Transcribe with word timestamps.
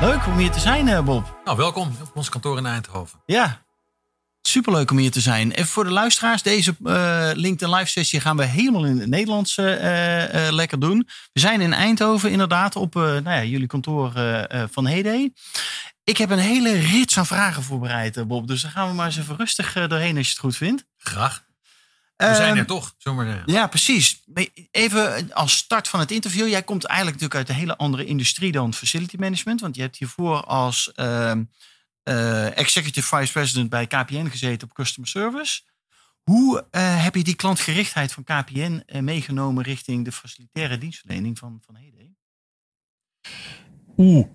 Leuk 0.00 0.26
om 0.26 0.38
hier 0.38 0.50
te 0.50 0.60
zijn, 0.60 0.88
eh, 0.88 1.04
Bob. 1.04 1.40
Nou, 1.44 1.56
welkom 1.56 1.96
op 2.02 2.16
ons 2.16 2.28
kantoor 2.28 2.58
in 2.58 2.66
Eindhoven. 2.66 3.20
Ja, 3.26 3.64
superleuk 4.42 4.90
om 4.90 4.96
hier 4.96 5.10
te 5.10 5.20
zijn. 5.20 5.54
En 5.54 5.66
voor 5.66 5.84
de 5.84 5.90
luisteraars, 5.90 6.42
deze 6.42 6.76
uh, 6.82 7.30
LinkedIn 7.34 7.74
live 7.74 7.90
sessie 7.90 8.20
gaan 8.20 8.36
we 8.36 8.44
helemaal 8.44 8.84
in 8.84 8.98
het 8.98 9.08
Nederlands 9.08 9.56
uh, 9.56 10.46
uh, 10.46 10.52
lekker 10.52 10.80
doen. 10.80 11.08
We 11.32 11.40
zijn 11.40 11.60
in 11.60 11.72
Eindhoven 11.72 12.30
inderdaad 12.30 12.76
op 12.76 12.94
nou 12.94 13.30
ja, 13.30 13.44
jullie 13.44 13.66
kantoor 13.66 14.12
van 14.70 14.86
Heyday. 14.86 15.32
Ik 16.04 16.16
heb 16.16 16.30
een 16.30 16.38
hele 16.38 16.72
rits 16.72 17.18
aan 17.18 17.26
vragen 17.26 17.62
voorbereid, 17.62 18.26
Bob. 18.26 18.48
Dus 18.48 18.62
daar 18.62 18.70
gaan 18.70 18.88
we 18.88 18.94
maar 18.94 19.06
eens 19.06 19.18
even 19.18 19.36
rustig 19.36 19.72
doorheen 19.72 20.16
als 20.16 20.26
je 20.26 20.32
het 20.32 20.40
goed 20.40 20.56
vindt. 20.56 20.84
Graag. 20.98 21.44
We 22.28 22.34
zijn 22.34 22.56
er 22.56 22.66
toch, 22.66 22.94
zomaar 22.98 23.42
Ja, 23.46 23.66
precies. 23.66 24.22
Even 24.70 25.32
als 25.32 25.56
start 25.56 25.88
van 25.88 26.00
het 26.00 26.10
interview. 26.10 26.48
Jij 26.48 26.62
komt 26.62 26.84
eigenlijk 26.84 27.20
natuurlijk 27.20 27.48
uit 27.48 27.56
een 27.56 27.62
hele 27.62 27.76
andere 27.76 28.04
industrie 28.04 28.52
dan 28.52 28.74
facility 28.74 29.16
management. 29.18 29.60
Want 29.60 29.76
je 29.76 29.82
hebt 29.82 29.96
hiervoor 29.96 30.44
als 30.44 30.92
uh, 30.96 31.32
uh, 32.04 32.58
executive 32.58 33.16
vice 33.16 33.32
president 33.32 33.70
bij 33.70 33.86
KPN 33.86 34.26
gezeten 34.26 34.68
op 34.68 34.74
customer 34.74 35.08
service. 35.08 35.60
Hoe 36.22 36.66
uh, 36.70 37.02
heb 37.02 37.14
je 37.14 37.24
die 37.24 37.34
klantgerichtheid 37.34 38.12
van 38.12 38.24
KPN 38.24 38.82
uh, 38.86 39.00
meegenomen 39.00 39.64
richting 39.64 40.04
de 40.04 40.12
facilitaire 40.12 40.78
dienstverlening 40.78 41.38
van, 41.38 41.60
van 41.66 41.76
Heyday? 41.76 42.14
Oeh, 43.96 44.26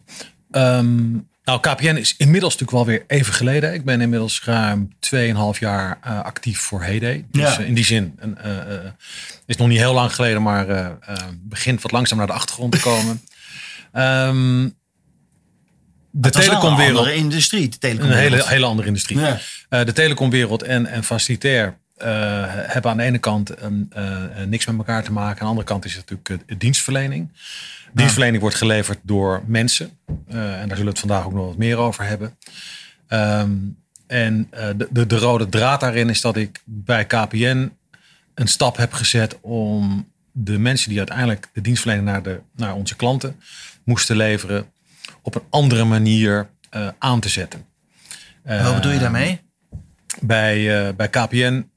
um, 0.52 1.30
nou, 1.50 1.76
KPN 1.76 1.96
is 1.96 2.16
inmiddels 2.18 2.58
natuurlijk 2.58 2.86
wel 2.88 2.96
weer 2.96 3.04
even 3.08 3.34
geleden. 3.34 3.74
Ik 3.74 3.86
ben 3.86 4.02
inmiddels 4.02 4.42
ruim 4.44 4.90
2,5 5.16 5.60
jaar 5.60 6.00
uh, 6.08 6.22
actief 6.22 6.60
voor 6.60 6.84
Heyday. 6.84 7.26
Dus 7.32 7.56
ja. 7.56 7.60
uh, 7.60 7.68
in 7.68 7.74
die 7.74 7.86
zin 7.86 8.20
uh, 8.46 8.54
is 9.46 9.58
nog 9.58 9.68
niet 9.68 9.78
heel 9.78 9.94
lang 9.94 10.16
geleden, 10.16 10.42
maar 10.42 10.98
begint 11.40 11.82
wat 11.82 11.92
langzaam 11.92 12.18
naar 12.18 12.28
de 12.28 12.34
achtergrond 12.34 12.72
te 12.72 12.80
komen. 12.80 13.22
um, 13.94 14.64
de 16.12 16.30
telecomwereld. 16.30 16.90
Een 16.92 16.98
andere 16.98 17.16
industrie. 17.16 17.70
De 17.70 17.78
telecomwereld. 17.78 18.26
Een 18.26 18.32
hele, 18.32 18.48
hele 18.48 18.66
andere 18.66 18.88
industrie. 18.88 19.20
Ja. 19.20 19.84
de 19.84 19.94
telecomwereld 19.94 20.64
en, 20.64 20.86
en 20.86 21.04
facilitair 21.04 21.78
hebben 22.68 22.92
aan 22.92 22.98
de 22.98 23.04
ene 23.04 23.18
kant 23.18 23.54
niks 24.48 24.66
met 24.66 24.78
elkaar 24.78 25.04
te 25.04 25.12
maken. 25.12 25.40
Aan 25.40 25.46
de 25.46 25.50
andere 25.50 25.68
kant 25.68 25.86
is 25.86 25.96
het 25.96 26.10
natuurlijk 26.10 26.60
dienstverlening. 26.60 27.32
Dienstverlening 27.94 28.42
wordt 28.42 28.58
geleverd 28.58 29.00
door 29.02 29.44
mensen. 29.46 30.00
Uh, 30.08 30.62
en 30.62 30.68
daar 30.68 30.78
zullen 30.78 30.84
we 30.84 30.90
het 30.90 31.00
vandaag 31.00 31.26
ook 31.26 31.34
nog 31.34 31.46
wat 31.46 31.58
meer 31.58 31.78
over 31.78 32.06
hebben. 32.06 32.38
Um, 33.10 33.78
en 34.08 34.50
uh, 34.54 34.68
de, 34.78 34.88
de, 34.92 35.08
de, 35.08 35.18
rode 35.18 35.50
draad 35.50 35.80
daarin 35.80 36.10
is 36.10 36.22
dat 36.22 36.36
ik 36.36 36.62
bij 36.66 37.06
KPN 37.06 37.72
een 38.34 38.48
stap 38.48 38.78
heb 38.78 38.94
gezet 38.94 39.38
om 39.42 40.08
de 40.32 40.58
mensen 40.58 40.90
die 40.90 40.98
uiteindelijk 40.98 41.50
de 41.54 41.62
dienstverlening 41.62 42.08
naar, 42.08 42.24
de, 42.24 42.42
naar 42.56 42.76
onze 42.76 42.96
klanten 42.96 43.40
moesten 43.84 44.16
leveren, 44.16 44.72
op 45.22 45.36
een 45.36 45.44
andere 45.50 45.84
manier 45.84 46.50
uh, 46.76 46.88
aan 47.00 47.20
te 47.20 47.30
zetten. 47.30 47.66
Wat 48.44 48.76
bedoel 48.76 48.92
je 48.92 49.00
daarmee? 49.00 49.42
Bij, 50.22 50.96
bij 50.96 51.10
KPN 51.10 51.70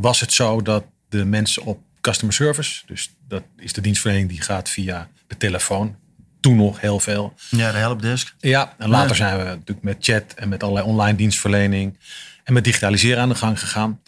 was 0.00 0.20
het 0.20 0.32
zo 0.32 0.62
dat 0.62 0.84
de 1.08 1.24
mensen 1.24 1.64
op 1.64 1.80
customer 2.02 2.34
service, 2.34 2.82
dus 2.86 3.10
dat 3.28 3.42
is 3.56 3.72
de 3.72 3.80
dienstverlening 3.80 4.28
die 4.28 4.40
gaat 4.40 4.68
via 4.68 5.08
de 5.26 5.36
telefoon. 5.36 5.96
Toen 6.40 6.56
nog 6.56 6.80
heel 6.80 7.00
veel. 7.00 7.34
Ja, 7.50 7.72
de 7.72 7.78
helpdesk. 7.78 8.34
Ja, 8.38 8.74
en 8.78 8.88
later 8.88 9.16
zijn 9.16 9.38
we 9.38 9.44
natuurlijk 9.44 9.82
met 9.82 9.96
chat 10.00 10.34
en 10.34 10.48
met 10.48 10.62
allerlei 10.62 10.86
online 10.86 11.16
dienstverlening 11.16 11.98
en 12.44 12.52
met 12.52 12.64
digitaliseren 12.64 13.22
aan 13.22 13.28
de 13.28 13.34
gang 13.34 13.60
gegaan. 13.60 14.00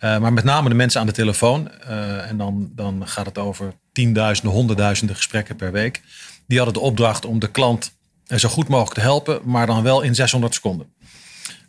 Uh, 0.00 0.18
maar 0.18 0.32
met 0.32 0.44
name 0.44 0.68
de 0.68 0.74
mensen 0.74 1.00
aan 1.00 1.06
de 1.06 1.12
telefoon. 1.12 1.70
Uh, 1.88 2.28
en 2.30 2.36
dan, 2.36 2.70
dan 2.74 3.08
gaat 3.08 3.26
het 3.26 3.38
over 3.38 3.72
tienduizenden, 3.92 4.54
honderdduizenden 4.54 5.16
gesprekken 5.16 5.56
per 5.56 5.72
week. 5.72 6.02
Die 6.46 6.58
hadden 6.58 6.74
de 6.74 6.80
opdracht 6.80 7.24
om 7.24 7.38
de 7.38 7.50
klant 7.50 7.92
zo 8.36 8.48
goed 8.48 8.68
mogelijk 8.68 8.94
te 8.94 9.00
helpen, 9.00 9.40
maar 9.44 9.66
dan 9.66 9.82
wel 9.82 10.02
in 10.02 10.14
600 10.14 10.54
seconden. 10.54 10.86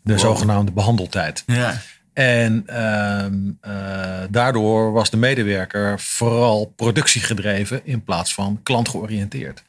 De 0.04 0.14
wow. 0.14 0.20
zogenaamde 0.22 0.72
behandeltijd. 0.72 1.44
Ja. 1.46 1.82
En 2.20 2.66
uh, 2.70 3.26
uh, 3.74 4.20
daardoor 4.30 4.92
was 4.92 5.10
de 5.10 5.18
medewerker 5.18 6.00
vooral 6.00 6.74
productiegedreven 6.76 7.82
in 7.84 8.04
plaats 8.04 8.34
van 8.34 8.60
klantgeoriënteerd. 8.64 9.64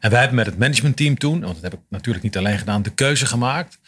En 0.00 0.10
wij 0.10 0.18
hebben 0.18 0.36
met 0.36 0.46
het 0.46 0.58
managementteam 0.58 1.18
toen, 1.18 1.40
want 1.40 1.54
dat 1.54 1.62
heb 1.62 1.72
ik 1.72 1.78
natuurlijk 1.88 2.24
niet 2.24 2.36
alleen 2.36 2.58
gedaan, 2.58 2.82
de 2.82 2.90
keuze 2.90 3.26
gemaakt 3.26 3.78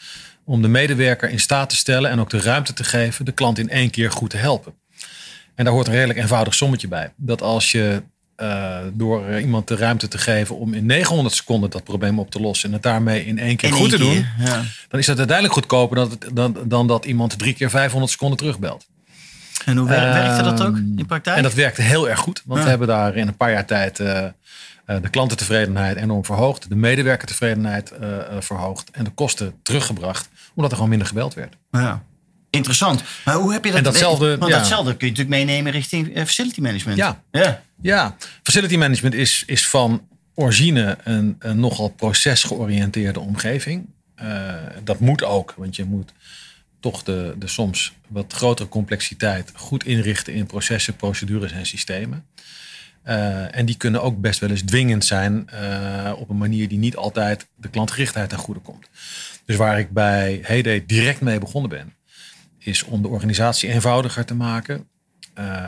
om 0.44 0.62
de 0.62 0.68
medewerker 0.68 1.30
in 1.30 1.40
staat 1.40 1.68
te 1.68 1.76
stellen 1.76 2.10
en 2.10 2.20
ook 2.20 2.30
de 2.30 2.40
ruimte 2.40 2.72
te 2.72 2.84
geven 2.84 3.24
de 3.24 3.32
klant 3.32 3.58
in 3.58 3.70
één 3.70 3.90
keer 3.90 4.10
goed 4.10 4.30
te 4.30 4.36
helpen. 4.36 4.74
En 5.54 5.64
daar 5.64 5.74
hoort 5.74 5.86
een 5.86 5.92
redelijk 5.92 6.18
eenvoudig 6.18 6.54
sommetje 6.54 6.88
bij. 6.88 7.12
Dat 7.16 7.42
als 7.42 7.72
je 7.72 8.02
uh, 8.40 8.78
door 8.92 9.40
iemand 9.40 9.68
de 9.68 9.76
ruimte 9.76 10.08
te 10.08 10.18
geven 10.18 10.56
om 10.56 10.74
in 10.74 10.86
900 10.86 11.34
seconden 11.34 11.70
dat 11.70 11.84
probleem 11.84 12.18
op 12.18 12.30
te 12.30 12.40
lossen 12.40 12.68
en 12.68 12.74
het 12.74 12.82
daarmee 12.82 13.26
in 13.26 13.38
één 13.38 13.56
keer 13.56 13.68
in 13.68 13.74
goed 13.74 13.90
te 13.90 13.98
doen, 13.98 14.26
ja. 14.38 14.62
dan 14.88 15.00
is 15.00 15.06
dat 15.06 15.18
uiteindelijk 15.18 15.56
goedkoper 15.56 15.96
dan, 15.96 16.18
dan, 16.32 16.56
dan 16.64 16.86
dat 16.86 17.04
iemand 17.04 17.38
drie 17.38 17.54
keer 17.54 17.70
500 17.70 18.12
seconden 18.12 18.38
terugbelt. 18.38 18.86
En 19.64 19.76
hoe 19.76 19.88
werkte 19.88 20.42
dat 20.42 20.62
ook 20.62 20.76
in 20.76 21.06
praktijk? 21.06 21.36
En 21.36 21.42
dat 21.42 21.54
werkte 21.54 21.82
heel 21.82 22.08
erg 22.08 22.18
goed, 22.18 22.42
want 22.44 22.58
ja. 22.58 22.64
we 22.64 22.70
hebben 22.70 22.88
daar 22.88 23.16
in 23.16 23.28
een 23.28 23.36
paar 23.36 23.50
jaar 23.50 23.66
tijd 23.66 23.98
uh, 23.98 24.24
de 24.84 25.08
klantentevredenheid 25.10 25.96
enorm 25.96 26.24
verhoogd, 26.24 26.68
de 26.68 26.76
medewerkertevredenheid 26.76 27.92
verhoogd 28.38 28.90
en 28.90 29.04
de 29.04 29.10
kosten 29.10 29.54
teruggebracht, 29.62 30.28
omdat 30.54 30.70
er 30.70 30.76
gewoon 30.76 30.90
minder 30.90 31.08
gebeld 31.08 31.34
werd. 31.34 31.56
Ja. 31.70 32.02
Interessant. 32.50 33.02
Maar 33.24 33.34
hoe 33.34 33.52
heb 33.52 33.64
je 33.64 33.70
dat? 33.70 33.78
En 33.78 33.84
datzelfde, 33.84 34.38
want 34.38 34.52
datzelfde 34.52 34.96
kun 34.96 35.06
je 35.06 35.12
natuurlijk 35.12 35.44
meenemen 35.44 35.72
richting 35.72 36.12
facility 36.14 36.60
management. 36.60 36.98
Ja. 36.98 37.22
ja. 37.30 37.62
Ja, 37.82 38.16
facility 38.42 38.76
management 38.76 39.14
is, 39.14 39.42
is 39.46 39.68
van 39.68 40.08
origine 40.34 40.98
een, 41.04 41.36
een 41.38 41.60
nogal 41.60 41.88
procesgeoriënteerde 41.88 43.20
omgeving. 43.20 43.86
Uh, 44.22 44.54
dat 44.84 45.00
moet 45.00 45.24
ook, 45.24 45.54
want 45.56 45.76
je 45.76 45.84
moet 45.84 46.12
toch 46.80 47.02
de, 47.02 47.34
de 47.38 47.48
soms 47.48 47.92
wat 48.08 48.32
grotere 48.32 48.68
complexiteit 48.68 49.52
goed 49.54 49.84
inrichten 49.84 50.34
in 50.34 50.46
processen, 50.46 50.96
procedures 50.96 51.52
en 51.52 51.66
systemen. 51.66 52.26
Uh, 53.06 53.56
en 53.56 53.66
die 53.66 53.76
kunnen 53.76 54.02
ook 54.02 54.20
best 54.20 54.40
wel 54.40 54.50
eens 54.50 54.62
dwingend 54.62 55.04
zijn 55.04 55.48
uh, 55.54 56.12
op 56.16 56.28
een 56.28 56.38
manier 56.38 56.68
die 56.68 56.78
niet 56.78 56.96
altijd 56.96 57.46
de 57.56 57.68
klantgerichtheid 57.68 58.28
ten 58.28 58.38
goede 58.38 58.60
komt. 58.60 58.88
Dus 59.44 59.56
waar 59.56 59.78
ik 59.78 59.90
bij 59.90 60.40
Heyday 60.42 60.84
direct 60.86 61.20
mee 61.20 61.38
begonnen 61.38 61.70
ben, 61.70 61.94
is 62.60 62.84
om 62.84 63.02
de 63.02 63.08
organisatie 63.08 63.70
eenvoudiger 63.70 64.24
te 64.24 64.34
maken, 64.34 64.88
uh, 65.38 65.64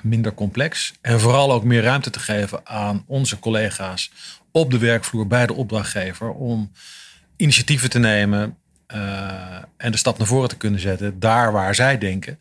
minder 0.00 0.34
complex. 0.34 0.94
En 1.00 1.20
vooral 1.20 1.52
ook 1.52 1.64
meer 1.64 1.82
ruimte 1.82 2.10
te 2.10 2.20
geven 2.20 2.66
aan 2.66 3.04
onze 3.06 3.38
collega's 3.38 4.12
op 4.50 4.70
de 4.70 4.78
werkvloer 4.78 5.26
bij 5.26 5.46
de 5.46 5.54
opdrachtgever 5.54 6.30
om 6.30 6.70
initiatieven 7.36 7.90
te 7.90 7.98
nemen 7.98 8.56
uh, 8.94 9.62
en 9.76 9.92
de 9.92 9.98
stap 9.98 10.18
naar 10.18 10.26
voren 10.26 10.48
te 10.48 10.56
kunnen 10.56 10.80
zetten 10.80 11.20
daar 11.20 11.52
waar 11.52 11.74
zij 11.74 11.98
denken 11.98 12.38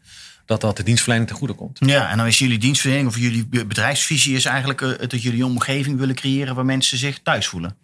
dat 0.52 0.62
dat 0.62 0.78
de 0.78 0.84
dienstverlening 0.84 1.30
ten 1.30 1.38
goede 1.38 1.54
komt. 1.54 1.78
Ja, 1.82 2.10
en 2.10 2.18
dan 2.18 2.28
is 2.28 2.40
jullie 2.40 2.58
dienstverlening 2.58 3.08
of 3.08 3.18
jullie 3.18 3.46
bedrijfsvisie 3.46 4.36
is 4.36 4.46
eigenlijk 4.46 4.82
uh, 4.82 4.90
dat 4.98 5.22
jullie 5.22 5.44
een 5.44 5.50
omgeving 5.50 6.00
willen 6.00 6.16
creëren 6.16 6.56
waar 6.56 6.66
mensen 6.66 6.98
zich 6.98 7.20
thuis 7.24 7.48
voelen. 7.48 7.76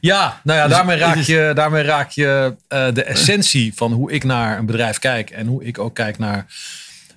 Ja, 0.00 0.40
nou 0.44 0.58
ja, 0.58 0.66
dus, 0.66 0.76
daarmee 0.76 0.96
raak 0.96 1.16
je, 1.16 1.50
daarmee 1.54 1.82
raak 1.82 2.10
je 2.10 2.56
uh, 2.68 2.92
de 2.92 3.02
essentie 3.02 3.74
van 3.74 3.92
hoe 3.92 4.12
ik 4.12 4.24
naar 4.24 4.58
een 4.58 4.66
bedrijf 4.66 4.98
kijk 4.98 5.30
en 5.30 5.46
hoe 5.46 5.64
ik 5.64 5.78
ook 5.78 5.94
kijk 5.94 6.18
naar 6.18 6.46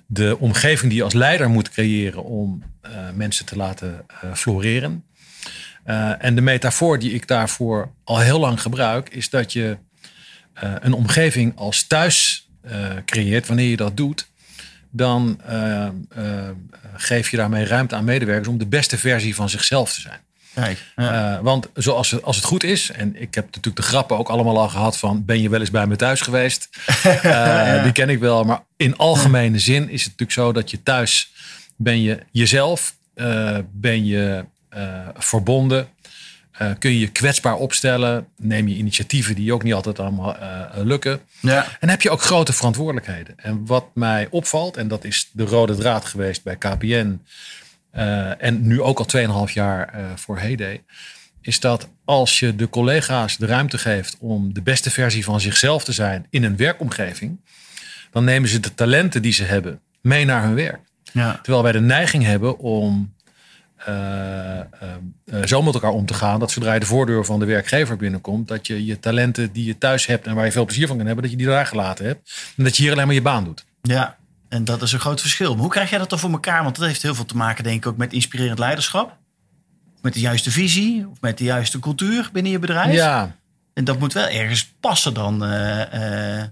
de 0.06 0.38
omgeving 0.38 0.88
die 0.88 0.98
je 0.98 1.04
als 1.04 1.14
leider 1.14 1.48
moet 1.48 1.70
creëren 1.70 2.24
om 2.24 2.62
uh, 2.82 2.90
mensen 3.14 3.44
te 3.44 3.56
laten 3.56 4.06
floreren. 4.34 5.04
En 6.18 6.34
de 6.34 6.40
metafoor 6.40 6.98
die 6.98 7.12
ik 7.12 7.26
daarvoor 7.26 7.92
al 8.04 8.18
heel 8.18 8.38
lang 8.38 8.60
gebruik, 8.60 9.08
is 9.08 9.30
dat 9.30 9.52
je 9.52 9.76
een 10.54 10.92
omgeving 10.92 11.56
als 11.56 11.86
thuis 11.86 12.48
creëert. 13.04 13.46
Wanneer 13.46 13.70
je 13.70 13.76
dat 13.76 13.96
doet, 13.96 14.30
dan 14.92 15.40
geef 16.96 17.30
je 17.30 17.36
daarmee 17.36 17.64
ruimte 17.64 17.94
aan 17.94 18.04
medewerkers 18.04 18.48
om 18.48 18.58
de 18.58 18.66
beste 18.66 18.98
versie 18.98 19.34
van 19.34 19.48
zichzelf 19.48 19.92
te 19.92 20.00
zijn. 20.00 20.20
Kijk, 20.54 20.78
ja. 20.96 21.36
uh, 21.36 21.40
want 21.42 21.68
zoals 21.74 22.10
het, 22.10 22.22
als 22.22 22.36
het 22.36 22.44
goed 22.44 22.64
is, 22.64 22.90
en 22.90 23.20
ik 23.20 23.34
heb 23.34 23.44
natuurlijk 23.44 23.76
de 23.76 23.82
grappen 23.82 24.18
ook 24.18 24.28
allemaal 24.28 24.58
al 24.58 24.68
gehad 24.68 24.98
van 24.98 25.24
ben 25.24 25.40
je 25.40 25.48
wel 25.48 25.60
eens 25.60 25.70
bij 25.70 25.86
me 25.86 25.96
thuis 25.96 26.20
geweest? 26.20 26.68
Ja. 27.22 27.82
Die 27.82 27.92
ken 27.92 28.08
ik 28.08 28.18
wel, 28.18 28.44
maar 28.44 28.62
in 28.76 28.96
algemene 28.96 29.58
zin 29.58 29.88
is 29.88 30.04
het 30.04 30.10
natuurlijk 30.10 30.32
zo 30.32 30.52
dat 30.52 30.70
je 30.70 30.82
thuis 30.82 31.32
ben 31.76 32.02
je 32.02 32.18
jezelf, 32.30 32.94
ben 33.70 34.06
je 34.06 34.44
verbonden, 35.16 35.88
Uh, 36.60 36.70
kun 36.78 36.90
je 36.90 36.98
je 36.98 37.08
kwetsbaar 37.08 37.56
opstellen. 37.56 38.26
Neem 38.36 38.68
je 38.68 38.74
initiatieven 38.74 39.34
die 39.34 39.52
ook 39.52 39.62
niet 39.62 39.74
altijd 39.74 39.98
allemaal 39.98 40.36
uh, 40.36 40.66
lukken. 40.84 41.20
Ja. 41.40 41.66
En 41.80 41.88
heb 41.88 42.02
je 42.02 42.10
ook 42.10 42.22
grote 42.22 42.52
verantwoordelijkheden. 42.52 43.34
En 43.36 43.66
wat 43.66 43.86
mij 43.94 44.26
opvalt, 44.30 44.76
en 44.76 44.88
dat 44.88 45.04
is 45.04 45.30
de 45.32 45.44
rode 45.44 45.74
draad 45.74 46.04
geweest 46.04 46.42
bij 46.42 46.56
KPN. 46.56 47.20
Uh, 47.96 48.42
en 48.42 48.66
nu 48.66 48.80
ook 48.80 48.98
al 48.98 49.46
2,5 49.48 49.52
jaar 49.52 49.94
voor 50.14 50.38
Heyday. 50.38 50.82
Is 51.40 51.60
dat 51.60 51.88
als 52.04 52.38
je 52.38 52.56
de 52.56 52.68
collega's 52.68 53.36
de 53.36 53.46
ruimte 53.46 53.78
geeft 53.78 54.16
om 54.20 54.54
de 54.54 54.62
beste 54.62 54.90
versie 54.90 55.24
van 55.24 55.40
zichzelf 55.40 55.84
te 55.84 55.92
zijn 55.92 56.26
in 56.30 56.44
een 56.44 56.56
werkomgeving. 56.56 57.40
Dan 58.10 58.24
nemen 58.24 58.48
ze 58.48 58.60
de 58.60 58.74
talenten 58.74 59.22
die 59.22 59.32
ze 59.32 59.44
hebben 59.44 59.80
mee 60.00 60.24
naar 60.24 60.42
hun 60.42 60.54
werk. 60.54 60.80
Ja. 61.12 61.38
Terwijl 61.42 61.62
wij 61.62 61.72
de 61.72 61.80
neiging 61.80 62.24
hebben 62.24 62.58
om 62.58 63.14
zo 65.44 65.62
met 65.62 65.74
elkaar 65.74 65.90
om 65.90 66.06
te 66.06 66.14
gaan. 66.14 66.40
Dat 66.40 66.50
zodra 66.50 66.74
je 66.74 66.80
de 66.80 66.86
voordeur 66.86 67.24
van 67.24 67.38
de 67.38 67.44
werkgever 67.46 67.96
binnenkomt, 67.96 68.48
dat 68.48 68.66
je 68.66 68.84
je 68.84 69.00
talenten 69.00 69.52
die 69.52 69.64
je 69.64 69.78
thuis 69.78 70.06
hebt 70.06 70.26
en 70.26 70.34
waar 70.34 70.44
je 70.44 70.52
veel 70.52 70.64
plezier 70.64 70.86
van 70.86 70.96
kan 70.96 71.06
hebben, 71.06 71.22
dat 71.22 71.32
je 71.32 71.38
die 71.38 71.46
daar 71.46 71.66
gelaten 71.66 72.06
hebt. 72.06 72.52
En 72.56 72.64
dat 72.64 72.76
je 72.76 72.82
hier 72.82 72.92
alleen 72.92 73.06
maar 73.06 73.14
je 73.14 73.22
baan 73.22 73.44
doet. 73.44 73.64
Ja, 73.82 74.16
en 74.48 74.64
dat 74.64 74.82
is 74.82 74.92
een 74.92 75.00
groot 75.00 75.20
verschil. 75.20 75.52
Maar 75.52 75.62
hoe 75.62 75.70
krijg 75.70 75.90
jij 75.90 75.98
dat 75.98 76.10
dan 76.10 76.18
voor 76.18 76.30
elkaar? 76.30 76.62
Want 76.62 76.76
dat 76.76 76.86
heeft 76.86 77.02
heel 77.02 77.14
veel 77.14 77.24
te 77.24 77.36
maken, 77.36 77.64
denk 77.64 77.76
ik, 77.76 77.86
ook 77.86 77.96
met 77.96 78.12
inspirerend 78.12 78.58
leiderschap. 78.58 79.16
Met 80.02 80.12
de 80.12 80.20
juiste 80.20 80.50
visie 80.50 81.08
of 81.10 81.20
met 81.20 81.38
de 81.38 81.44
juiste 81.44 81.78
cultuur 81.78 82.30
binnen 82.32 82.52
je 82.52 82.58
bedrijf. 82.58 82.94
Ja. 82.94 83.36
En 83.74 83.84
dat 83.84 83.98
moet 83.98 84.12
wel 84.12 84.28
ergens 84.28 84.74
passen 84.80 85.14
dan. 85.14 85.44
Uh, 85.44 86.42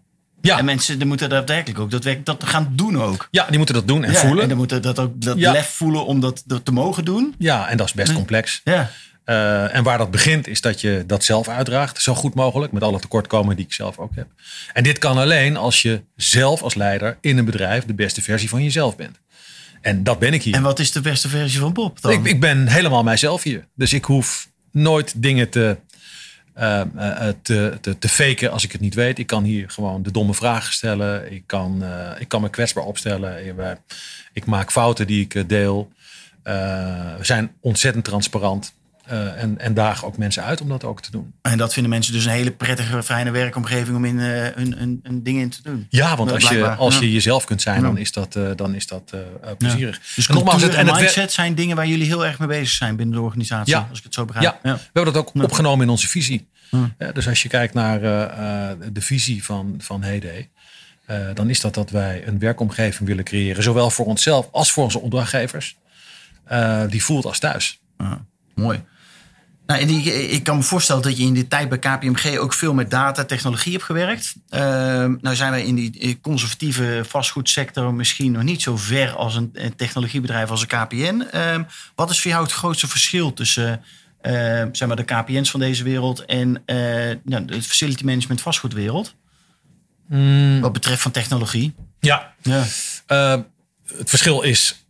ja. 0.43 0.59
En 0.59 0.65
mensen 0.65 0.99
die 0.99 1.07
moeten 1.07 1.29
daadwerkelijk 1.29 1.79
ook 1.79 1.91
dat, 1.91 2.17
dat 2.25 2.45
gaan 2.45 2.73
doen 2.73 3.03
ook. 3.03 3.29
Ja, 3.31 3.47
die 3.47 3.57
moeten 3.57 3.75
dat 3.75 3.89
doen 3.89 4.05
en 4.05 4.13
ja, 4.13 4.19
voelen. 4.19 4.43
En 4.43 4.49
dan 4.49 4.59
moeten 4.59 4.83
dat 4.83 4.99
ook 4.99 5.21
dat 5.23 5.37
lef 5.37 5.67
voelen 5.67 6.07
om 6.07 6.21
dat, 6.21 6.43
dat 6.47 6.65
te 6.65 6.73
mogen 6.73 7.05
doen. 7.05 7.35
Ja, 7.39 7.69
en 7.69 7.77
dat 7.77 7.87
is 7.87 7.93
best 7.93 8.13
complex. 8.13 8.61
Ja. 8.65 8.91
Uh, 9.27 9.75
en 9.75 9.83
waar 9.83 9.99
dat 9.99 10.11
begint 10.11 10.49
is 10.49 10.61
dat 10.61 10.81
je 10.81 11.05
dat 11.07 11.25
zelf 11.25 11.49
uitdraagt, 11.49 12.03
zo 12.03 12.15
goed 12.15 12.35
mogelijk, 12.35 12.73
met 12.73 12.83
alle 12.83 13.01
tekortkomingen 13.01 13.57
die 13.57 13.65
ik 13.65 13.73
zelf 13.73 13.99
ook 13.99 14.15
heb. 14.15 14.27
En 14.73 14.83
dit 14.83 14.99
kan 14.99 15.19
alleen 15.19 15.57
als 15.57 15.83
je 15.83 16.03
zelf 16.17 16.63
als 16.63 16.75
leider 16.75 17.19
in 17.21 17.39
een 17.39 17.45
bedrijf 17.45 17.85
de 17.85 17.95
beste 17.95 18.23
versie 18.23 18.49
van 18.49 18.63
jezelf 18.63 18.97
bent. 18.97 19.21
En 19.81 20.03
dat 20.03 20.19
ben 20.19 20.33
ik 20.33 20.43
hier. 20.43 20.55
En 20.55 20.63
wat 20.63 20.79
is 20.79 20.93
de 20.93 21.01
beste 21.01 21.29
versie 21.29 21.61
van 21.61 21.73
Bob 21.73 22.01
dan? 22.01 22.13
Ik, 22.13 22.25
ik 22.25 22.41
ben 22.41 22.67
helemaal 22.67 23.03
mijzelf 23.03 23.43
hier. 23.43 23.67
Dus 23.75 23.93
ik 23.93 24.05
hoef 24.05 24.49
nooit 24.73 25.23
dingen 25.23 25.49
te, 25.49 25.77
uh, 26.61 26.83
uh, 26.97 27.29
te, 27.43 27.79
te, 27.81 27.99
te 27.99 28.09
faken 28.09 28.51
als 28.51 28.65
ik 28.65 28.73
het 28.73 28.81
niet 28.81 28.95
weet. 28.95 29.19
Ik 29.19 29.27
kan 29.27 29.45
hier 29.45 29.71
gewoon 29.71 30.03
de 30.03 30.11
domme 30.11 30.35
vragen 30.35 30.73
stellen. 30.73 31.33
Ik 31.33 31.43
kan, 31.47 31.85
ik 32.19 32.29
kan 32.29 32.41
me 32.41 32.51
kwetsbaar 32.51 32.85
opstellen. 32.85 33.57
Ik 34.33 34.47
maak 34.47 34.73
fouten 34.73 35.07
die 35.07 35.21
ik 35.29 35.49
deel. 35.49 35.93
we 36.43 37.19
zijn 37.21 37.53
ontzettend 37.61 38.05
transparant. 38.05 38.75
Uh, 39.13 39.43
en, 39.43 39.59
en 39.59 39.75
dagen 39.75 40.07
ook 40.07 40.17
mensen 40.17 40.45
uit 40.45 40.61
om 40.61 40.69
dat 40.69 40.85
ook 40.85 41.03
te 41.03 41.11
doen. 41.11 41.33
En 41.43 41.59
dat 41.59 41.73
vinden 41.73 41.91
mensen 41.91 42.13
dus 42.13 42.25
een 42.25 42.31
hele 42.31 42.51
prettige, 42.51 43.03
fijne 43.03 43.31
werkomgeving 43.31 43.97
om 43.97 44.05
in 44.05 44.19
uh, 44.19 44.27
hun, 44.55 44.75
hun, 44.79 45.01
hun 45.03 45.23
dingen 45.23 45.43
in 45.43 45.51
te 45.51 45.63
doen. 45.63 45.87
Ja, 45.89 46.17
want 46.17 46.33
als, 46.33 46.49
je, 46.49 46.69
als 46.69 46.99
je 46.99 47.13
jezelf 47.13 47.45
kunt 47.45 47.63
zijn, 47.63 47.83
dan 47.83 47.99
is 47.99 48.13
dat, 48.13 48.37
uh, 48.37 48.51
dan 48.57 48.75
is 48.75 48.87
dat 48.87 49.15
plezierig. 49.59 50.01
Dus 50.15 50.29
En 50.29 50.35
nogmaals, 50.35 50.63
het- 50.63 50.75
en 50.75 50.87
het 50.87 50.97
mindset 51.01 51.33
zijn 51.33 51.55
dingen 51.55 51.77
waar 51.77 51.87
jullie 51.87 52.07
heel 52.07 52.27
erg 52.27 52.39
mee 52.39 52.49
bezig 52.49 52.69
zijn 52.75 52.97
binnen 52.97 53.15
de 53.17 53.21
organisatie. 53.23 53.75
Ja. 53.75 53.87
Als 53.89 53.99
ik 53.99 54.05
het 54.05 54.15
zo 54.15 54.25
begrijp. 54.25 54.59
Ja, 54.63 54.75
we 54.75 54.81
hebben 54.93 55.13
dat 55.13 55.17
ook 55.17 55.43
opgenomen 55.43 55.85
in 55.85 55.91
onze 55.91 56.09
visie. 56.09 56.49
Dus 57.13 57.29
als 57.29 57.43
je 57.43 57.49
kijkt 57.49 57.75
naar 57.75 58.03
eh, 58.03 58.71
eh, 58.71 58.77
de 58.93 59.01
visie 59.01 59.45
van, 59.45 59.75
van 59.79 60.03
Heyday, 60.03 60.51
eh, 61.07 61.19
dan 61.35 61.51
is 61.51 61.61
dat 61.61 61.75
dat 61.75 61.91
wij 61.91 62.27
een 62.27 62.39
werkomgeving 62.39 63.09
willen 63.09 63.25
creëren, 63.25 63.63
zowel 63.63 63.91
voor 63.91 64.07
onszelf 64.07 64.49
als 64.53 64.73
voor 64.73 64.85
onze 64.85 65.01
opdrachtgevers, 65.01 65.77
eh, 66.45 66.83
die 66.89 67.05
voelt 67.05 67.25
als 67.25 67.39
thuis. 67.39 67.81
Ja, 67.99 68.25
mooi. 68.55 68.81
Nou, 69.71 69.87
die, 69.87 70.29
ik 70.29 70.43
kan 70.43 70.57
me 70.57 70.63
voorstellen 70.63 71.03
dat 71.03 71.17
je 71.17 71.25
in 71.25 71.33
die 71.33 71.49
tijd 71.49 71.69
bij 71.69 71.79
KPMG 71.79 72.39
ook 72.39 72.53
veel 72.53 72.75
met 72.75 72.91
data 72.91 73.25
technologie 73.25 73.73
hebt 73.73 73.85
gewerkt. 73.85 74.35
Ehm, 74.49 75.17
nou 75.21 75.37
zijn 75.37 75.51
wij 75.51 75.65
in 75.65 75.75
die 75.75 76.19
conservatieve 76.21 77.03
vastgoedsector 77.09 77.95
misschien 77.95 78.33
nog 78.33 78.43
niet 78.43 78.63
zo 78.63 78.77
ver 78.77 79.15
als 79.15 79.35
een, 79.35 79.53
technologiebedrijf 79.77 80.51
als 80.51 80.61
een 80.61 80.67
KPN. 80.67 81.21
Ehm, 81.31 81.63
wat 81.95 82.11
is 82.11 82.21
voor 82.21 82.31
jou 82.31 82.43
het 82.43 82.53
grootste 82.53 82.89
verschil 82.89 83.33
tussen 83.33 83.83
ehm, 84.21 84.69
zeg 84.73 84.89
maar 84.89 84.97
de 84.97 85.05
KPN's 85.05 85.51
van 85.51 85.61
deze 85.61 85.85
wereld 85.85 86.25
en 86.25 86.63
eh, 86.65 86.77
nou, 87.25 87.45
de 87.45 87.63
facility 87.63 88.05
management 88.05 88.41
vastgoedwereld? 88.41 89.15
Wat 90.61 90.73
betreft 90.73 91.03
van 91.03 91.11
technologie. 91.11 91.75
Ja, 92.01 92.35
Ja. 92.43 92.65
Eh, 93.07 93.41
het 93.97 94.09
verschil 94.09 94.43
is 94.43 94.85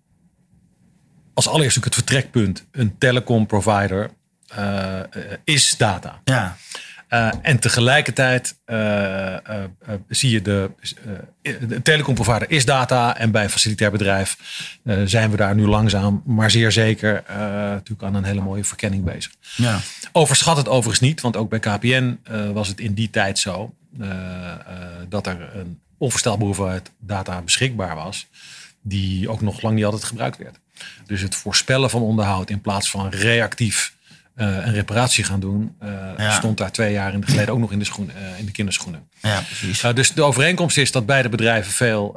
als 1.35 1.49
allereerst 1.49 1.79
ook 1.79 1.85
het 1.85 1.95
vertrekpunt. 1.95 2.67
Een 2.73 2.99
telecom 2.99 3.47
provider 3.47 4.11
eh, 4.55 5.01
is 5.45 5.77
data. 5.77 6.21
Ja. 6.25 6.57
Eh, 7.09 7.29
en 7.43 7.59
tegelijkertijd 7.59 8.59
eh, 8.65 9.37
zie 10.09 10.31
je 10.31 10.43
de, 10.43 10.71
de 11.43 11.83
telecomprovider 11.83 12.51
is 12.51 12.65
data. 12.65 13.17
En 13.17 13.31
bij 13.31 13.43
een 13.43 13.51
facilitair 13.51 13.91
bedrijf 13.91 14.37
zijn 15.05 15.31
we 15.31 15.37
daar 15.37 15.55
nu 15.55 15.67
langzaam, 15.67 16.23
maar 16.25 16.51
zeer 16.51 16.73
zeker 16.73 17.23
natuurlijk 17.71 18.03
aan 18.03 18.15
een 18.15 18.25
hele 18.25 18.41
mooie 18.41 18.65
verkenning 18.65 19.05
bezig. 19.05 19.33
Ja. 19.57 19.81
Overschat 20.13 20.57
het 20.57 20.69
overigens 20.69 21.01
niet, 21.09 21.21
want 21.21 21.37
ook 21.37 21.51
bij 21.51 21.59
KPN 21.59 22.19
was 22.53 22.69
het 22.69 22.81
in 22.81 22.95
die 22.95 23.11
tijd 23.11 23.39
zo 23.39 23.75
dat 25.09 25.27
er 25.27 25.57
een 25.57 25.81
onvoorstelbare 25.99 26.45
hoeveelheid 26.45 26.91
data 26.99 27.43
beschikbaar 27.43 27.95
was, 27.95 28.27
die 28.83 29.29
ook 29.29 29.41
nog 29.41 29.63
lang 29.63 29.75
niet 29.75 29.85
altijd 29.85 30.05
gebruikt 30.05 30.37
werd. 30.39 30.59
Dus 31.07 31.21
het 31.21 31.35
voorspellen 31.35 31.91
van 31.91 32.03
onderhoud 32.03 32.51
in 32.51 32.61
plaats 32.61 32.91
van 32.91 33.09
reactief 33.09 33.95
eh, 34.35 34.47
een 34.47 34.73
reparatie 34.73 35.25
gaan 35.25 35.41
doen, 35.41 35.77
Ja. 36.17 36.31
stond 36.31 36.59
daar 36.59 36.73
twee 36.73 36.93
jaar 36.93 37.13
in 37.13 37.21
de 37.21 37.27
geleden 37.27 37.55
ook 37.55 37.61
nog 37.61 37.73
in 37.73 37.79
de, 37.79 37.85
schoen, 37.85 38.11
eh, 38.11 38.39
in 38.39 38.45
de 38.47 38.53
kinderschoenen. 38.53 39.09
ja, 39.21 39.41
precies. 39.41 39.85
Uh, 39.85 39.95
dus 39.95 40.13
de 40.13 40.23
overeenkomst 40.23 40.77
is 40.79 40.93
dat 40.93 41.07
beide 41.07 41.29
bedrijven 41.29 41.73
veel 41.73 42.17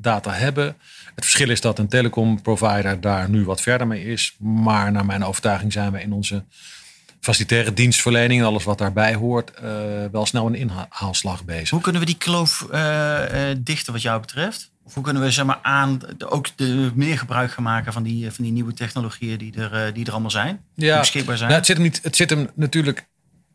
data 0.00 0.32
hebben. 0.32 0.76
Het 1.14 1.24
verschil 1.24 1.50
is 1.50 1.60
dat 1.60 1.78
een 1.78 1.88
telecomprovider 1.88 3.00
daar 3.00 3.30
nu 3.30 3.44
wat 3.44 3.60
verder 3.60 3.86
mee 3.86 4.04
is. 4.04 4.34
Maar 4.38 4.92
naar 4.92 5.06
mijn 5.06 5.24
overtuiging 5.24 5.72
zijn 5.72 5.92
we 5.92 6.02
in 6.02 6.12
onze 6.12 6.44
facilitaire 7.20 7.72
dienstverlening 7.72 8.40
en 8.40 8.46
alles 8.46 8.64
wat 8.64 8.78
daarbij 8.78 9.14
hoort, 9.14 9.50
eh, 9.50 9.70
wel 10.12 10.26
snel 10.26 10.46
een 10.46 10.54
inhaalslag 10.54 11.44
bezig. 11.44 11.70
Hoe 11.70 11.80
kunnen 11.80 12.00
we 12.00 12.06
die 12.06 12.16
kloof 12.16 12.66
eh, 12.70 13.50
eh, 13.50 13.56
dichten 13.60 13.92
wat 13.92 14.02
jou 14.02 14.20
betreft? 14.20 14.70
Of 14.84 14.94
hoe 14.94 15.04
kunnen 15.04 15.22
we 15.22 15.30
zeg 15.30 15.44
maar, 15.44 15.58
aan 15.62 16.00
de- 16.16 16.30
ook 16.30 16.46
de, 16.56 16.90
meer 16.94 17.18
gebruik 17.18 17.50
gaan 17.50 17.64
maken 17.64 17.92
van 17.92 18.02
die, 18.02 18.30
van 18.30 18.44
die 18.44 18.52
nieuwe 18.52 18.74
technologieën 18.74 19.38
die 19.38 19.54
er, 19.56 19.92
die 19.94 20.06
er 20.06 20.12
allemaal 20.12 20.30
zijn? 20.30 20.60
Die 20.74 20.98
beschikbaar 20.98 21.36
zijn? 21.36 21.48
Nou, 21.48 21.58
het, 21.60 21.68
zit 21.68 21.76
hem 21.76 21.86
niet, 21.86 22.00
het 22.02 22.16
zit 22.16 22.30
hem 22.30 22.48
natuurlijk 22.54 23.08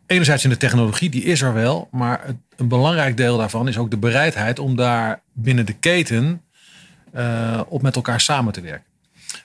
enerzijds 0.07 0.43
in 0.43 0.49
de 0.49 0.57
technologie, 0.57 1.09
die 1.09 1.23
is 1.23 1.41
er 1.41 1.53
wel. 1.53 1.87
Maar 1.91 2.21
het, 2.25 2.35
een 2.55 2.67
belangrijk 2.67 3.17
deel 3.17 3.37
daarvan 3.37 3.67
is 3.67 3.77
ook 3.77 3.91
de 3.91 3.97
bereidheid 3.97 4.59
om 4.59 4.75
daar 4.75 5.21
binnen 5.33 5.65
de 5.65 5.73
keten 5.73 6.41
op 7.67 7.81
met 7.81 7.95
elkaar 7.95 8.21
samen 8.21 8.53
te 8.53 8.61
werken. 8.61 8.94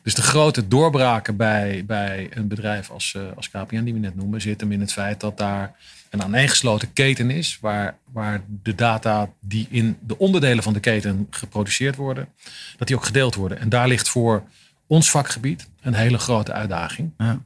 Dus 0.03 0.15
de 0.15 0.23
grote 0.23 0.69
doorbraken 0.69 1.37
bij, 1.37 1.85
bij 1.87 2.29
een 2.31 2.49
bedrijf 2.49 2.91
als, 2.91 3.15
eh, 3.15 3.23
als 3.37 3.51
KPN, 3.51 3.83
die 3.85 3.93
we 3.93 3.99
net 3.99 4.17
noemen, 4.17 4.41
zit 4.41 4.61
hem 4.61 4.73
in 4.73 4.81
het 4.81 4.93
feit 4.93 5.21
dat 5.21 5.39
daar 5.39 5.75
een 6.11 6.23
aaneengesloten 6.23 6.93
keten 6.93 7.31
is, 7.31 7.59
waar, 7.61 7.97
waar 8.13 8.43
de 8.63 8.75
data 8.75 9.31
die 9.41 9.67
in 9.71 9.99
de 10.01 10.19
onderdelen 10.19 10.63
van 10.63 10.73
de 10.73 10.81
keten 10.81 11.27
geproduceerd 11.31 11.97
worden, 11.97 12.29
dat 12.77 12.87
die 12.87 12.97
ook 12.97 13.05
gedeeld 13.05 13.35
worden. 13.35 13.59
En 13.59 13.69
daar 13.69 13.89
ligt 13.89 14.09
voor 14.09 14.43
ons 14.87 15.11
vakgebied 15.11 15.69
een 15.81 15.95
hele 15.95 16.19
grote 16.19 16.53
uitdaging. 16.53 17.13
Ja. 17.19 17.41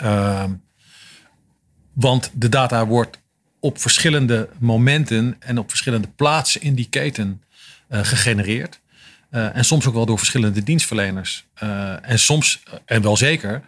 Ehm, 0.00 0.52
want 1.92 2.30
de 2.34 2.48
data 2.48 2.86
wordt 2.86 3.18
op 3.60 3.80
verschillende 3.80 4.48
momenten 4.58 5.36
en 5.38 5.58
op 5.58 5.68
verschillende 5.68 6.08
plaatsen 6.16 6.60
in 6.60 6.74
die 6.74 6.88
keten 6.88 7.42
eh, 7.88 8.00
gegenereerd. 8.04 8.80
Eh, 9.30 9.56
en 9.56 9.64
soms 9.64 9.86
ook 9.86 9.94
wel 9.94 10.06
door 10.06 10.18
verschillende 10.18 10.62
dienstverleners. 10.62 11.46
Eh, 11.54 12.10
en 12.10 12.18
soms, 12.18 12.62
eh, 12.64 12.78
en 12.84 13.02
wel 13.02 13.16
zeker, 13.16 13.62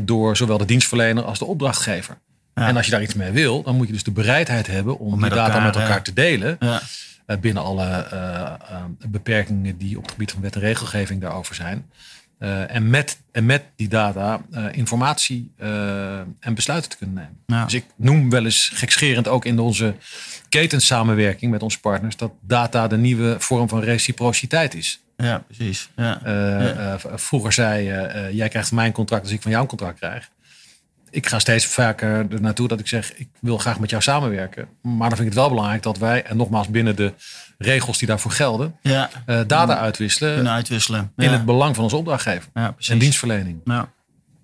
door 0.00 0.36
zowel 0.36 0.58
de 0.58 0.64
dienstverlener 0.64 1.24
als 1.24 1.38
de 1.38 1.44
opdrachtgever. 1.44 2.18
Ja. 2.54 2.68
En 2.68 2.76
als 2.76 2.84
je 2.84 2.90
daar 2.90 3.02
iets 3.02 3.14
mee 3.14 3.30
wil, 3.30 3.62
dan 3.62 3.76
moet 3.76 3.86
je 3.86 3.92
dus 3.92 4.02
de 4.02 4.10
bereidheid 4.10 4.66
hebben 4.66 4.98
om, 4.98 5.20
die 5.20 5.30
data 5.30 5.60
met 5.60 5.76
elkaar 5.76 5.96
ja. 5.96 6.00
te 6.00 6.12
delen. 6.12 6.56
Ja. 6.60 6.80
Binnen 7.40 7.62
alle 7.62 8.06
beperkingen 9.08 9.78
die 9.78 9.96
op 9.96 10.02
het 10.02 10.12
gebied 10.12 10.32
van 10.32 10.40
wet 10.40 10.54
en 10.54 10.60
regelgeving 10.60 11.20
daarover 11.20 11.54
zijn. 11.54 11.90
En, 12.68 12.90
met, 12.90 13.18
en 13.32 13.46
met 13.46 13.62
die 13.76 13.88
data 13.88 14.40
informatie 14.72 15.52
en 16.40 16.54
besluiten 16.54 16.90
te 16.90 16.96
kunnen 16.96 17.14
nemen. 17.46 17.64
Dus 17.64 17.74
ik 17.74 17.84
noem 17.96 18.30
wel 18.30 18.44
eens 18.44 18.70
gekscherend 18.74 19.28
ook 19.28 19.44
in 19.44 19.58
onze 19.58 19.94
ketensamenwerking 20.48 21.50
met 21.50 21.62
onze 21.62 21.80
partners 21.80 22.16
dat 22.16 22.32
data 22.40 22.88
de 22.88 22.96
nieuwe 22.96 23.36
vorm 23.38 23.68
van 23.68 23.80
reciprociteit 23.80 24.74
is. 24.74 25.00
ja, 25.16 25.38
precies. 25.46 25.90
Ja. 25.96 26.20
Eh, 26.22 26.92
eh, 26.92 27.00
vroeger 27.02 27.52
zei 27.52 27.84
je, 27.84 27.92
eh, 27.92 28.32
jij 28.32 28.48
krijgt 28.48 28.72
mijn 28.72 28.92
contract 28.92 29.22
als 29.22 29.32
ik 29.32 29.42
van 29.42 29.50
jou 29.50 29.62
een 29.62 29.68
contract 29.68 29.98
krijg. 29.98 30.28
Ik 31.10 31.26
ga 31.26 31.38
steeds 31.38 31.66
vaker 31.66 32.08
er 32.08 32.40
naartoe 32.40 32.68
dat 32.68 32.80
ik 32.80 32.86
zeg, 32.86 33.14
ik 33.14 33.28
wil 33.40 33.58
graag 33.58 33.78
met 33.78 33.90
jou 33.90 34.02
samenwerken. 34.02 34.68
Maar 34.82 35.08
dan 35.08 35.18
vind 35.18 35.20
ik 35.20 35.34
het 35.34 35.34
wel 35.34 35.48
belangrijk 35.48 35.82
dat 35.82 35.98
wij, 35.98 36.24
en 36.24 36.36
nogmaals 36.36 36.68
binnen 36.68 36.96
de 36.96 37.12
regels 37.58 37.98
die 37.98 38.08
daarvoor 38.08 38.30
gelden, 38.30 38.76
ja. 38.82 39.10
data 39.26 39.78
uitwisselen 39.78 40.48
uitwisselen. 40.48 41.12
In 41.16 41.30
het 41.30 41.44
belang 41.44 41.74
van 41.74 41.84
onze 41.84 41.96
opdrachtgever 41.96 42.48
en 42.88 42.98
dienstverlening. 42.98 43.60
Ja. 43.64 43.88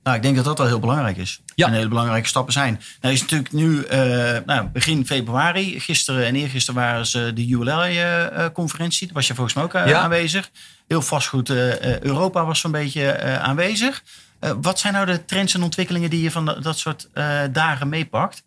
Nou, 0.02 0.16
ik 0.16 0.22
denk 0.22 0.36
dat 0.36 0.44
dat 0.44 0.58
wel 0.58 0.66
heel 0.66 0.80
belangrijk 0.80 1.16
is. 1.16 1.41
Ja. 1.54 1.66
En 1.66 1.72
hele 1.72 1.88
belangrijke 1.88 2.28
stappen 2.28 2.52
zijn. 2.52 2.80
Nou 3.00 3.14
is 3.14 3.20
natuurlijk 3.20 3.52
nu 3.52 3.82
eh, 3.82 3.98
nou, 4.46 4.66
begin 4.66 5.06
februari. 5.06 5.80
Gisteren 5.80 6.26
en 6.26 6.34
eergisteren 6.34 6.80
waren 6.80 7.06
ze 7.06 7.32
de 7.34 7.48
ULL-conferentie. 7.48 9.06
Daar 9.06 9.14
was 9.16 9.26
je 9.26 9.34
volgens 9.34 9.54
mij 9.54 9.64
ook 9.64 9.74
eh, 9.74 9.86
Ja. 9.86 10.00
aanwezig. 10.00 10.50
Heel 10.88 11.02
vastgoed 11.02 11.50
eh, 11.50 11.72
eh, 11.94 12.00
Europa 12.00 12.44
was 12.44 12.60
zo'n 12.60 12.70
beetje 12.70 13.10
eh, 13.10 13.42
aanwezig. 13.42 14.02
Eh, 14.38 14.52
wat 14.60 14.78
zijn 14.78 14.92
nou 14.92 15.06
de 15.06 15.24
trends 15.24 15.54
en 15.54 15.62
ontwikkelingen 15.62 16.10
die 16.10 16.22
je 16.22 16.30
van 16.30 16.44
dat, 16.62 16.78
soort 16.78 17.08
eh, 17.12 17.40
dagen 17.52 17.88
meepakt? 17.88 18.42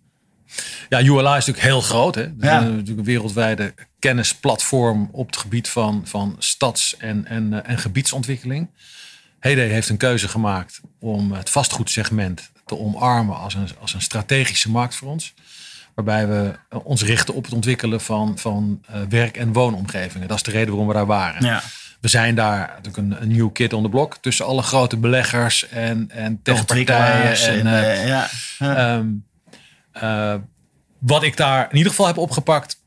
Ja, 0.89 1.01
ULI 1.01 1.19
is 1.19 1.45
natuurlijk 1.45 1.59
heel 1.59 1.81
groot. 1.81 2.15
Hè? 2.15 2.21
Het 2.21 2.33
is 2.37 2.47
natuurlijk 2.49 2.97
een 2.97 3.03
wereldwijde 3.03 3.73
kennisplatform 3.99 5.09
op 5.11 5.25
het 5.27 5.37
gebied 5.37 5.69
van, 5.69 6.01
van 6.05 6.35
stads- 6.39 6.97
en, 6.97 7.25
en, 7.25 7.53
eh, 7.63 7.71
en 7.71 7.77
gebiedsontwikkeling. 7.77 8.69
Heyday 9.39 9.67
heeft 9.67 9.89
een 9.89 9.97
keuze 9.97 10.27
gemaakt 10.27 10.81
om 10.99 11.31
het 11.31 11.49
vastgoedsegment 11.49 12.51
te 12.65 12.77
omarmen 12.79 13.37
als 13.37 13.53
een, 13.53 13.67
als 13.79 13.93
een 13.93 14.01
strategische 14.01 14.71
markt 14.71 14.95
voor 14.95 15.09
ons. 15.09 15.33
Waarbij 15.95 16.27
we 16.27 16.59
eh, 16.69 16.79
ons 16.83 17.03
richten 17.03 17.33
op 17.33 17.43
het 17.43 17.53
ontwikkelen 17.53 18.01
van, 18.01 18.37
van 18.37 18.81
eh, 18.87 19.01
werk- 19.09 19.37
en 19.37 19.53
woonomgevingen. 19.53 20.27
Dat 20.27 20.37
is 20.37 20.43
de 20.43 20.51
reden 20.51 20.67
waarom 20.67 20.87
we 20.87 20.93
daar 20.93 21.05
waren. 21.05 21.45
Ja, 21.45 21.61
We 21.99 22.07
zijn 22.07 22.35
daar 22.35 22.67
natuurlijk 22.67 22.97
een, 22.97 23.21
een 23.21 23.27
nieuw 23.27 23.49
kid 23.49 23.73
on 23.73 23.83
the 23.83 23.89
block 23.89 24.17
tussen 24.21 24.45
alle 24.45 24.61
grote 24.61 24.97
beleggers 24.97 25.67
en, 25.67 26.09
en 26.11 26.41
techpartijen. 26.41 26.59
ontwikkelaars 26.59 27.47
En, 27.47 27.59
en, 27.59 27.67
eh, 27.67 28.01
eh, 28.01 28.07
ja. 28.07 28.27
Ja. 28.59 28.75
Ehm, 28.75 29.07
eh, 29.91 30.35
wat 30.99 31.23
ik 31.23 31.37
daar 31.37 31.67
in 31.69 31.77
ieder 31.77 31.91
geval 31.91 32.07
heb 32.07 32.17
opgepakt, 32.17 32.83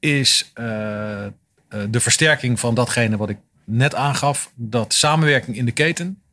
is 0.00 0.52
de 0.54 2.00
versterking 2.00 2.60
van 2.60 2.74
datgene 2.74 3.16
wat 3.16 3.28
ik 3.28 3.38
net 3.64 3.94
aangaf. 3.94 4.50
Dat 4.54 4.94
samenwerking 4.94 5.56
in 5.56 5.64
de 5.64 5.72
keten 5.72 6.23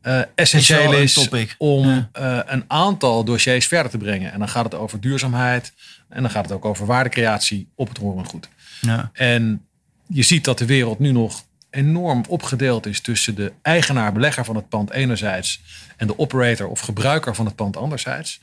eh, 0.00 0.20
essentieel 0.34 0.92
is, 0.92 1.12
topic. 1.12 1.54
om 1.58 1.88
Ja. 1.88 2.08
eh, 2.12 2.38
een 2.46 2.64
aantal 2.66 3.24
dossiers 3.24 3.66
verder 3.66 3.90
te 3.90 3.98
brengen. 3.98 4.32
En 4.32 4.38
dan 4.38 4.48
gaat 4.48 4.64
het 4.64 4.74
over 4.74 5.00
duurzaamheid 5.00 5.72
en 6.08 6.22
dan 6.22 6.30
gaat 6.30 6.44
het 6.44 6.52
ook 6.52 6.64
over 6.64 6.86
waardecreatie 6.86 7.68
op 7.74 7.88
het 7.88 7.98
horengoed. 7.98 8.48
ja. 8.80 9.10
En 9.12 9.66
je 10.06 10.22
ziet 10.22 10.44
dat 10.44 10.58
de 10.58 10.66
wereld 10.66 10.98
nu 10.98 11.12
nog 11.12 11.42
enorm 11.70 12.24
opgedeeld 12.28 12.86
is 12.86 13.00
tussen 13.00 13.34
de 13.34 13.52
eigenaar-belegger 13.62 14.44
van 14.44 14.56
het 14.56 14.68
pand 14.68 14.90
enerzijds 14.90 15.60
en 15.96 16.06
de 16.06 16.18
operator 16.18 16.68
of 16.68 16.80
gebruiker 16.80 17.34
van 17.34 17.46
het 17.46 17.54
pand 17.54 17.76
anderzijds. 17.76 18.40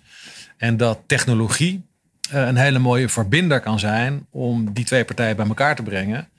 En 0.57 0.77
dat 0.77 0.99
technologie 1.05 1.85
eh, 2.31 2.45
een 2.47 2.57
hele 2.57 2.79
mooie 2.79 3.09
verbinder 3.09 3.59
kan 3.59 3.79
zijn 3.79 4.25
om 4.31 4.73
die 4.73 4.85
twee 4.85 5.05
partijen 5.05 5.35
bij 5.35 5.47
elkaar 5.47 5.75
te 5.75 5.83
brengen. 5.83 6.29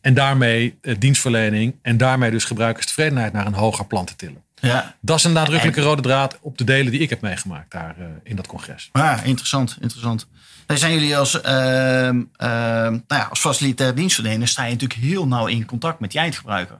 En 0.00 0.14
daarmee 0.14 0.78
dienstverlening 0.98 1.74
en 1.82 1.96
daarmee 1.96 2.30
dus 2.30 2.44
gebruikerstevredenheid 2.44 3.32
naar 3.32 3.46
een 3.46 3.54
hoger 3.54 3.86
plan 3.86 4.04
te 4.04 4.16
tillen. 4.16 4.43
Ja. 4.64 4.94
Dat 5.00 5.18
is 5.18 5.24
een 5.24 5.32
nadrukkelijke 5.32 5.80
rode 5.80 6.02
draad 6.02 6.38
op 6.40 6.58
de 6.58 6.64
delen 6.64 6.92
die 6.92 7.00
ik 7.00 7.10
heb 7.10 7.20
meegemaakt 7.20 7.72
daar 7.72 7.94
eh, 7.98 8.04
in 8.22 8.36
dat 8.36 8.46
congres. 8.46 8.88
Ah, 8.92 9.18
interessant, 9.24 9.76
interessant. 9.80 10.26
Dan 10.66 10.78
zijn 10.78 10.92
jullie 10.92 11.16
als, 11.16 11.40
ehm, 11.40 12.22
ehm, 12.36 12.92
nou 12.92 13.02
ja, 13.08 13.26
als 13.30 13.40
facilitair 13.40 13.94
dienstverlener 13.94 14.48
sta 14.48 14.64
je 14.64 14.72
natuurlijk 14.72 15.00
heel 15.00 15.26
nauw 15.26 15.46
in 15.46 15.64
contact 15.64 16.00
met 16.00 16.10
die 16.10 16.20
eindgebruiker. 16.20 16.78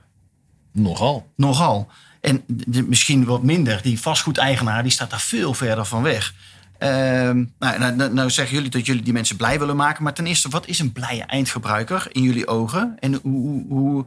Nogal. 0.71 1.31
Nogal. 1.35 1.87
En 2.21 2.43
de, 2.47 2.83
misschien 2.83 3.25
wat 3.25 3.43
minder, 3.43 3.81
die 3.81 3.99
vastgoedeigenaar, 3.99 4.83
die 4.83 4.91
staat 4.91 5.09
daar 5.09 5.19
veel 5.19 5.53
verder 5.53 5.85
van 5.85 6.01
weg. 6.01 6.33
Ehm, 6.77 7.43
nou, 7.59 7.79
nou, 7.79 7.95
nou, 7.95 8.13
nou 8.13 8.29
zeggen 8.29 8.55
jullie 8.55 8.71
dat 8.71 8.85
jullie 8.85 9.03
die 9.03 9.13
mensen 9.13 9.35
blij 9.35 9.59
willen 9.59 9.75
maken. 9.75 10.03
Maar 10.03 10.13
ten 10.13 10.25
eerste, 10.25 10.49
wat 10.49 10.67
is 10.67 10.79
een 10.79 10.91
blije 10.91 11.23
eindgebruiker 11.23 12.07
in 12.11 12.21
jullie 12.21 12.47
ogen? 12.47 12.95
En 12.99 13.13
hoe, 13.13 13.41
hoe, 13.41 13.65
hoe, 13.67 14.05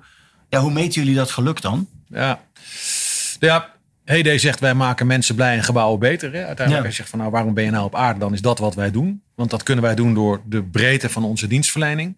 ja, 0.48 0.60
hoe 0.60 0.72
meten 0.72 1.02
jullie 1.02 1.16
dat 1.16 1.30
geluk 1.30 1.60
dan? 1.60 1.88
Ja. 2.08 2.40
Ja, 3.38 3.74
Heyday 4.04 4.38
zegt 4.38 4.60
wij 4.60 4.74
maken 4.74 5.06
mensen 5.06 5.34
blij 5.34 5.56
en 5.56 5.62
gebouwen 5.62 5.98
beter. 5.98 6.32
Hè? 6.32 6.46
Uiteindelijk 6.46 6.84
Ja. 6.84 6.90
je 6.90 6.96
zegt 6.96 7.08
van 7.08 7.18
nou 7.18 7.30
waarom 7.30 7.54
ben 7.54 7.64
je 7.64 7.70
nou 7.70 7.84
op 7.84 7.94
aarde? 7.94 8.18
Dan 8.20 8.32
is 8.32 8.40
dat 8.40 8.58
wat 8.58 8.74
wij 8.74 8.90
doen. 8.90 9.22
Want 9.34 9.50
dat 9.50 9.62
kunnen 9.62 9.84
wij 9.84 9.94
doen 9.94 10.14
door 10.14 10.40
de 10.44 10.62
breedte 10.62 11.08
van 11.08 11.24
onze 11.24 11.46
dienstverlening. 11.46 12.16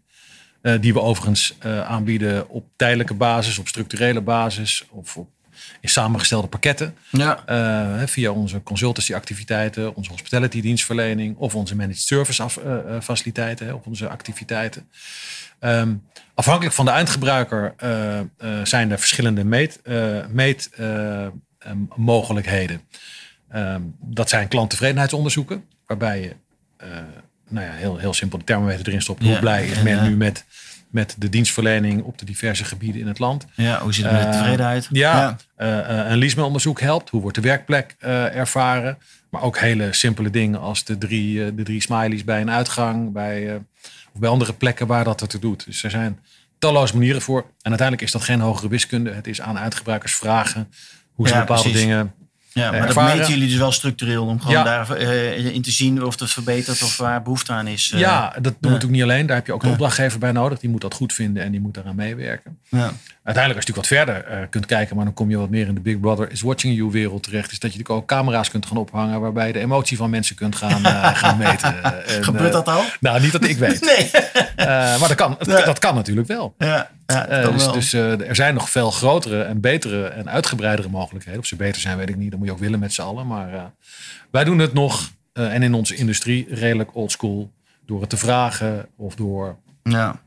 Eh, 0.63 0.75
die 0.81 0.93
we 0.93 1.01
overigens 1.01 1.57
eh, 1.59 1.81
aanbieden 1.81 2.49
op 2.49 2.67
tijdelijke 2.77 3.15
basis, 3.15 3.59
op 3.59 3.69
structurele 3.69 4.21
basis 4.21 4.87
of 4.91 5.17
op, 5.17 5.29
in 5.81 5.89
samengestelde 5.89 6.49
pakketten. 6.49 6.95
Ja, 7.11 7.43
Eh, 7.47 8.07
via 8.07 8.31
onze 8.31 8.63
consultancyactiviteiten, 8.63 9.95
onze 9.97 10.11
hospitality 10.11 10.61
dienstverlening 10.61 11.37
of 11.37 11.55
onze 11.55 11.77
managed 11.77 12.01
service 12.01 12.43
af, 12.43 12.57
eh, 12.57 13.01
faciliteiten 13.03 13.75
of 13.75 13.87
onze 13.87 14.09
activiteiten. 14.09 14.89
Ehm, 15.59 15.95
afhankelijk 16.35 16.75
van 16.75 16.85
de 16.85 16.91
eindgebruiker 16.91 17.75
zijn 18.63 18.91
er 18.91 18.99
verschillende 18.99 19.45
meetmogelijkheden. 19.45 20.35
meet, 20.35 20.71
eh, 20.77 21.25
eh, 21.27 21.31
mogelijkheden. 21.97 22.81
Ehm, 23.49 23.83
dat 24.01 24.29
zijn 24.29 24.49
klanttevredenheidsonderzoeken, 24.49 25.65
waarbij 25.87 26.21
je 26.21 26.35
nou 27.49 27.67
ja, 27.67 27.73
heel, 27.73 27.99
heel 27.99 28.15
simpel 28.15 28.39
de 28.39 28.45
thermometer 28.45 28.87
erin 28.89 29.03
stopt. 29.03 29.23
Hoe 29.23 29.33
Ja, 29.33 29.39
blij 29.39 29.67
is 29.67 29.83
men 29.83 30.03
nu 30.03 30.17
met, 30.17 30.45
met 30.91 31.15
de 31.19 31.29
dienstverlening 31.29 32.03
op 32.03 32.19
de 32.19 32.25
diverse 32.25 32.65
gebieden 32.65 33.01
in 33.01 33.07
het 33.07 33.19
land? 33.19 33.47
ja 33.55 33.81
hoe 33.81 33.93
ziet 33.95 34.05
het 34.05 34.13
met 34.13 34.23
de 34.23 34.29
Eh, 34.29 34.39
tevredenheid? 34.39 34.89
Ja, 34.93 35.37
eh, 35.57 35.79
eh, 36.01 36.11
een 36.11 36.19
leasemeonderzoek 36.19 36.81
helpt. 36.81 37.11
Hoe 37.11 37.21
wordt 37.21 37.37
de 37.37 37.43
werkplek 37.43 37.95
ervaren? 38.35 38.99
Maar 39.31 39.43
ook 39.43 39.59
hele 39.59 39.93
simpele 39.93 40.31
dingen 40.31 40.61
als 40.61 40.85
de 40.85 40.99
drie, 40.99 41.55
de 41.55 41.63
drie 41.63 41.81
smileys 41.83 42.25
bij 42.25 42.41
een 42.41 42.51
uitgang. 42.51 43.13
Bij, 43.13 43.57
of 44.13 44.21
bij 44.21 44.29
andere 44.29 44.53
plekken 44.53 44.87
waar 44.87 45.05
dat 45.05 45.21
ertoe 45.21 45.41
doet. 45.41 45.65
Dus 45.67 45.83
er 45.83 45.91
zijn 45.91 46.19
talloze 46.59 46.95
manieren 46.97 47.23
voor. 47.23 47.41
En 47.41 47.49
uiteindelijk 47.69 48.03
is 48.07 48.13
dat 48.13 48.23
geen 48.23 48.41
hogere 48.41 48.69
wiskunde. 48.69 49.11
Het 49.13 49.27
is 49.27 49.41
aan 49.41 49.59
uitgebruikers 49.59 50.15
vragen 50.15 50.69
hoe 51.15 51.29
ze 51.29 51.35
Ja, 51.35 51.41
bepaalde 51.41 51.63
precies. 51.63 51.81
dingen... 51.81 52.15
Ja, 52.53 52.71
maar 52.71 52.87
dat 52.87 52.97
meten 53.05 53.29
jullie 53.33 53.49
dus 53.49 53.59
wel 53.59 53.73
structureel 53.73 54.27
om 54.27 54.39
gewoon 54.41 54.53
Ja. 54.55 54.63
daar 54.65 54.91
eh, 54.97 55.55
in 55.55 55.63
te 55.63 55.71
zien 55.71 56.05
of 56.05 56.21
het 56.21 56.31
verbetert 56.31 56.83
of 56.83 56.97
waar 56.97 57.23
behoefte 57.23 57.53
aan 57.53 57.67
is. 57.67 57.91
eh. 57.95 58.01
ja, 58.01 58.29
dat 58.29 58.43
doen 58.43 58.53
we 58.61 58.69
natuurlijk 58.69 58.93
niet 58.93 59.03
alleen. 59.03 59.27
Daar 59.27 59.37
heb 59.37 59.47
je 59.47 59.53
ook 59.53 59.63
een 59.63 59.71
opdrachtgever 59.71 60.19
bij 60.19 60.33
nodig. 60.33 60.59
Die 60.59 60.71
moet 60.71 60.81
dat 60.81 60.95
goed 60.95 61.13
vinden 61.13 61.43
en 61.43 61.51
die 61.51 61.61
moet 61.61 61.75
daaraan 61.75 61.95
meewerken. 61.97 62.59
ja. 62.69 62.93
Uiteindelijk, 63.25 63.67
als 63.67 63.77
je 63.77 63.83
natuurlijk 63.83 64.07
wat 64.17 64.23
verder 64.27 64.41
eh, 64.43 64.49
kunt 64.51 64.67
kijken, 64.67 64.97
maar 64.97 65.05
dan 65.05 65.15
kom 65.15 65.31
je 65.31 65.37
wat 65.39 65.51
meer 65.51 65.67
in 65.67 65.75
de 65.75 65.81
Big 65.81 66.01
Brother 66.01 66.31
is 66.31 66.41
watching 66.41 66.77
you 66.77 66.91
wereld 66.91 67.23
terecht. 67.23 67.53
Is 67.53 67.59
dat 67.59 67.73
je 67.73 67.79
natuurlijk 67.79 67.91
ook 68.03 68.07
camera's 68.19 68.51
kunt 68.51 68.67
gaan 68.67 68.77
ophangen 68.77 69.21
waarbij 69.21 69.47
je 69.47 69.53
de 69.53 69.59
emotie 69.59 69.97
van 69.97 70.11
mensen 70.11 70.37
kunt 70.37 70.57
gaan, 70.57 70.85
eh, 70.85 71.17
gaan 71.23 71.39
meten. 71.39 71.83
Eh, 71.83 72.17
en, 72.17 72.25
Gebeurt 72.25 72.47
eh, 72.47 72.53
dat 72.53 72.69
al? 72.69 72.83
Nou, 73.01 73.21
niet 73.21 73.33
dat 73.33 73.45
ik 73.45 73.57
weet. 73.67 73.81
Nee. 73.81 74.11
Eh, 74.57 74.67
maar 74.67 75.09
dat 75.09 75.15
kan, 75.15 75.37
dat 75.47 75.79
kan 75.79 75.95
natuurlijk 75.95 76.27
wel. 76.29 76.55
ja, 76.59 76.91
ja 77.13 77.27
Eh, 77.27 77.53
dus 77.53 77.73
dus 77.73 77.93
eh, 77.93 78.29
er 78.29 78.35
zijn 78.35 78.55
nog 78.55 78.71
veel 78.71 78.91
grotere 78.91 79.43
en 79.43 79.61
betere 79.61 80.07
en 80.07 80.31
uitgebreidere 80.31 80.89
mogelijkheden. 80.89 81.41
Of 81.41 81.47
ze 81.47 81.57
beter 81.57 81.81
zijn, 81.81 81.97
weet 81.97 82.09
ik 82.09 82.17
niet. 82.17 82.31
Dat 82.31 82.39
moet 82.39 82.49
je 82.49 82.55
ook 82.55 82.61
willen 82.61 82.79
met 82.79 82.93
z'n 82.93 83.03
allen. 83.03 83.27
Maar 83.27 83.55
eh, 83.55 83.65
wij 84.31 84.45
doen 84.45 84.59
het 84.59 84.73
nog, 84.73 85.11
en 85.33 85.63
in 85.63 85.75
onze 85.75 85.95
industrie, 85.95 86.47
redelijk 86.51 86.95
oldschool. 86.95 87.51
Door 87.87 88.01
het 88.01 88.11
te 88.11 88.17
vragen 88.17 88.87
of 88.97 89.15
door 89.15 89.57
ja. 89.83 90.21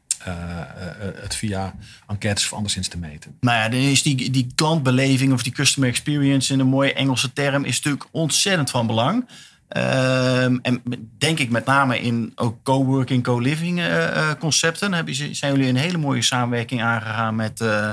het 1.22 1.36
via 1.36 1.76
enquêtes 2.08 2.44
of 2.46 2.54
anderszins 2.54 2.88
te 2.88 2.98
meten. 2.98 3.38
Nou 3.40 3.58
ja, 3.58 3.70
dan 3.70 3.80
is 3.80 4.02
die, 4.02 4.30
die 4.32 4.52
klantbeleving 4.56 5.34
of 5.34 5.44
die 5.44 5.54
customer 5.54 5.90
experience 5.90 6.54
in 6.54 6.60
een 6.60 6.68
mooie 6.68 6.94
Engelse 6.94 7.34
term 7.34 7.64
is 7.64 7.76
natuurlijk 7.76 8.10
ontzettend 8.12 8.70
van 8.70 8.88
belang. 8.88 9.26
Ehm, 9.74 10.58
en 10.62 10.82
denk 11.18 11.40
ik 11.40 11.50
met 11.50 11.66
name 11.66 12.00
in 12.00 12.32
ook 12.36 12.64
coworking, 12.64 13.24
co-living 13.24 13.80
eh, 13.80 14.08
eh, 14.30 14.38
concepten. 14.40 14.94
Hebben, 14.94 15.16
ze- 15.16 15.34
zijn 15.34 15.54
jullie 15.56 15.70
een 15.70 15.76
hele 15.76 15.98
mooie 15.98 16.22
samenwerking 16.22 16.82
aangegaan 16.82 17.36
met 17.36 17.62
eh 17.62 17.90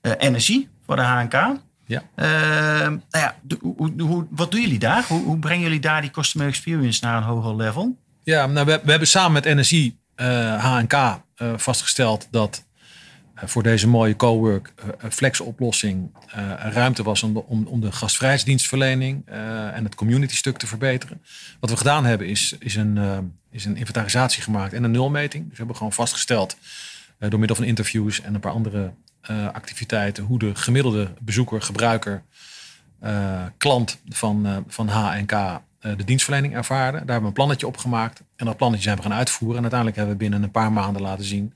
eh, 0.00 0.12
NSI 0.32 0.68
voor 0.86 0.96
de 0.96 1.02
HNK. 1.02 1.32
Ja. 1.86 2.02
Ehm, 2.14 2.90
nou 2.90 3.00
ja, 3.10 3.34
hoe, 3.60 3.92
hoe, 4.02 4.26
wat 4.30 4.50
doen 4.50 4.60
jullie 4.60 4.78
daar? 4.78 5.04
Hoe, 5.08 5.22
hoe 5.24 5.38
brengen 5.38 5.62
jullie 5.62 5.80
daar 5.80 6.00
die 6.00 6.10
customer 6.10 6.48
experience 6.48 7.04
naar 7.04 7.16
een 7.16 7.22
hoger 7.22 7.56
level? 7.56 7.96
Ja, 8.22 8.46
nou, 8.46 8.66
we, 8.66 8.80
we 8.84 8.90
hebben 8.90 9.08
samen 9.08 9.32
met 9.32 9.44
NSI, 9.54 9.96
HNK, 10.58 11.20
vastgesteld 11.56 12.28
dat 12.30 12.64
voor 13.44 13.62
deze 13.62 13.88
mooie 13.88 14.16
cowork 14.16 14.72
eh, 14.76 15.10
flex 15.10 15.40
oplossing 15.40 16.10
eh, 16.26 16.52
ruimte 16.58 17.02
was 17.02 17.22
om 17.22 17.32
de, 17.32 17.44
om, 17.44 17.66
om 17.66 17.80
de 17.80 17.92
gastvrijheidsdienstverlening 17.92 19.22
eh, 19.26 19.76
en 19.76 19.84
het 19.84 19.94
community 19.94 20.34
stuk 20.34 20.56
te 20.58 20.66
verbeteren. 20.66 21.22
Wat 21.60 21.70
we 21.70 21.76
gedaan 21.76 22.04
hebben 22.04 22.26
is, 22.26 22.56
is, 22.58 22.74
een, 22.74 22.98
eh, 22.98 23.18
is 23.50 23.64
een 23.64 23.76
inventarisatie 23.76 24.42
gemaakt 24.42 24.72
en 24.72 24.84
een 24.84 24.90
nulmeting. 24.90 25.42
Dus 25.42 25.52
we 25.52 25.58
hebben 25.58 25.76
gewoon 25.76 25.92
vastgesteld 25.92 26.56
eh, 27.18 27.30
door 27.30 27.38
middel 27.38 27.56
van 27.56 27.66
interviews 27.66 28.20
en 28.20 28.34
een 28.34 28.40
paar 28.40 28.52
andere 28.52 28.92
eh, 29.20 29.46
activiteiten 29.46 30.24
hoe 30.24 30.38
de 30.38 30.54
gemiddelde 30.54 31.10
bezoeker, 31.20 31.62
gebruiker, 31.62 32.22
eh, 33.02 33.44
klant 33.58 34.00
van, 34.08 34.46
eh, 34.46 34.56
van 34.66 34.88
HNK 34.88 35.32
eh, 35.32 35.60
de 35.80 36.04
dienstverlening 36.04 36.54
ervaarde. 36.54 36.90
Daar 36.92 36.98
hebben 36.98 37.20
we 37.20 37.26
een 37.26 37.32
plannetje 37.32 37.66
op 37.66 37.76
gemaakt. 37.76 38.22
En 38.36 38.46
dat 38.46 38.56
plannetje 38.56 38.84
zijn 38.84 38.96
we 38.96 39.02
gaan 39.02 39.12
uitvoeren. 39.12 39.56
En 39.56 39.62
uiteindelijk 39.62 39.98
hebben 39.98 40.16
we 40.16 40.22
binnen 40.22 40.42
een 40.42 40.50
paar 40.50 40.72
maanden 40.72 41.02
laten 41.02 41.24
zien 41.24 41.54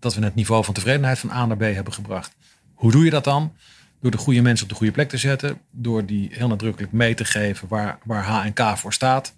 dat 0.00 0.14
we 0.14 0.24
het 0.24 0.34
niveau 0.34 0.64
van 0.64 0.74
tevredenheid 0.74 1.18
van 1.18 1.30
A 1.30 1.46
naar 1.46 1.56
B 1.56 1.60
hebben 1.60 1.92
gebracht. 1.92 2.34
Hoe 2.74 2.90
doe 2.90 3.04
je 3.04 3.10
dat 3.10 3.24
dan? 3.24 3.52
Door 4.00 4.10
de 4.10 4.16
goede 4.16 4.42
mensen 4.42 4.64
op 4.64 4.70
de 4.70 4.76
goede 4.76 4.92
plek 4.92 5.08
te 5.08 5.16
zetten. 5.16 5.60
Door 5.70 6.06
die 6.06 6.28
heel 6.32 6.48
nadrukkelijk 6.48 6.92
mee 6.92 7.14
te 7.14 7.24
geven 7.24 7.68
waar, 7.68 7.98
waar 8.04 8.24
HNK 8.24 8.78
voor 8.78 8.92
staat. 8.92 9.34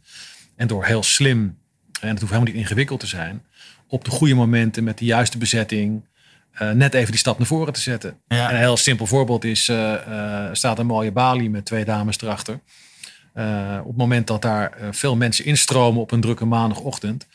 En 0.57 0.66
door 0.66 0.85
heel 0.85 1.02
slim, 1.02 1.59
en 2.00 2.09
het 2.09 2.21
hoeft 2.21 2.33
helemaal 2.33 2.52
niet 2.52 2.62
ingewikkeld 2.62 3.00
te 3.00 3.07
zijn, 3.07 3.42
op 3.88 4.04
de 4.04 4.11
goede 4.11 4.35
momenten 4.35 4.85
met 4.85 4.99
de 4.99 5.04
juiste 5.04 5.38
bezetting 5.38 6.09
eh, 6.52 6.71
net 6.71 6.95
even 6.95 7.11
die 7.11 7.19
stap 7.19 7.38
naar 7.38 7.47
voren 7.47 7.73
te 7.73 7.81
zetten. 7.81 8.21
Ja. 8.28 8.49
En 8.49 8.54
een 8.54 8.61
heel 8.61 8.76
simpel 8.76 9.07
voorbeeld 9.07 9.45
is, 9.45 9.69
er 9.69 10.57
staat 10.57 10.78
een 10.78 10.87
mooie 10.87 11.12
balie 11.12 11.50
met 11.50 11.64
twee 11.64 11.85
dames 11.85 12.21
erachter. 12.21 12.61
Op 13.81 13.87
het 13.87 13.97
moment 13.97 14.26
dat 14.26 14.42
daar 14.42 14.73
veel 14.90 15.16
mensen 15.16 15.45
instromen 15.45 16.00
op 16.00 16.11
een 16.11 16.21
drukke 16.21 16.45
maandagochtend, 16.45 17.26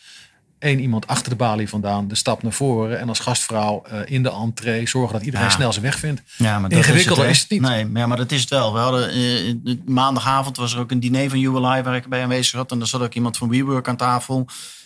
één 0.60 0.80
iemand 0.80 1.08
achter 1.08 1.30
de 1.30 1.36
balie 1.36 1.70
vandaan, 1.70 2.08
de 2.08 2.16
stap 2.16 2.44
naar 2.44 2.52
voren 2.52 3.00
en 3.00 3.08
als 3.08 3.20
gastvrouw 3.20 3.84
eh, 3.84 4.00
in 4.06 4.24
de 4.24 4.32
entree 4.32 4.88
zorgen 4.88 5.14
dat 5.14 5.26
iedereen 5.26 5.46
Ja. 5.46 5.52
snel 5.52 5.72
zijn 5.72 5.86
weg 5.86 6.00
vindt. 6.00 6.22
Ja, 6.38 6.60
maar 6.60 6.72
Ingewikkelder 6.72 7.30
is 7.30 7.40
het 7.40 7.50
niet. 7.50 7.62
Nee, 7.62 7.86
maar, 7.86 8.18
dat 8.18 8.32
is 8.32 8.42
het 8.42 8.50
wel. 8.50 8.74
We 8.74 8.80
hadden, 8.80 9.10
eh, 9.10 9.76
maandagavond 9.86 10.58
was 10.58 10.74
er 10.74 10.80
ook 10.80 10.92
een 10.92 11.00
diner 11.00 11.30
van 11.30 11.40
ULI 11.40 11.82
waar 11.82 11.96
ik 11.96 12.08
bij 12.08 12.24
aanwezig 12.24 12.54
was. 12.56 12.66
En 12.68 12.78
daar 12.78 12.88
zat 12.88 13.02
ook 13.02 13.14
iemand 13.14 13.38
van 13.38 13.50
WeWork 13.50 13.88
aan 13.88 13.96
tafel. 13.98 14.46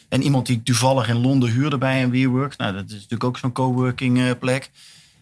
En 0.10 0.24
iemand 0.24 0.46
die 0.46 0.64
toevallig 0.64 1.08
in 1.08 1.18
Londen 1.22 1.50
huurde 1.52 1.78
bij 1.78 2.04
een 2.04 2.12
WeWork. 2.12 2.58
Nou, 2.58 2.74
dat 2.74 2.84
is 2.88 2.94
natuurlijk 2.94 3.24
ook 3.24 3.38
zo'n 3.38 3.52
coworking 3.52 4.20
eh, 4.20 4.26
plek. 4.40 4.70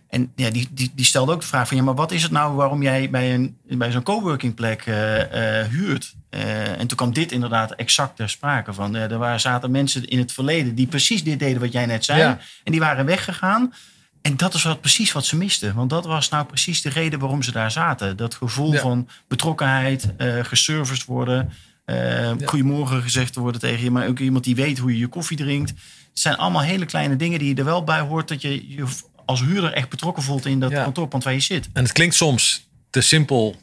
En 0.09 0.31
ja, 0.35 0.49
die, 0.49 0.67
die, 0.71 0.91
die 0.95 1.05
stelde 1.05 1.31
ook 1.31 1.41
de 1.41 1.47
vraag 1.47 1.67
van... 1.67 1.77
ja, 1.77 1.83
maar 1.83 1.95
wat 1.95 2.11
is 2.11 2.23
het 2.23 2.31
nou 2.31 2.55
waarom 2.55 2.81
jij 2.83 3.09
bij, 3.09 3.33
een, 3.33 3.57
bij 3.67 3.91
zo'n 3.91 4.03
coworking 4.03 4.55
plek 4.55 4.81
eh, 4.85 5.61
eh, 5.61 5.67
huurt? 5.67 6.15
Eh, 6.29 6.79
en 6.79 6.87
toen 6.87 6.97
kwam 6.97 7.13
dit 7.13 7.31
inderdaad 7.31 7.71
exact 7.71 8.15
ter 8.15 8.29
sprake 8.29 8.73
van. 8.73 8.95
er 8.95 9.17
waren, 9.17 9.39
zaten 9.39 9.71
mensen 9.71 10.07
in 10.07 10.17
het 10.17 10.31
verleden 10.31 10.75
die 10.75 10.87
precies 10.87 11.23
dit 11.23 11.39
deden 11.39 11.61
wat 11.61 11.71
jij 11.71 11.85
net 11.85 12.05
zei. 12.05 12.19
Ja. 12.19 12.39
En 12.63 12.71
die 12.71 12.81
waren 12.81 13.05
weggegaan. 13.05 13.73
En 14.21 14.37
dat 14.37 14.53
is 14.53 14.63
wat, 14.63 14.81
precies 14.81 15.11
wat 15.11 15.25
ze 15.25 15.37
misten. 15.37 15.75
Want 15.75 15.89
dat 15.89 16.05
was 16.05 16.29
nou 16.29 16.45
precies 16.45 16.81
de 16.81 16.89
reden 16.89 17.19
waarom 17.19 17.43
ze 17.43 17.51
daar 17.51 17.71
zaten. 17.71 18.17
Dat 18.17 18.35
gevoel 18.35 18.73
Ja. 18.73 18.79
van 18.79 19.07
betrokkenheid, 19.27 20.13
geserviced 20.41 21.05
worden... 21.05 21.51
eh, 21.85 22.31
goedemorgen 22.45 23.01
gezegd 23.01 23.33
te 23.33 23.39
worden 23.39 23.61
tegen 23.61 23.83
je, 23.83 23.91
maar 23.91 24.07
ook 24.07 24.19
iemand 24.19 24.43
die 24.43 24.55
weet 24.55 24.77
hoe 24.77 24.91
je 24.91 24.97
je 24.97 25.07
koffie 25.07 25.37
drinkt. 25.37 25.69
Het 25.69 26.19
zijn 26.19 26.35
allemaal 26.37 26.61
hele 26.61 26.85
kleine 26.85 27.15
dingen 27.15 27.39
die 27.39 27.47
je 27.47 27.55
er 27.55 27.65
wel 27.65 27.83
bij 27.83 27.99
hoort 27.99 28.27
dat 28.27 28.41
je 28.41 28.75
je 28.75 28.85
als 29.29 29.41
huurder 29.41 29.73
echt 29.73 29.89
betrokken 29.89 30.23
voelt 30.23 30.45
in 30.45 30.59
dat 30.59 30.71
Ja. 30.71 30.83
kantoorpand 30.83 31.23
waar 31.23 31.33
je 31.33 31.39
zit. 31.39 31.69
En 31.73 31.83
het 31.83 31.91
klinkt 31.91 32.15
soms 32.15 32.69
te 32.89 33.01
simpel 33.01 33.55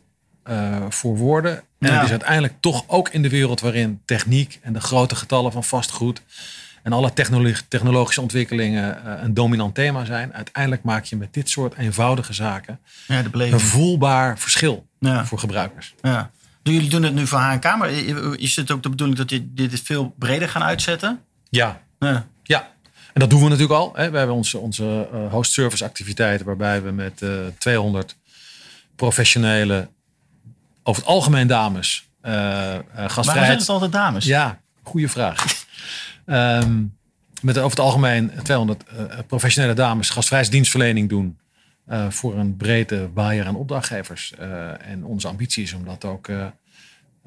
eh, 0.43 0.77
voor 0.89 1.17
woorden. 1.17 1.57
En 1.79 1.89
Ja. 1.89 1.95
het 1.95 2.05
is 2.05 2.11
uiteindelijk 2.11 2.55
toch 2.61 2.85
ook 2.87 3.09
in 3.09 3.23
de 3.23 3.29
wereld 3.29 3.61
waarin 3.61 4.01
techniek 4.05 4.59
en 4.63 4.73
de 4.73 4.81
grote 4.81 5.17
getallen 5.17 5.53
van 5.53 5.65
vastgoed 5.65 6.23
en 6.83 6.93
alle 6.93 7.13
technologi- 7.13 7.63
technologische 7.69 8.21
ontwikkelingen 8.21 9.05
eh, 9.05 9.23
een 9.23 9.35
dominant 9.35 9.75
thema 9.75 10.05
zijn. 10.05 10.35
Uiteindelijk 10.35 10.83
maak 10.83 11.05
je 11.05 11.17
met 11.17 11.35
dit 11.35 11.49
soort 11.51 11.75
eenvoudige 11.75 12.33
zaken 12.33 12.81
Ja, 13.07 13.23
de 13.23 13.45
een 13.53 13.61
voelbaar 13.61 14.39
verschil 14.39 14.87
Ja. 14.99 15.25
voor 15.27 15.39
gebruikers. 15.39 15.95
Ja. 16.03 16.31
Doen 16.63 16.75
Jullie 16.75 16.91
doen 16.91 17.03
het 17.03 17.15
nu 17.15 17.27
voor 17.27 17.39
HNK, 17.39 17.77
maar 17.77 17.91
is 18.39 18.57
het 18.57 18.71
ook 18.71 18.83
de 18.83 18.89
bedoeling 18.89 19.19
dat 19.19 19.31
je 19.31 19.53
dit 19.55 19.81
veel 19.81 20.15
breder 20.19 20.49
gaan 20.49 20.63
uitzetten? 20.63 21.21
Ja, 21.49 21.81
Ja. 21.99 22.27
Ja, 22.43 22.71
en 23.17 23.23
dat 23.23 23.31
doen 23.31 23.43
we 23.43 23.49
natuurlijk 23.49 23.81
al. 23.81 23.93
Hè. 23.95 24.11
We 24.11 24.19
hebben 24.19 24.37
onze, 24.37 24.59
onze 24.59 25.09
eh, 25.13 25.33
host 25.33 25.53
service 25.53 25.85
activiteiten 25.85 26.47
waarbij 26.47 26.83
we 26.83 26.91
met 26.91 27.23
eh 27.23 27.31
200 27.59 28.17
professionele, 28.97 29.89
over 30.83 31.03
het 31.03 31.11
algemeen 31.11 31.47
dames, 31.47 32.09
eh 32.21 32.33
eh 32.33 32.35
Waarom 32.35 32.87
zijn 32.95 33.11
gastvrijheid. 33.11 33.61
het 33.61 33.69
altijd 33.69 33.93
dames? 33.93 34.25
Ja, 34.25 34.61
goede 34.83 35.09
vraag. 35.09 35.45
Ehm, 36.27 36.83
met 37.43 37.59
over 37.59 37.71
het 37.71 37.79
algemeen 37.81 38.31
200 38.43 38.85
eh, 38.85 39.05
professionele 39.27 39.75
dames 39.75 40.11
gastvrijheidsdienstverlening 40.11 41.09
doen. 41.09 41.39
eh, 41.87 42.11
voor 42.11 42.35
een 42.39 42.57
brede 42.57 43.11
waaier 43.15 43.47
aan 43.47 43.57
opdrachtgevers. 43.57 44.33
Eh, 44.39 44.89
en 44.91 45.05
onze 45.05 45.29
ambitie 45.29 45.63
is 45.63 45.73
om 45.73 45.85
dat 45.85 46.05
ook 46.05 46.29
eh 46.29 46.41
eh, 46.41 46.47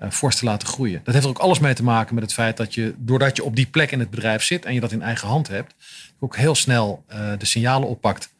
fors 0.09 0.35
te 0.35 0.45
laten 0.45 0.67
groeien. 0.67 1.01
Dat 1.03 1.13
heeft 1.13 1.25
er 1.25 1.31
ook 1.31 1.39
alles 1.39 1.59
mee 1.59 1.73
te 1.73 1.83
maken 1.83 2.15
met 2.15 2.23
het 2.23 2.33
feit 2.33 2.57
dat 2.57 2.73
je, 2.73 2.93
doordat 2.97 3.35
je 3.35 3.43
op 3.43 3.55
die 3.55 3.65
plek 3.65 3.91
in 3.91 3.99
het 3.99 4.09
bedrijf 4.09 4.43
zit 4.43 4.65
en 4.65 4.73
je 4.73 4.79
dat 4.79 4.91
in 4.91 5.01
eigen 5.01 5.27
hand 5.27 5.47
hebt, 5.47 5.73
ook 6.19 6.35
heel 6.35 6.55
snel 6.55 7.03
eh, 7.07 7.31
de 7.37 7.45
signalen 7.45 7.87
oppakt 7.87 8.33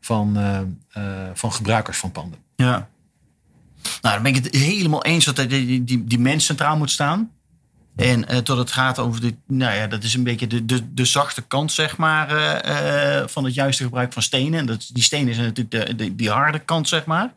van, 0.00 0.36
eh, 0.36 0.60
eh, 0.90 1.30
van 1.34 1.52
gebruikers 1.52 1.98
van 1.98 2.12
panden. 2.12 2.38
Ja. 2.56 2.88
Nou, 3.82 4.14
dan 4.14 4.22
ben 4.22 4.34
ik 4.34 4.44
het 4.44 4.54
helemaal 4.54 5.04
eens 5.04 5.24
dat 5.24 5.36
die, 5.36 5.84
die, 6.04 6.18
mens 6.18 6.44
centraal 6.44 6.76
moet 6.76 6.90
staan. 6.90 7.30
En 7.96 8.28
eh 8.28 8.38
tot 8.38 8.58
het 8.58 8.72
gaat 8.72 8.98
over 8.98 9.20
de, 9.20 9.34
nou 9.46 9.76
ja, 9.76 9.86
dat 9.86 10.02
is 10.02 10.14
een 10.14 10.22
beetje 10.22 10.46
de, 10.46 10.66
de, 10.66 10.94
de 10.94 11.04
zachte 11.04 11.42
kant, 11.42 11.72
zeg 11.72 11.96
maar, 11.96 12.28
eh, 12.28 13.18
eh, 13.20 13.28
van 13.28 13.44
het 13.44 13.54
juiste 13.54 13.82
gebruik 13.82 14.12
van 14.12 14.22
stenen. 14.22 14.58
En 14.58 14.66
dat, 14.66 14.90
die 14.92 15.02
stenen 15.02 15.34
zijn 15.34 15.46
natuurlijk 15.46 15.86
de, 15.86 15.94
de, 15.94 16.16
die 16.16 16.30
harde 16.30 16.58
kant, 16.58 16.88
zeg 16.88 17.04
maar. 17.04 17.32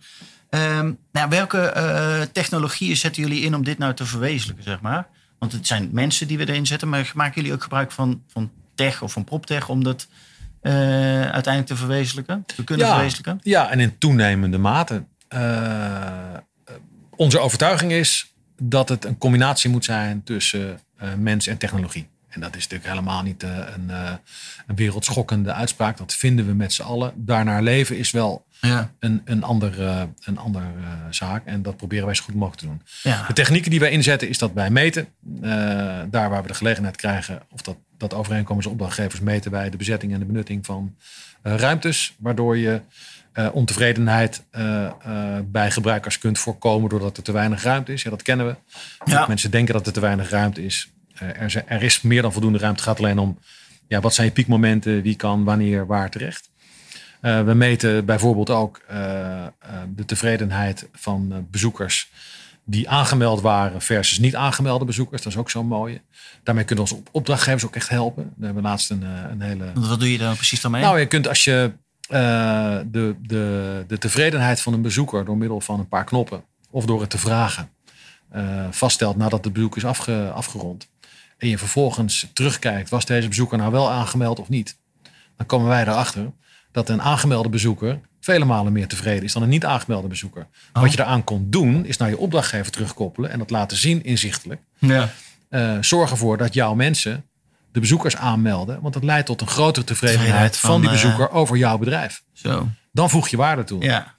Ehm, 0.53 0.91
nou, 1.11 1.29
welke 1.29 1.59
eh, 1.59 2.21
technologieën 2.21 2.97
zetten 2.97 3.21
jullie 3.21 3.41
in 3.41 3.55
om 3.55 3.63
dit 3.63 3.77
nou 3.77 3.93
te 3.93 4.05
verwezenlijken, 4.05 4.63
zeg 4.63 4.81
maar? 4.81 5.07
Want 5.39 5.51
het 5.51 5.67
zijn 5.67 5.89
mensen 5.91 6.27
die 6.27 6.37
we 6.37 6.49
erin 6.49 6.65
zetten, 6.65 6.89
maar 6.89 7.11
maken 7.15 7.35
jullie 7.35 7.53
ook 7.53 7.63
gebruik 7.63 7.91
van, 7.91 8.23
van 8.27 8.51
tech 8.75 9.01
of 9.01 9.11
van 9.11 9.23
proptech 9.23 9.69
om 9.69 9.83
dat 9.83 10.07
eh, 10.61 10.73
uiteindelijk 11.21 11.65
te 11.65 11.75
verwezenlijken, 11.75 12.43
te 12.45 12.63
kunnen 12.63 12.87
verwezenlijken? 12.87 13.39
Ja, 13.43 13.69
en 13.69 13.79
in 13.79 13.97
toenemende 13.97 14.57
mate. 14.57 15.03
Eh, 15.27 16.37
onze 17.15 17.39
overtuiging 17.39 17.91
is 17.91 18.33
dat 18.57 18.89
het 18.89 19.05
een 19.05 19.17
combinatie 19.17 19.69
moet 19.69 19.85
zijn 19.85 20.23
tussen 20.23 20.79
mens 21.17 21.47
en 21.47 21.57
technologie. 21.57 22.07
En 22.29 22.41
dat 22.41 22.55
is 22.55 22.61
natuurlijk 22.61 22.89
helemaal 22.89 23.23
niet 23.23 23.43
een, 23.43 23.89
een 24.67 24.75
wereldschokkende 24.75 25.53
uitspraak. 25.53 25.97
Dat 25.97 26.13
vinden 26.13 26.45
we 26.45 26.53
met 26.53 26.73
z'n 26.73 26.81
allen. 26.81 27.13
Daarnaar 27.15 27.63
leven 27.63 27.97
is 27.97 28.11
wel 28.11 28.45
Ja. 28.67 28.91
een, 28.99 29.21
een 29.25 29.43
ander, 29.43 29.85
eh, 29.85 30.01
een 30.23 30.37
ander 30.37 30.61
eh, 30.61 30.89
zaak. 31.09 31.45
En 31.45 31.61
dat 31.61 31.77
proberen 31.77 32.05
wij 32.05 32.15
zo 32.15 32.23
goed 32.23 32.33
mogelijk 32.33 32.59
te 32.59 32.65
doen. 32.65 32.81
Ja. 33.03 33.27
De 33.27 33.33
technieken 33.33 33.71
die 33.71 33.79
wij 33.79 33.91
inzetten 33.91 34.29
is 34.29 34.37
dat 34.37 34.51
wij 34.53 34.69
meten. 34.69 35.07
Eh, 35.41 35.49
daar 36.09 36.29
waar 36.29 36.41
we 36.41 36.47
de 36.47 36.53
gelegenheid 36.53 36.95
krijgen, 36.95 37.41
of 37.51 37.61
dat, 37.61 37.77
dat 37.97 38.13
overeenkomens 38.13 38.65
opdrachtgevers 38.65 39.21
meten 39.21 39.51
wij 39.51 39.69
de 39.69 39.77
bezetting 39.77 40.13
en 40.13 40.19
de 40.19 40.25
benutting 40.25 40.65
van 40.65 40.95
ruimtes. 41.41 42.15
Waardoor 42.17 42.57
je 42.57 42.81
ontevredenheid 43.51 44.43
bij 45.45 45.71
gebruikers 45.71 46.19
kunt 46.19 46.39
voorkomen 46.39 46.89
doordat 46.89 47.17
er 47.17 47.23
te 47.23 47.31
weinig 47.31 47.63
ruimte 47.63 47.93
is. 47.93 48.03
Ja, 48.03 48.09
dat 48.09 48.21
kennen 48.21 48.45
we. 48.45 48.55
Ja. 49.11 49.27
Mensen 49.27 49.51
denken 49.51 49.73
dat 49.73 49.87
er 49.87 49.93
te 49.93 49.99
weinig 49.99 50.29
ruimte 50.29 50.65
is. 50.65 50.91
Er, 51.13 51.63
er 51.65 51.83
is 51.83 52.01
meer 52.01 52.21
dan 52.21 52.31
voldoende 52.31 52.59
ruimte. 52.59 52.79
Het 52.79 52.89
gaat 52.89 52.99
alleen 52.99 53.19
om 53.19 53.39
ja, 53.87 53.99
wat 53.99 54.13
zijn 54.13 54.27
je 54.27 54.33
piekmomenten, 54.33 55.01
wie 55.01 55.15
kan 55.15 55.43
wanneer 55.43 55.85
waar 55.85 56.09
terecht. 56.09 56.49
Eh, 57.23 57.43
we 57.43 57.53
meten 57.53 58.05
bijvoorbeeld 58.05 58.49
ook 58.49 58.81
eh, 58.87 59.45
eh, 59.45 59.49
de 59.95 60.05
tevredenheid 60.05 60.87
van 60.93 61.47
bezoekers 61.51 62.11
die 62.65 62.89
aangemeld 62.89 63.41
waren 63.41 63.81
versus 63.81 64.19
niet 64.19 64.35
aangemelde 64.35 64.85
bezoekers. 64.85 65.21
Dat 65.21 65.31
is 65.31 65.37
ook 65.37 65.49
zo'n 65.49 65.67
mooie. 65.67 66.01
Daarmee 66.43 66.63
kunnen 66.63 66.83
onze 66.83 66.95
op- 66.95 67.09
opdrachtgevers 67.11 67.65
ook 67.65 67.75
echt 67.75 67.89
helpen. 67.89 68.33
We 68.37 68.45
hebben 68.45 68.63
laatst 68.63 68.89
een, 68.89 69.01
een 69.31 69.41
hele... 69.41 69.71
Wat 69.73 69.99
doe 69.99 70.11
je 70.11 70.17
dan 70.17 70.35
precies 70.35 70.61
dan 70.61 70.71
mee? 70.71 70.81
Nou, 70.81 70.99
je 70.99 71.05
kunt 71.05 71.27
als 71.27 71.43
je 71.43 71.71
de, 72.07 73.15
de, 73.21 73.83
de 73.87 73.97
tevredenheid 73.97 74.61
van 74.61 74.73
een 74.73 74.81
bezoeker 74.81 75.25
door 75.25 75.37
middel 75.37 75.61
van 75.61 75.79
een 75.79 75.87
paar 75.87 76.05
knoppen 76.05 76.43
of 76.69 76.85
door 76.85 77.01
het 77.01 77.09
te 77.09 77.17
vragen 77.17 77.69
vaststelt 78.71 79.15
nadat 79.15 79.43
het 79.43 79.53
bezoek 79.53 79.77
is 79.77 79.85
afge, 79.85 80.31
afgerond. 80.33 80.89
En 81.37 81.49
je 81.49 81.57
vervolgens 81.57 82.29
terugkijkt, 82.33 82.89
was 82.89 83.05
deze 83.05 83.27
bezoeker 83.27 83.57
nou 83.57 83.71
wel 83.71 83.91
aangemeld 83.91 84.39
of 84.39 84.49
niet? 84.49 84.77
Dan 85.37 85.45
komen 85.45 85.67
wij 85.67 85.81
erachter 85.81 86.31
dat 86.73 86.89
een 86.89 87.01
aangemelde 87.01 87.49
bezoeker 87.49 87.99
vele 88.19 88.45
malen 88.45 88.73
meer 88.73 88.87
tevreden 88.87 89.23
is 89.23 89.33
dan 89.33 89.43
een 89.43 89.49
niet 89.49 89.65
aangemelde 89.65 90.07
bezoeker. 90.07 90.47
Wat 90.73 90.91
je 90.91 90.97
daaraan 90.97 91.23
kon 91.23 91.47
doen, 91.49 91.85
is 91.85 91.97
naar 91.97 92.09
je 92.09 92.17
opdrachtgever 92.17 92.71
terugkoppelen 92.71 93.31
en 93.31 93.39
dat 93.39 93.49
laten 93.49 93.77
zien 93.77 94.03
inzichtelijk. 94.03 94.61
ja. 94.79 95.09
Eh, 95.49 95.77
zorg 95.81 96.11
ervoor 96.11 96.37
dat 96.37 96.53
jouw 96.53 96.73
mensen 96.73 97.25
de 97.71 97.79
bezoekers 97.79 98.15
aanmelden. 98.15 98.81
Want 98.81 98.93
dat 98.93 99.03
leidt 99.03 99.25
tot 99.25 99.41
een 99.41 99.47
grotere 99.47 99.85
tevredenheid 99.85 100.57
van, 100.57 100.69
van, 100.69 100.79
die 100.81 100.89
eh, 100.89 100.95
bezoeker 100.95 101.31
over 101.31 101.57
jouw 101.57 101.77
bedrijf. 101.77 102.23
Zo. 102.33 102.67
Dan 102.91 103.09
voeg 103.09 103.27
je 103.27 103.37
waarde 103.37 103.63
toe. 103.63 103.83
Ja. 103.83 104.13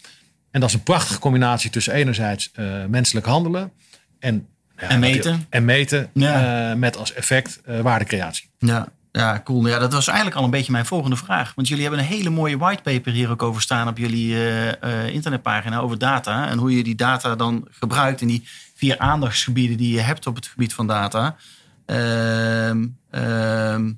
En 0.51 0.61
dat 0.61 0.69
is 0.69 0.75
een 0.75 0.83
prachtige 0.83 1.19
combinatie 1.19 1.71
tussen 1.71 1.93
enerzijds 1.93 2.51
eh, 2.53 2.85
menselijk 2.85 3.27
handelen 3.27 3.73
en, 4.19 4.47
ja, 4.77 4.89
En 4.89 4.99
meten. 4.99 5.47
En 5.49 5.65
meten 5.65 6.11
Ja. 6.13 6.75
met 6.75 6.97
als 6.97 7.13
effect 7.13 7.61
waardecreatie. 7.65 8.51
Ja. 8.59 8.89
Ja, 9.17 9.41
cool. 9.45 9.67
Ja, 9.67 9.79
dat 9.79 9.93
was 9.93 10.07
eigenlijk 10.07 10.37
al 10.37 10.45
een 10.45 10.51
beetje 10.51 10.73
mijn 10.73 10.87
volgende 10.87 11.17
vraag. 11.17 11.53
Want 11.55 11.69
jullie 11.69 11.83
hebben 11.83 12.01
een 12.01 12.07
hele 12.07 12.31
mooie 12.31 12.59
whitepaper 12.59 13.13
hier 13.13 13.31
ook 13.31 13.43
over 13.43 13.63
staan 13.63 13.89
op 13.89 13.99
jullie 13.99 14.35
eh, 14.35 14.83
eh, 14.83 15.15
internetpagina 15.15 15.79
over 15.79 15.99
data. 15.99 16.49
En 16.49 16.59
hoe 16.59 16.77
je 16.77 16.83
die 16.83 16.95
data 16.95 17.37
dan 17.37 17.67
gebruikt 17.71 18.21
in 18.21 18.29
die 18.29 18.49
vier 18.75 18.99
aandachtsgebieden 18.99 19.77
die 19.77 19.95
je 19.95 20.01
hebt 20.01 20.27
op 20.27 20.35
het 20.35 20.47
gebied 20.47 20.75
van 20.75 20.87
data. 20.87 21.37
Ehm, 21.87 22.87
ehm, 23.11 23.93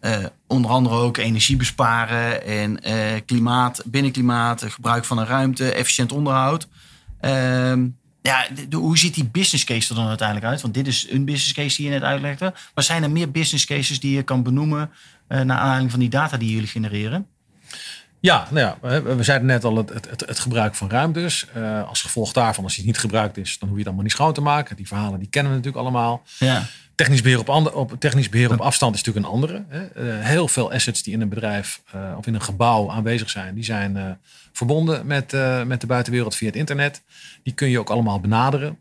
eh, 0.00 0.24
onder 0.46 0.70
andere 0.70 0.94
ook 0.94 1.16
energie 1.16 1.56
besparen 1.56 2.46
en 2.46 2.80
klimaat, 3.24 3.82
binnenklimaat, 3.86 4.64
gebruik 4.68 5.04
van 5.04 5.18
een 5.18 5.26
ruimte, 5.26 5.72
efficiënt 5.72 6.12
onderhoud. 6.12 6.68
Ehm, 7.20 7.88
ja, 8.22 8.46
de- 8.54 8.68
de- 8.68 8.76
hoe 8.76 8.98
ziet 8.98 9.14
die 9.14 9.24
business 9.24 9.64
case 9.64 9.88
er 9.90 9.94
dan 9.96 10.08
uiteindelijk 10.08 10.46
uit? 10.46 10.60
Want 10.60 10.74
dit 10.74 10.86
is 10.86 11.06
een 11.10 11.24
business 11.24 11.52
case 11.52 11.76
die 11.76 11.84
je 11.86 11.92
net 11.92 12.02
uitlegde. 12.02 12.54
Maar 12.74 12.84
zijn 12.84 13.02
er 13.02 13.10
meer 13.10 13.30
business 13.30 13.64
cases 13.64 14.00
die 14.00 14.16
je 14.16 14.22
kan 14.22 14.42
benoemen 14.42 14.90
eh 15.28 15.40
naar 15.40 15.58
aanleiding 15.58 15.90
van 15.90 16.00
die 16.00 16.08
data 16.08 16.36
die 16.36 16.50
jullie 16.52 16.68
genereren? 16.68 17.26
Ja, 18.20 18.46
nou 18.50 18.66
ja, 18.80 19.02
we 19.02 19.22
zeiden 19.22 19.46
net 19.46 19.64
al 19.64 19.76
het, 19.76 19.88
het, 19.88 20.24
het, 20.26 20.38
gebruik 20.38 20.74
van 20.74 20.90
ruimtes. 20.90 21.46
Eh, 21.54 21.88
als 21.88 22.02
gevolg 22.02 22.32
daarvan, 22.32 22.64
als 22.64 22.74
die 22.76 22.84
niet 22.84 22.98
gebruikt 22.98 23.36
is, 23.36 23.58
dan 23.58 23.68
hoef 23.68 23.70
je 23.70 23.76
het 23.76 23.86
allemaal 23.86 24.02
niet 24.04 24.12
schoon 24.12 24.32
te 24.32 24.40
maken. 24.40 24.76
Die 24.76 24.86
verhalen 24.86 25.18
die 25.18 25.28
kennen 25.28 25.52
we 25.52 25.58
natuurlijk 25.58 25.84
allemaal. 25.84 26.22
Ja. 26.38 26.62
Technisch 27.02 27.22
beheer 27.22 27.38
op, 27.38 27.48
ander, 27.48 27.74
op, 27.74 27.94
technisch 27.98 28.28
beheer 28.28 28.52
op 28.52 28.60
afstand 28.60 28.94
is 28.94 29.02
natuurlijk 29.02 29.26
een 29.26 29.32
andere. 29.32 29.64
Hè. 29.68 29.86
Eh, 29.86 30.24
heel 30.26 30.48
veel 30.48 30.72
assets 30.72 31.02
die 31.02 31.12
in 31.12 31.20
een 31.20 31.28
bedrijf 31.28 31.82
eh, 31.92 32.14
of 32.16 32.26
in 32.26 32.34
een 32.34 32.42
gebouw 32.42 32.90
aanwezig 32.90 33.30
zijn, 33.30 33.54
die 33.54 33.64
zijn 33.64 33.96
eh, 33.96 34.10
verbonden 34.52 35.06
met, 35.06 35.32
met 35.66 35.80
de 35.80 35.86
buitenwereld 35.86 36.34
via 36.34 36.46
het 36.46 36.56
internet. 36.56 37.02
Die 37.42 37.52
kun 37.52 37.68
je 37.68 37.78
ook 37.78 37.90
allemaal 37.90 38.20
benaderen. 38.20 38.78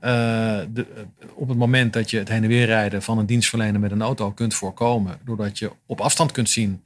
De, 0.00 0.86
op 1.34 1.48
het 1.48 1.58
moment 1.58 1.92
dat 1.92 2.10
je 2.10 2.18
het 2.18 2.28
heen 2.28 2.42
en 2.42 2.48
weer 2.48 2.66
rijden 2.66 3.02
van 3.02 3.18
een 3.18 3.26
dienstverlener 3.26 3.80
met 3.80 3.90
een 3.90 4.02
auto 4.02 4.30
kunt 4.30 4.54
voorkomen, 4.54 5.18
doordat 5.24 5.58
je 5.58 5.72
op 5.86 6.00
afstand 6.00 6.32
kunt 6.32 6.50
zien 6.50 6.82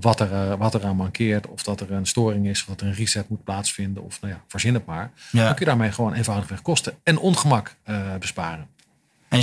wat, 0.00 0.20
er, 0.20 0.56
wat 0.56 0.74
er 0.74 0.84
aan 0.84 0.96
mankeert, 0.96 1.46
of 1.46 1.62
dat 1.62 1.80
er 1.80 1.92
een 1.92 2.06
storing 2.06 2.46
is, 2.46 2.60
of 2.60 2.66
dat 2.66 2.80
er 2.80 2.86
een 2.86 2.94
reset 2.94 3.28
moet 3.28 3.44
plaatsvinden, 3.44 4.02
of 4.02 4.20
nou 4.20 4.32
ja, 4.32 4.40
verzin 4.48 4.74
het 4.74 4.86
maar. 4.86 5.10
Ja. 5.30 5.44
Dan 5.44 5.54
kun 5.54 5.64
je 5.64 5.70
daarmee 5.70 5.92
gewoon 5.92 6.12
eenvoudigweg 6.12 6.62
kosten 6.62 6.94
en 7.02 7.18
ongemak 7.18 7.76
besparen. 8.18 8.66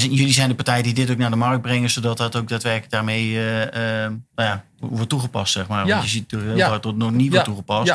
En 0.02 0.14
jullie 0.14 0.34
zijn 0.34 0.50
de 0.50 0.56
partij 0.56 0.82
die 0.82 0.94
dit 0.94 1.12
ook 1.12 1.18
naar 1.18 1.30
de 1.30 1.36
markt 1.36 1.62
brengen, 1.62 1.90
zodat 1.90 2.18
dat 2.18 2.36
ook 2.36 2.48
daadwerkelijk 2.48 2.92
daarmee 2.92 3.36
eh, 3.36 3.62
eh, 4.06 4.12
nou 4.36 4.50
ja, 4.50 4.64
wordt 4.80 5.10
toegepast, 5.10 5.54
zeg 5.54 5.68
maar. 5.68 5.86
Ja. 5.86 5.92
Want 5.92 6.04
je 6.04 6.10
ziet 6.10 6.32
er 6.32 6.42
heel 6.42 6.56
Ja. 6.56 6.78
dat 6.78 6.96
nog 6.96 7.12
niet 7.12 7.30
wordt 7.32 7.46
toegepast. 7.46 7.88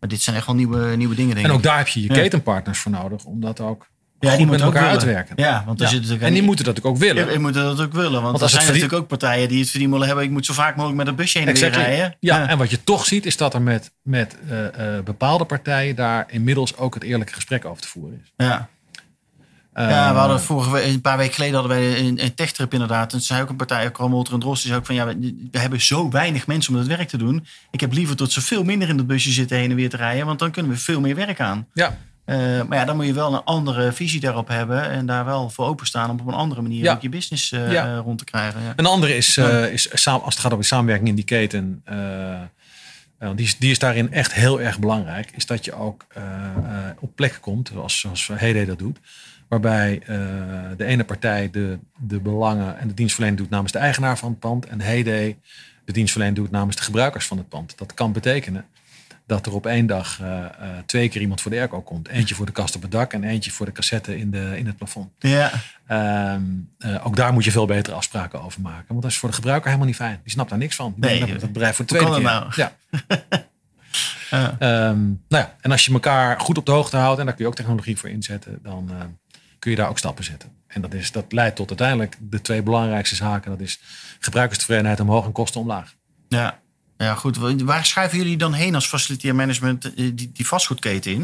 Maar 0.00 0.08
dit 0.08 0.22
zijn 0.22 0.36
echt 0.36 0.46
wel 0.46 0.54
nieuwe, 0.54 0.96
nieuwe 0.96 1.14
dingen, 1.14 1.34
denk 1.34 1.46
En 1.46 1.52
ook 1.52 1.62
daar 1.62 1.78
heb 1.78 1.88
je 1.88 2.02
je 2.02 2.08
ketenpartners 2.08 2.78
voor 2.78 2.92
nodig, 2.92 3.24
om 3.24 3.40
dat 3.40 3.60
ook 3.60 3.86
ja, 4.20 4.28
goed 4.28 4.38
die 4.38 4.46
met 4.46 4.46
moeten 4.46 4.66
elkaar 4.66 4.90
uit 4.90 5.02
willen. 5.02 5.24
te 5.24 5.34
werken. 5.34 5.44
Ja, 5.44 5.62
want 5.66 5.78
er 5.80 5.84
Ja. 5.84 5.90
zit 5.90 6.00
natuurlijk 6.00 6.26
En 6.28 6.32
die 6.34 6.42
moeten 6.42 6.64
dat 6.64 6.82
ook 6.82 6.96
willen. 6.96 7.24
Ja, 7.24 7.30
die 7.30 7.38
moeten 7.38 7.62
dat 7.62 7.80
ook 7.80 7.92
willen. 7.92 8.10
Want, 8.12 8.24
Want 8.24 8.40
er 8.40 8.48
zijn 8.48 8.62
verdien- 8.62 8.82
natuurlijk 8.82 9.02
ook 9.02 9.18
partijen 9.18 9.48
die 9.48 9.58
het 9.60 9.68
verdienen 9.70 9.90
willen 9.92 10.06
hebben. 10.06 10.26
Ik 10.26 10.32
moet 10.32 10.46
zo 10.46 10.52
vaak 10.54 10.74
mogelijk 10.76 10.98
met 10.98 11.06
een 11.06 11.14
busje 11.14 11.38
heen 11.38 11.48
en 11.48 11.54
weer 11.54 11.70
rijden. 11.70 12.16
Ja, 12.20 12.48
en 12.48 12.58
wat 12.58 12.70
je 12.70 12.84
toch 12.84 13.04
ziet 13.06 13.26
is 13.26 13.36
dat 13.36 13.54
er 13.54 13.62
met, 13.62 13.92
met 14.02 14.36
eh, 14.48 14.98
bepaalde 15.04 15.44
partijen 15.44 15.96
daar 15.96 16.24
inmiddels 16.28 16.76
ook 16.76 16.94
het 16.94 17.02
eerlijke 17.02 17.32
gesprek 17.34 17.64
over 17.64 17.82
te 17.82 17.88
voeren 17.88 18.20
is. 18.24 18.32
ja. 18.36 18.68
Eh, 19.76 19.90
Ja, 19.90 20.12
we 20.12 20.18
hadden 20.18 20.40
vorige 20.40 20.70
we- 20.70 20.84
een 20.84 21.00
paar 21.00 21.16
weken 21.16 21.34
geleden 21.34 21.58
hadden 21.58 21.76
wij 21.76 21.98
een, 21.98 22.24
een 22.24 22.34
techtrip 22.34 22.72
inderdaad. 22.72 23.02
En 23.02 23.08
toen 23.08 23.20
zei 23.20 23.42
ook 23.42 23.48
een 23.48 23.56
partij, 23.56 23.86
ook 23.86 24.08
Motor 24.08 24.34
en 24.34 24.40
Drost, 24.40 24.60
die 24.62 24.66
zei 24.70 24.80
ook 24.80 24.86
van 24.86 24.94
ja, 24.94 25.06
we, 25.06 25.48
we 25.50 25.58
hebben 25.58 25.80
zo 25.80 26.10
weinig 26.10 26.46
mensen 26.46 26.72
om 26.72 26.78
het 26.78 26.88
werk 26.88 27.08
te 27.08 27.16
doen. 27.16 27.46
Ik 27.70 27.80
heb 27.80 27.92
liever 27.92 28.16
tot 28.16 28.32
ze 28.32 28.40
veel 28.40 28.64
minder 28.64 28.88
in 28.88 28.96
het 28.96 29.06
busje 29.06 29.30
zitten 29.30 29.56
heen 29.56 29.70
en 29.70 29.76
weer 29.76 29.90
te 29.90 29.96
rijden, 29.96 30.26
want 30.26 30.38
dan 30.38 30.50
kunnen 30.50 30.72
we 30.72 30.78
veel 30.78 31.00
meer 31.00 31.14
werk 31.14 31.40
aan. 31.40 31.66
Ja, 31.72 31.98
Eh, 32.24 32.36
maar 32.68 32.78
ja, 32.78 32.84
dan 32.84 32.96
moet 32.96 33.06
je 33.06 33.12
wel 33.12 33.34
een 33.34 33.44
andere 33.44 33.92
visie 33.92 34.20
daarop 34.20 34.48
hebben 34.48 34.90
en 34.90 35.06
daar 35.06 35.24
wel 35.24 35.50
voor 35.50 35.66
openstaan 35.66 36.10
om 36.10 36.20
op 36.20 36.26
een 36.26 36.34
andere 36.34 36.62
manier 36.62 36.82
Ja. 36.82 36.92
ook 36.92 37.02
je 37.02 37.08
business 37.08 37.52
eh, 37.52 37.72
Ja. 37.72 37.96
rond 37.96 38.18
te 38.18 38.24
krijgen. 38.24 38.62
Ja. 38.62 38.72
Een 38.76 38.86
andere 38.86 39.16
is, 39.16 39.36
eh, 39.36 39.72
is 39.72 39.88
samen, 39.92 40.22
als 40.24 40.34
het 40.34 40.42
gaat 40.42 40.52
over 40.52 40.64
samenwerking 40.64 41.08
in 41.08 41.14
die 41.14 41.24
keten, 41.24 41.82
die, 43.34 43.46
is, 43.46 43.58
die 43.58 43.70
is 43.70 43.78
daarin 43.78 44.12
echt 44.12 44.32
heel 44.34 44.60
erg 44.60 44.78
belangrijk, 44.78 45.30
is 45.34 45.46
dat 45.46 45.64
je 45.64 45.74
ook 45.74 46.06
op 47.00 47.16
plekken 47.16 47.40
komt, 47.40 47.70
zoals, 47.72 48.00
zoals 48.00 48.28
Heyday 48.34 48.64
dat 48.64 48.78
doet, 48.78 48.98
waarbij 49.48 50.00
eh, 50.02 50.16
de 50.76 50.84
ene 50.84 51.04
partij 51.04 51.50
de, 51.50 51.78
de 51.98 52.20
belangen 52.20 52.78
en 52.78 52.88
de 52.88 52.94
dienstverlening 52.94 53.40
doet 53.40 53.50
namens 53.50 53.72
de 53.72 53.78
eigenaar 53.78 54.18
van 54.18 54.30
het 54.30 54.38
pand 54.38 54.66
en 54.66 54.80
Heyday 54.80 55.38
de 55.84 55.92
dienstverlening 55.92 56.38
doet 56.38 56.50
namens 56.50 56.76
de 56.76 56.82
gebruikers 56.82 57.26
van 57.26 57.36
het 57.36 57.48
pand. 57.48 57.78
Dat 57.78 57.94
kan 57.94 58.12
betekenen 58.12 58.64
dat 59.26 59.46
er 59.46 59.54
op 59.54 59.66
één 59.66 59.86
dag 59.86 60.20
eh, 60.20 60.44
eh, 60.44 60.50
twee 60.86 61.08
keer 61.08 61.20
iemand 61.20 61.40
voor 61.40 61.50
de 61.50 61.56
airco 61.56 61.82
komt. 61.82 62.08
Eentje 62.08 62.34
voor 62.34 62.46
de 62.46 62.52
kast 62.52 62.76
op 62.76 62.82
het 62.82 62.90
dak 62.90 63.12
en 63.12 63.24
eentje 63.24 63.50
voor 63.50 63.66
de 63.66 63.72
cassette 63.72 64.18
in, 64.18 64.30
de, 64.30 64.52
in 64.56 64.66
het 64.66 64.76
plafond. 64.76 65.10
Ja. 65.18 65.52
Ehm, 65.86 66.42
eh, 66.78 67.06
ook 67.06 67.16
daar 67.16 67.32
moet 67.32 67.44
je 67.44 67.50
veel 67.50 67.66
betere 67.66 67.96
afspraken 67.96 68.42
over 68.42 68.60
maken. 68.60 68.84
Want 68.88 69.02
dat 69.02 69.10
is 69.10 69.16
voor 69.16 69.28
de 69.28 69.34
gebruiker 69.34 69.66
helemaal 69.66 69.88
niet 69.88 69.96
fijn. 69.96 70.20
Die 70.22 70.32
snapt 70.32 70.50
daar 70.50 70.58
niks 70.58 70.76
van. 70.76 70.94
Die 70.96 71.10
Nee, 71.10 71.38
dat 71.38 71.52
bedrijf 71.52 71.76
voor 71.76 71.84
de 71.84 71.90
tweede 71.90 72.14
keer. 72.14 72.24
kan 72.24 72.44
dat 72.46 72.54
Ja. 74.30 74.56
Ehm, 74.58 75.04
nou 75.04 75.44
ja, 75.44 75.54
en 75.60 75.70
als 75.70 75.84
je 75.84 75.92
elkaar 75.92 76.40
goed 76.40 76.58
op 76.58 76.66
de 76.66 76.72
hoogte 76.72 76.96
houdt, 76.96 77.18
en 77.18 77.24
daar 77.24 77.34
kun 77.34 77.44
je 77.44 77.50
ook 77.50 77.56
technologie 77.56 77.96
voor 77.96 78.08
inzetten, 78.08 78.58
dan 78.62 78.90
kun 79.66 79.74
je 79.74 79.80
daar 79.80 79.90
ook 79.90 79.98
stappen 79.98 80.24
zetten. 80.24 80.50
En 80.66 80.80
dat, 80.80 80.94
is, 80.94 81.12
dat 81.12 81.32
leidt 81.32 81.56
tot 81.56 81.68
uiteindelijk 81.68 82.16
de 82.20 82.40
twee 82.40 82.62
belangrijkste 82.62 83.14
zaken. 83.14 83.50
Dat 83.50 83.60
is 83.60 83.80
gebruikerstevredenheid 84.18 85.00
omhoog 85.00 85.24
en 85.24 85.32
kosten 85.32 85.60
omlaag. 85.60 85.94
Ja. 86.28 86.60
ja, 86.96 87.14
goed. 87.14 87.36
Waar 87.62 87.86
schuiven 87.86 88.18
jullie 88.18 88.36
dan 88.36 88.52
heen 88.52 88.74
als 88.74 88.86
facilitair 88.86 89.34
management 89.34 89.84
eh, 89.84 90.10
die, 90.14 90.30
die 90.32 90.46
vastgoedketen 90.46 91.12
in? 91.12 91.22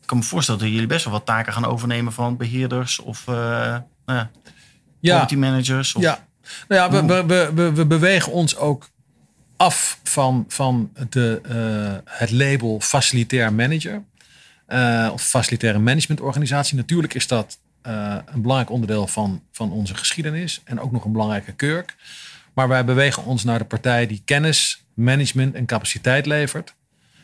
Ik 0.00 0.06
kan 0.06 0.18
me 0.18 0.24
voorstellen 0.24 0.60
dat 0.60 0.70
jullie 0.70 0.86
best 0.86 1.04
wel 1.04 1.12
wat 1.12 1.26
taken 1.26 1.52
gaan 1.52 1.64
overnemen 1.64 2.12
van 2.12 2.36
beheerders 2.36 2.98
of 2.98 3.28
eh 3.28 3.34
nou 4.06 4.26
ja, 5.00 5.26
managers. 5.36 5.94
Of, 5.94 6.02
Ja, 6.02 6.26
nou 6.68 6.80
ja, 6.80 6.90
we, 6.90 7.06
we, 7.06 7.26
we, 7.26 7.50
we, 7.54 7.72
we 7.72 7.86
bewegen 7.86 8.32
ons 8.32 8.56
ook 8.56 8.88
af 9.56 9.98
van, 10.02 10.44
van 10.48 10.92
de, 11.08 11.40
eh, 11.42 12.12
het 12.18 12.30
label 12.30 12.80
facilitair 12.80 13.52
manager. 13.52 14.02
eh, 14.66 15.10
of 15.12 15.22
facilitaire 15.22 15.78
managementorganisatie. 15.78 16.76
Natuurlijk 16.76 17.14
is 17.14 17.26
dat 17.26 17.58
eh, 17.84 18.16
een 18.26 18.40
belangrijk 18.42 18.70
onderdeel 18.70 19.06
van, 19.06 19.42
van 19.52 19.70
onze 19.72 19.94
geschiedenis. 19.94 20.60
En 20.64 20.80
ook 20.80 20.92
nog 20.92 21.04
een 21.04 21.12
belangrijke 21.12 21.52
kurk. 21.52 21.94
Maar 22.54 22.68
wij 22.68 22.84
bewegen 22.84 23.24
ons 23.24 23.44
naar 23.44 23.58
de 23.58 23.64
partij 23.64 24.06
die 24.06 24.22
kennis, 24.24 24.84
management 24.94 25.54
en 25.54 25.66
capaciteit 25.66 26.26
levert. 26.26 26.74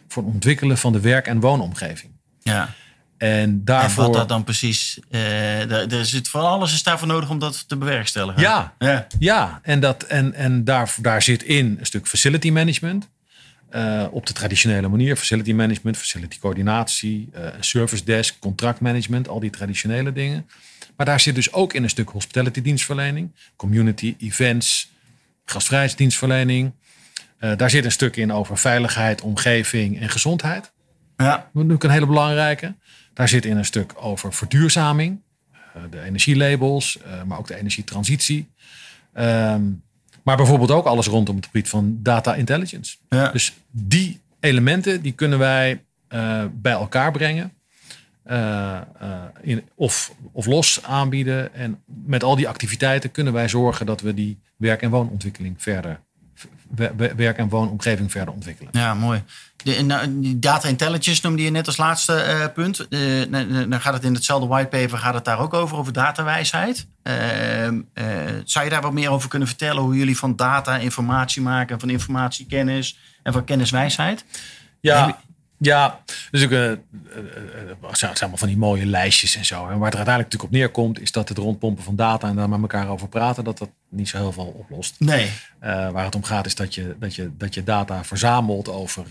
Voor 0.09 0.23
het 0.23 0.33
ontwikkelen 0.33 0.79
van 0.79 0.93
de 0.93 1.01
werk- 1.01 1.27
en 1.27 1.41
woonomgeving. 1.41 2.13
ja. 2.43 2.75
En 3.17 3.29
En 3.29 3.65
daarvoor. 3.65 4.05
wat 4.05 4.13
dat 4.13 4.29
dan 4.29 4.45
precies... 4.45 4.99
eh 5.11 5.71
er, 5.71 5.93
er 5.93 6.07
zit 6.07 6.29
van 6.29 6.41
alles 6.45 6.73
is 6.73 6.83
daarvoor 6.83 7.09
nodig 7.09 7.31
om 7.31 7.39
dat 7.39 7.69
te 7.69 7.77
bewerkstelligen. 7.77 8.43
Ja, 8.43 8.75
ja. 8.79 9.07
Ja, 9.19 9.61
en, 9.63 9.81
dat, 9.81 10.03
en, 10.03 10.35
en 10.35 10.65
daar, 10.65 10.95
daar 11.01 11.23
zit 11.23 11.43
in 11.43 11.77
een 11.81 11.87
stuk 11.87 12.07
facility 12.07 12.51
management. 12.51 13.09
Eh, 13.71 14.07
op 14.11 14.27
de 14.27 14.33
traditionele 14.33 14.89
manier. 14.89 15.17
Facility 15.17 15.53
management, 15.53 15.97
facility 15.97 16.39
coördinatie, 16.39 17.29
eh, 17.33 17.47
service 17.61 18.05
desk, 18.05 18.39
contractmanagement, 18.39 19.29
al 19.29 19.41
die 19.41 19.51
traditionele 19.51 20.13
dingen. 20.13 20.47
Maar 20.97 21.07
daar 21.07 21.21
zit 21.21 21.35
dus 21.35 21.53
ook 21.53 21.73
in 21.73 21.83
een 21.83 21.91
stuk 21.91 22.09
hospitality 22.09 22.63
dienstverlening, 22.63 23.35
community, 23.57 24.15
events, 24.19 24.93
gastvrijheidsdienstverlening. 25.45 26.73
Eh, 27.39 27.57
daar 27.57 27.71
zit 27.71 27.85
een 27.85 27.93
stuk 27.93 28.17
in 28.17 28.33
over 28.33 28.59
veiligheid, 28.59 29.21
omgeving 29.21 30.01
en 30.01 30.09
gezondheid. 30.09 30.73
ja. 31.17 31.37
Dat 31.37 31.39
is 31.39 31.53
natuurlijk 31.53 31.85
een 31.85 31.91
hele 31.91 32.07
belangrijke. 32.07 32.75
Daar 33.15 33.29
zit 33.29 33.45
in 33.45 33.57
een 33.57 33.65
stuk 33.65 33.93
over 33.97 34.33
verduurzaming. 34.33 35.21
de 35.91 36.01
energielabels, 36.01 36.99
maar 37.27 37.39
ook 37.39 37.47
de 37.47 37.57
energietransitie. 37.57 38.51
Ehm, 39.13 39.63
maar 40.25 40.37
bijvoorbeeld 40.37 40.71
ook 40.71 40.87
alles 40.87 41.07
rondom 41.07 41.37
het 41.37 41.47
gebied 41.47 41.69
van 41.69 41.99
data 42.03 42.35
intelligence. 42.35 42.97
ja. 43.09 43.31
Dus 43.31 43.57
die 43.71 44.21
elementen 44.41 45.03
die 45.03 45.13
kunnen 45.13 45.39
wij 45.39 45.85
eh, 46.09 46.45
bij 46.53 46.73
elkaar 46.73 47.13
brengen. 47.13 47.53
eh, 48.23 48.77
eh, 48.77 48.83
in, 49.41 49.63
of, 49.75 50.15
of 50.33 50.47
los 50.47 50.83
aanbieden. 50.83 51.55
En 51.55 51.83
met 51.87 52.23
al 52.25 52.37
die 52.37 52.49
activiteiten 52.49 53.11
kunnen 53.11 53.33
wij 53.33 53.49
zorgen 53.49 53.87
dat 53.87 54.01
we 54.01 54.15
die 54.15 54.39
werk- 54.57 54.83
en 54.83 54.91
woonontwikkeling 54.91 55.55
verder. 55.63 56.01
Werk- 57.17 57.39
en 57.39 57.49
woonomgeving 57.49 58.11
verder 58.11 58.35
ontwikkelen. 58.35 58.71
Ja, 58.73 58.95
mooi. 58.95 59.23
De, 59.57 59.83
nou, 59.83 60.21
die 60.21 60.39
data 60.39 60.69
intelligence 60.69 61.21
noemde 61.23 61.43
je 61.43 61.51
net 61.51 61.67
als 61.67 61.77
laatste 61.77 62.15
eh, 62.15 62.47
punt. 62.55 62.89
Eh, 62.89 63.01
nou, 63.29 63.47
nou, 63.47 63.69
dan 63.69 63.81
gaat 63.81 63.93
het 63.93 64.05
in 64.05 64.15
hetzelfde 64.15 64.47
whitepaper 64.47 64.99
gaat 64.99 65.15
het 65.15 65.25
daar 65.25 65.39
ook 65.39 65.55
over, 65.55 65.77
over 65.77 65.93
datawijsheid. 65.93 66.87
Ehm, 67.03 67.81
eh, 67.93 68.07
zou 68.45 68.65
je 68.65 68.71
daar 68.71 68.83
wat 68.83 68.93
meer 68.93 69.11
over 69.11 69.29
kunnen 69.29 69.49
vertellen? 69.49 69.83
Hoe 69.83 69.97
jullie 69.97 70.19
van 70.19 70.37
data 70.37 70.77
informatie 70.77 71.43
maken, 71.43 71.81
van 71.81 71.91
informatie 71.91 72.47
kennis 72.47 72.99
en 73.23 73.33
van 73.33 73.45
kenniswijsheid? 73.45 74.25
Ja, 74.81 75.21
ja. 75.61 76.01
Dus 76.31 76.45
ook, 76.45 76.51
eh, 76.51 76.71
eh, 76.71 76.73
eh, 76.73 77.89
het 77.89 77.99
zijn 77.99 78.15
allemaal 78.15 78.37
van 78.39 78.49
die 78.49 78.57
mooie 78.57 78.87
lijstjes 78.87 79.37
en 79.37 79.45
zo. 79.45 79.55
En 79.55 79.79
waar 79.79 79.91
het 79.91 79.99
er 79.99 80.07
uiteindelijk 80.07 80.33
natuurlijk 80.33 80.43
op 80.43 80.51
neerkomt, 80.51 81.01
is 81.01 81.13
dat 81.13 81.29
het 81.29 81.39
rondpompen 81.39 81.85
van 81.85 81.97
data 81.97 82.29
en 82.29 82.37
daar 82.37 82.49
met 82.49 82.61
elkaar 82.61 82.89
over 82.89 83.09
praten, 83.09 83.45
dat 83.45 83.59
dat 83.59 83.69
niet 83.89 84.09
zo 84.09 84.17
heel 84.17 84.33
veel 84.33 84.55
oplost. 84.59 84.95
Nee. 84.99 85.31
Waar 85.61 86.05
het 86.05 86.15
om 86.15 86.23
gaat 86.23 86.47
is 86.47 86.55
dat 86.55 86.75
je, 86.75 86.97
dat 86.99 87.15
je, 87.15 87.31
dat 87.37 87.55
je 87.55 87.65
data 87.65 88.05
verzamelt 88.05 88.69
over 88.69 89.05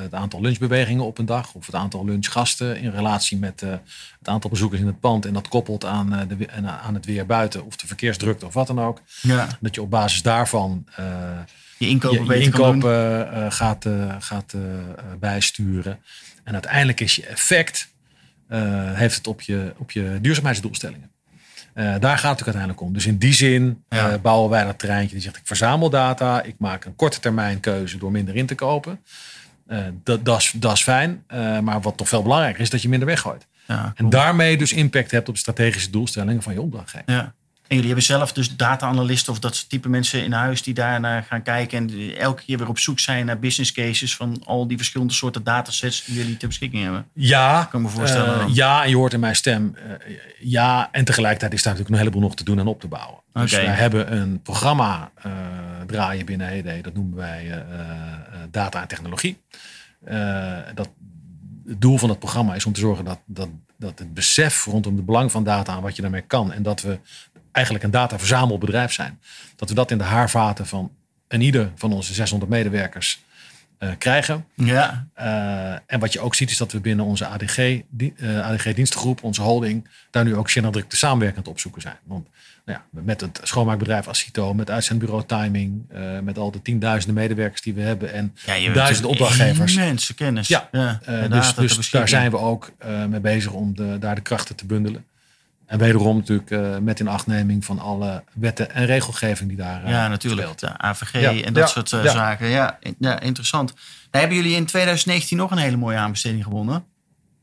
het 0.00 0.14
aantal 0.14 0.40
lunchbewegingen 0.40 1.04
op 1.04 1.18
een 1.18 1.26
dag. 1.26 1.54
Of 1.54 1.66
het 1.66 1.74
aantal 1.74 2.04
lunchgasten 2.04 2.76
in 2.76 2.90
relatie 2.90 3.38
met 3.38 3.60
het 3.60 4.28
aantal 4.28 4.50
bezoekers 4.50 4.80
in 4.80 4.86
het 4.86 5.00
pand. 5.00 5.26
En 5.26 5.32
dat 5.32 5.48
koppelt 5.48 5.84
aan, 5.84 6.28
de, 6.38 6.48
aan 6.62 6.94
het 6.94 7.06
weer 7.06 7.26
buiten 7.26 7.64
of 7.66 7.76
de 7.76 7.86
verkeersdrukte 7.86 8.46
of 8.46 8.54
wat 8.54 8.66
dan 8.66 8.80
ook. 8.80 9.02
Ja. 9.20 9.48
Dat 9.60 9.74
je 9.74 9.82
op 9.82 9.90
basis 9.90 10.22
daarvan 10.22 10.86
Je 11.80 11.88
inkopen 11.88 12.38
je, 12.38 12.44
je 12.44 12.80
eh, 12.82 13.20
eh, 13.20 13.52
gaat, 13.52 13.84
eh, 13.84 14.14
gaat 14.18 14.54
bijsturen. 15.18 15.98
En 16.44 16.52
uiteindelijk 16.52 17.00
is 17.00 17.16
je 17.16 17.26
effect, 17.26 17.88
heeft 18.94 19.16
het 19.16 19.26
op 19.26 19.40
je, 19.40 19.72
op 19.76 19.90
je 19.90 20.18
duurzaamheidsdoelstellingen. 20.20 21.10
Daar 21.74 22.18
gaat 22.18 22.38
het 22.38 22.44
uiteindelijk 22.44 22.80
om. 22.80 22.92
Dus 22.92 23.06
in 23.06 23.16
die 23.18 23.32
zin 23.32 23.84
Ja. 23.88 24.18
bouwen 24.18 24.50
wij 24.50 24.64
dat 24.64 24.78
treintje 24.78 25.14
die 25.14 25.22
zegt 25.22 25.36
ik 25.36 25.46
verzamel 25.46 25.90
data, 25.90 26.42
ik 26.42 26.54
maak 26.58 26.84
een 26.84 26.96
korte 26.96 27.20
termijn 27.20 27.60
keuze 27.60 27.98
door 27.98 28.10
minder 28.10 28.36
in 28.36 28.46
te 28.46 28.54
kopen. 28.54 29.00
Dat, 30.02 30.42
is, 30.76 30.82
fijn, 30.82 31.24
maar 31.62 31.80
wat 31.80 31.96
toch 31.96 32.08
veel 32.08 32.22
belangrijker 32.22 32.60
is 32.60 32.70
dat 32.70 32.82
je 32.82 32.88
minder 32.88 33.08
weggooit. 33.08 33.46
Ja, 33.66 33.92
En 33.96 34.10
daarmee 34.10 34.56
dus 34.56 34.72
impact 34.72 35.10
hebt 35.10 35.28
op 35.28 35.34
de 35.34 35.40
strategische 35.40 35.90
doelstellingen 35.90 36.42
van 36.42 36.52
je 36.52 36.60
opdrachtgever. 36.60 37.12
ja. 37.12 37.34
En 37.70 37.76
jullie 37.76 37.92
hebben 37.92 38.06
zelf 38.06 38.32
dus 38.32 38.56
data-analysten 38.56 39.32
of 39.32 39.38
dat 39.38 39.56
soort 39.56 39.68
type 39.68 39.88
mensen 39.88 40.24
in 40.24 40.32
huis 40.32 40.62
die 40.62 40.74
daarnaar 40.74 41.22
gaan 41.22 41.42
kijken 41.42 41.78
en 41.78 41.86
die 41.86 42.16
elke 42.16 42.42
keer 42.42 42.58
weer 42.58 42.68
op 42.68 42.78
zoek 42.78 42.98
zijn 42.98 43.26
naar 43.26 43.38
business 43.38 43.72
cases 43.72 44.16
van 44.16 44.42
al 44.44 44.66
die 44.66 44.76
verschillende 44.76 45.12
soorten 45.12 45.44
datasets 45.44 46.04
die 46.04 46.14
jullie 46.14 46.36
ter 46.36 46.48
beschikking 46.48 46.82
hebben. 46.82 47.06
Ja, 47.14 47.64
Kan 47.70 47.80
ik 47.80 47.86
me 47.86 47.92
voorstellen 47.92 48.40
eh, 48.40 48.54
ja, 48.54 48.82
en 48.82 48.88
je 48.88 48.96
hoort 48.96 49.12
in 49.12 49.20
mijn 49.20 49.36
stem. 49.36 49.74
eh, 49.74 50.16
ja, 50.40 50.88
en 50.92 51.04
tegelijkertijd 51.04 51.52
is 51.52 51.62
daar 51.62 51.72
natuurlijk 51.72 52.00
een 52.00 52.06
heleboel 52.06 52.28
nog 52.28 52.36
te 52.36 52.44
doen 52.44 52.58
en 52.58 52.66
op 52.66 52.80
te 52.80 52.88
bouwen. 52.88 53.20
Dus 53.32 53.52
wij 53.52 53.64
hebben 53.64 54.16
een 54.16 54.42
programma 54.42 55.10
eh, 55.14 55.32
draaien 55.86 56.26
binnen 56.26 56.46
HED. 56.46 56.84
Dat 56.84 56.94
noemen 56.94 57.16
wij 57.16 57.64
data 58.50 58.80
en 58.80 58.88
technologie. 58.88 59.40
Dat, 60.74 60.90
het 61.66 61.80
doel 61.80 61.98
van 61.98 62.08
dat 62.08 62.18
programma 62.18 62.54
is 62.54 62.66
om 62.66 62.72
te 62.72 62.80
zorgen 62.80 63.04
dat, 63.04 63.18
dat, 63.26 63.48
dat 63.78 63.98
het 63.98 64.14
besef 64.14 64.64
rondom 64.64 64.96
het 64.96 65.06
belang 65.06 65.30
van 65.30 65.44
data 65.44 65.76
en 65.76 65.82
wat 65.82 65.96
je 65.96 66.02
daarmee 66.02 66.20
kan. 66.20 66.52
En 66.52 66.62
dat 66.62 66.82
we 66.82 66.98
eigenlijk 67.52 67.84
een 67.84 67.90
dataverzamelbedrijf 67.90 68.92
zijn. 68.92 69.18
Dat 69.56 69.68
we 69.68 69.74
dat 69.74 69.90
in 69.90 69.98
de 69.98 70.04
haarvaten 70.04 70.66
van 70.66 70.90
een 71.28 71.40
ieder 71.40 71.70
van 71.74 71.92
onze 71.92 72.14
600 72.14 72.50
medewerkers 72.50 73.20
eh, 73.78 73.88
krijgen. 73.98 74.44
Ja, 74.54 75.06
Eh, 75.14 75.72
en 75.86 75.98
wat 76.00 76.12
je 76.12 76.20
ook 76.20 76.34
ziet 76.34 76.50
is 76.50 76.56
dat 76.56 76.72
we 76.72 76.80
binnen 76.80 77.04
onze 77.04 77.26
ADG, 77.26 77.80
die- 77.90 78.14
eh, 78.16 78.46
ADG-dienstengroep, 78.46 79.22
onze 79.22 79.42
holding, 79.42 79.88
daar 80.10 80.24
nu 80.24 80.36
ook 80.36 80.50
zeer 80.50 80.62
nadrukkelijk 80.62 81.00
samenwerkend 81.00 81.48
op 81.48 81.60
zoeken 81.60 81.82
zijn. 81.82 81.96
Want 82.04 82.28
nou 82.64 82.78
ja, 82.92 83.00
met 83.02 83.20
het 83.20 83.40
schoonmaakbedrijf 83.42 84.08
Asito, 84.08 84.54
met 84.54 84.70
uitzendbureau 84.70 85.24
Timing, 85.26 85.86
met 86.22 86.38
al 86.38 86.50
de 86.50 86.62
tienduizenden 86.62 87.22
medewerkers 87.22 87.60
die 87.60 87.74
we 87.74 87.80
hebben 87.80 88.12
en 88.12 88.34
ja 88.46 88.72
duizenden 88.72 89.10
opdrachtgevers. 89.10 89.74
Immense 89.76 90.14
kennis. 90.14 90.48
Ja, 90.48 90.68
ja 90.72 91.00
en 91.04 91.30
dus 91.30 91.46
dus 91.46 91.54
daar 91.54 91.76
beschikking. 91.76 92.08
zijn 92.08 92.30
we 92.30 92.38
ook 92.38 92.72
mee 93.08 93.20
bezig 93.20 93.52
om 93.52 93.74
de, 93.74 93.96
daar 94.00 94.14
de 94.14 94.20
krachten 94.20 94.56
te 94.56 94.66
bundelen. 94.66 95.04
En 95.70 95.78
wederom 95.78 96.16
natuurlijk 96.16 96.50
eh, 96.50 96.76
met 96.78 97.00
inachtneming 97.00 97.64
van 97.64 97.78
alle 97.78 98.22
wetten 98.32 98.74
en 98.74 98.86
regelgeving 98.86 99.48
die 99.48 99.58
daar 99.58 99.84
eh, 99.84 99.90
Ja, 99.90 100.08
natuurlijk. 100.08 100.42
speelt. 100.42 100.60
De 100.60 100.78
AVG 100.78 101.20
Ja, 101.20 101.30
en 101.30 101.52
dat 101.52 101.62
ja, 101.62 101.66
soort 101.66 101.92
eh, 101.92 102.04
ja. 102.04 102.10
zaken. 102.10 102.48
Ja, 102.48 102.76
in- 102.80 102.96
ja 102.98 103.20
interessant. 103.20 103.72
Nou, 103.74 103.80
hebben 104.10 104.36
jullie 104.36 104.56
in 104.56 104.66
2019 104.66 105.36
nog 105.36 105.50
een 105.50 105.58
hele 105.58 105.76
mooie 105.76 105.96
aanbesteding 105.96 106.44
gewonnen? 106.44 106.84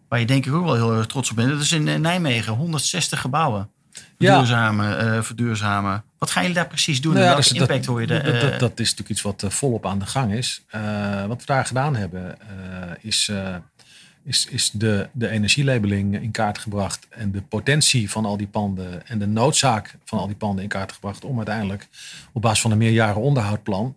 Waar 0.07 0.19
je 0.19 0.25
denk 0.25 0.45
ik 0.45 0.53
ook 0.53 0.63
wel 0.63 0.73
heel 0.75 0.93
erg 0.93 1.05
trots 1.05 1.29
op 1.29 1.35
bent. 1.35 1.49
Dat 1.49 1.61
is 1.61 1.71
in 1.71 2.01
Nijmegen. 2.01 2.53
160 2.53 3.21
gebouwen. 3.21 3.69
Ja. 3.91 4.03
Verduurzamen, 4.17 4.99
eh, 5.15 5.21
verduurzamen. 5.21 6.03
Wat 6.17 6.31
gaan 6.31 6.41
jullie 6.41 6.57
daar 6.57 6.67
precies 6.67 7.01
doen? 7.01 7.13
Nou 7.13 7.25
en 7.25 7.31
welke 7.31 7.49
dus 7.49 7.59
impact 7.59 7.85
hoor 7.85 8.01
je 8.01 8.07
dat, 8.07 8.17
er? 8.17 8.23
dat, 8.25 8.33
eh, 8.33 8.41
dat, 8.49 8.59
dat 8.59 8.71
is 8.79 8.89
natuurlijk 8.89 9.09
iets 9.09 9.21
wat 9.21 9.45
volop 9.47 9.85
aan 9.85 9.99
de 9.99 10.05
gang 10.05 10.33
is. 10.33 10.63
Eh, 10.67 11.25
wat 11.25 11.39
we 11.39 11.45
daar 11.45 11.65
gedaan 11.65 11.95
hebben, 11.95 12.39
eh, 12.41 12.47
is, 13.01 13.27
eh, 13.29 13.55
is, 14.27 14.47
is 14.49 14.71
de, 14.71 15.09
de 15.11 15.29
energielabeling 15.29 16.21
in 16.21 16.31
kaart 16.31 16.57
gebracht. 16.57 17.07
En 17.09 17.31
de 17.31 17.41
potentie 17.41 18.09
van 18.09 18.25
al 18.25 18.37
die 18.37 18.47
panden 18.47 19.07
en 19.07 19.19
de 19.19 19.27
noodzaak 19.27 19.95
van 20.05 20.19
al 20.19 20.27
die 20.27 20.35
panden 20.35 20.63
in 20.63 20.69
kaart 20.69 20.91
gebracht. 20.91 21.25
Om 21.25 21.37
uiteindelijk 21.37 21.87
op 22.33 22.41
basis 22.41 22.61
van 22.61 22.71
een 22.71 22.77
meerjaren 22.77 23.21
onderhoudplan. 23.21 23.95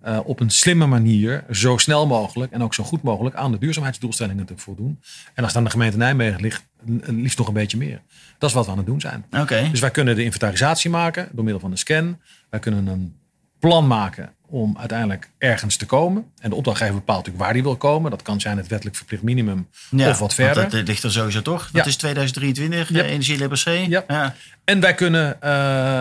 eh, 0.00 0.18
op 0.24 0.40
een 0.40 0.50
slimme 0.50 0.86
manier, 0.86 1.44
zo 1.50 1.76
snel 1.76 2.06
mogelijk 2.06 2.52
en 2.52 2.62
ook 2.62 2.74
zo 2.74 2.84
goed 2.84 3.02
mogelijk 3.02 3.36
aan 3.36 3.52
de 3.52 3.58
duurzaamheidsdoelstellingen 3.58 4.46
te 4.46 4.56
voldoen. 4.56 5.00
En 5.34 5.44
als 5.44 5.56
aan 5.56 5.64
de 5.64 5.70
gemeente 5.70 5.96
Nijmegen 5.96 6.40
ligt, 6.40 6.66
liefst 7.04 7.38
nog 7.38 7.48
een 7.48 7.54
beetje 7.54 7.76
meer. 7.76 8.00
Dat 8.38 8.48
is 8.48 8.54
wat 8.54 8.64
we 8.64 8.70
aan 8.70 8.76
het 8.76 8.86
doen 8.86 9.00
zijn. 9.00 9.24
Oké. 9.30 9.68
Dus 9.70 9.80
wij 9.80 9.90
kunnen 9.90 10.16
de 10.16 10.24
inventarisatie 10.24 10.90
maken 10.90 11.28
door 11.32 11.44
middel 11.44 11.60
van 11.60 11.70
een 11.70 11.78
scan. 11.78 12.18
Wij 12.50 12.60
kunnen 12.60 12.86
een 12.86 13.16
plan 13.58 13.86
maken 13.86 14.32
om 14.50 14.76
uiteindelijk 14.78 15.30
ergens 15.38 15.76
te 15.76 15.86
komen. 15.86 16.24
En 16.40 16.50
de 16.50 16.56
opdrachtgever 16.56 16.94
bepaalt 16.94 17.18
natuurlijk 17.18 17.44
waar 17.44 17.52
die 17.54 17.62
wil 17.62 17.76
komen. 17.76 18.10
Dat 18.10 18.22
kan 18.22 18.40
zijn 18.40 18.56
het 18.56 18.66
wettelijk 18.66 18.96
verplicht 18.96 19.22
minimum 19.22 19.68
Ja, 19.90 20.08
of 20.10 20.18
wat 20.18 20.34
verder. 20.34 20.62
Dat, 20.62 20.70
dat 20.72 20.86
ligt 20.88 21.02
er 21.02 21.12
sowieso 21.12 21.42
toch? 21.42 21.70
Dat 21.70 21.84
Ja. 21.84 21.90
is 21.90 21.96
2023, 21.96 22.88
Yep. 22.88 23.04
eh, 23.04 23.10
Energielabel 23.10 23.56
C. 23.56 23.66
Yep. 23.88 24.10
Ja. 24.10 24.34
En 24.64 24.80
wij 24.80 24.94
kunnen 24.94 25.42
eh, 25.42 25.50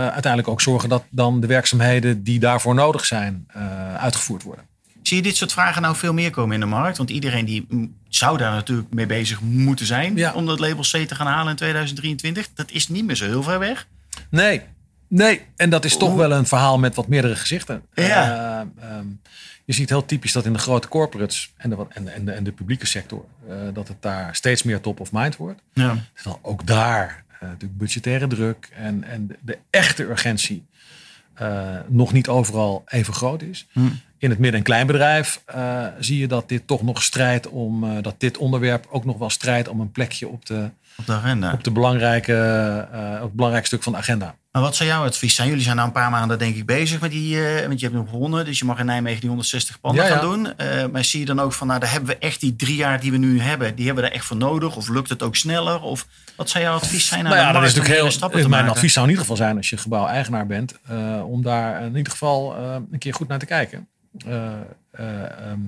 uiteindelijk 0.07 0.47
ook 0.47 0.61
zorgen 0.61 0.89
dat 0.89 1.03
dan 1.09 1.39
de 1.39 1.47
werkzaamheden 1.47 2.23
die 2.23 2.39
daarvoor 2.39 2.75
nodig 2.75 3.05
zijn 3.05 3.45
eh, 3.47 3.95
uitgevoerd 3.95 4.43
worden. 4.43 4.65
Zie 5.01 5.17
je 5.17 5.23
dit 5.23 5.35
soort 5.35 5.51
vragen 5.53 5.81
nou 5.81 5.95
veel 5.95 6.13
meer 6.13 6.29
komen 6.29 6.53
in 6.53 6.59
de 6.59 6.65
markt? 6.65 6.97
Want 6.97 7.09
iedereen 7.09 7.45
die 7.45 7.65
mm, 7.69 7.95
zou 8.09 8.37
daar 8.37 8.51
natuurlijk 8.51 8.93
mee 8.93 9.05
bezig 9.05 9.41
moeten 9.41 9.85
zijn 9.85 10.15
Ja. 10.15 10.33
om 10.33 10.45
dat 10.45 10.59
label 10.59 10.81
C 10.83 11.07
te 11.07 11.15
gaan 11.15 11.27
halen 11.27 11.49
in 11.49 11.55
2023. 11.55 12.47
Dat 12.53 12.71
is 12.71 12.87
niet 12.87 13.05
meer 13.05 13.15
zo 13.15 13.25
heel 13.25 13.43
ver 13.43 13.59
weg. 13.59 13.87
Nee, 14.29 14.61
nee. 15.07 15.41
En 15.55 15.69
dat 15.69 15.85
is 15.85 15.97
toch 15.97 16.15
wel 16.15 16.31
een 16.31 16.45
verhaal 16.45 16.77
met 16.79 16.95
wat 16.95 17.07
meerdere 17.07 17.35
gezichten. 17.35 17.81
Ja. 17.93 18.65
Eh, 18.79 18.89
ehm, 18.89 19.05
je 19.65 19.73
ziet 19.73 19.89
heel 19.89 20.05
typisch 20.05 20.31
dat 20.31 20.45
in 20.45 20.53
de 20.53 20.59
grote 20.59 20.87
corporates 20.87 21.53
en 21.57 21.69
de, 21.69 21.85
en 21.89 22.03
de, 22.05 22.11
en 22.11 22.25
de, 22.25 22.31
en 22.31 22.43
de 22.43 22.51
publieke 22.51 22.85
sector... 22.85 23.25
eh, 23.49 23.55
dat 23.73 23.87
het 23.87 24.01
daar 24.01 24.35
steeds 24.35 24.63
meer 24.63 24.81
top 24.81 24.99
of 24.99 25.11
mind 25.11 25.35
wordt. 25.37 25.61
Ja. 25.73 25.97
Terwijl 26.13 26.39
ook 26.41 26.67
daar 26.67 27.23
eh, 27.27 27.41
natuurlijk 27.41 27.77
budgettaire 27.77 28.27
druk 28.27 28.69
en, 28.75 29.03
en 29.03 29.27
de, 29.27 29.37
de 29.41 29.57
echte 29.69 30.03
urgentie 30.03 30.65
nog 31.87 32.13
niet 32.13 32.27
overal 32.27 32.83
even 32.87 33.13
groot 33.13 33.41
is. 33.41 33.67
Hm. 33.71 33.79
In 34.17 34.29
het 34.29 34.39
midden- 34.39 34.59
en 34.59 34.65
kleinbedrijf 34.65 35.41
zie 35.99 36.17
je 36.19 36.27
dat 36.27 36.49
dit 36.49 36.67
toch 36.67 36.81
nog 36.81 37.03
strijdt 37.03 37.49
om 37.49 38.01
dat 38.01 38.15
dit 38.17 38.37
onderwerp 38.37 38.87
ook 38.89 39.05
nog 39.05 39.17
wel 39.17 39.29
strijdt 39.29 39.67
om 39.67 39.79
een 39.79 39.91
plekje 39.91 40.27
op, 40.27 40.45
de, 40.45 40.69
Op 40.97 41.05
de 41.05 41.13
agenda. 41.13 41.51
op, 41.53 41.63
de 41.63 41.71
belangrijke, 41.71 42.87
op 43.15 43.21
het 43.21 43.33
belangrijke 43.33 43.67
stuk 43.67 43.83
van 43.83 43.91
de 43.91 43.97
agenda. 43.97 44.35
Maar 44.57 44.65
wat 44.65 44.75
zou 44.75 44.89
jouw 44.89 45.03
advies 45.05 45.35
zijn? 45.35 45.47
Jullie 45.47 45.63
zijn 45.63 45.75
nou 45.75 45.87
een 45.87 45.93
paar 45.93 46.09
maanden 46.09 46.39
denk 46.39 46.55
ik 46.55 46.65
bezig 46.65 47.01
met 47.01 47.11
die... 47.11 47.47
eh, 47.47 47.67
want 47.67 47.79
je 47.79 47.85
hebt 47.85 47.97
nog 47.97 48.09
gewonnen, 48.09 48.45
dus 48.45 48.59
je 48.59 48.65
mag 48.65 48.79
in 48.79 48.85
Nijmegen 48.85 49.19
die 49.19 49.29
160 49.29 49.79
panden 49.79 50.03
Ja, 50.03 50.09
ja. 50.09 50.15
gaan 50.17 50.29
doen. 50.29 50.57
Eh, 50.57 50.85
maar 50.91 51.03
zie 51.03 51.19
je 51.19 51.25
dan 51.25 51.39
ook 51.39 51.53
van, 51.53 51.67
nou 51.67 51.79
daar 51.79 51.91
hebben 51.91 52.09
we 52.09 52.17
echt 52.17 52.39
die 52.39 52.55
drie 52.55 52.75
jaar 52.75 52.99
die 52.99 53.11
we 53.11 53.17
nu 53.17 53.39
hebben. 53.39 53.75
Die 53.75 53.85
hebben 53.85 54.03
we 54.03 54.09
daar 54.09 54.19
echt 54.19 54.27
voor 54.27 54.37
nodig? 54.37 54.75
Of 54.75 54.87
lukt 54.89 55.09
het 55.09 55.23
ook 55.23 55.35
sneller? 55.35 55.81
Of 55.81 56.07
wat 56.35 56.49
zou 56.49 56.63
jouw 56.63 56.75
advies 56.75 57.07
zijn 57.07 57.23
Nou 57.23 57.35
ja, 57.35 57.51
dat 57.51 57.63
is 57.63 57.73
natuurlijk 57.73 57.99
heel. 58.01 58.11
stappen 58.11 58.41
te 58.41 58.49
Mijn 58.49 58.61
maken? 58.61 58.75
advies 58.75 58.93
zou 58.93 59.05
in 59.05 59.11
ieder 59.11 59.27
geval 59.27 59.45
zijn 59.45 59.57
als 59.57 59.69
je 59.69 59.77
gebouweigenaar 59.77 60.47
bent, 60.47 60.73
eh, 60.87 61.23
om 61.29 61.41
daar 61.41 61.81
in 61.81 61.95
ieder 61.95 62.11
geval 62.11 62.55
een 62.91 62.99
keer 62.99 63.13
goed 63.13 63.27
naar 63.27 63.39
te 63.39 63.45
kijken. 63.45 63.87
Eh, 64.25 64.47
eh, 64.91 65.23
ehm, 65.23 65.59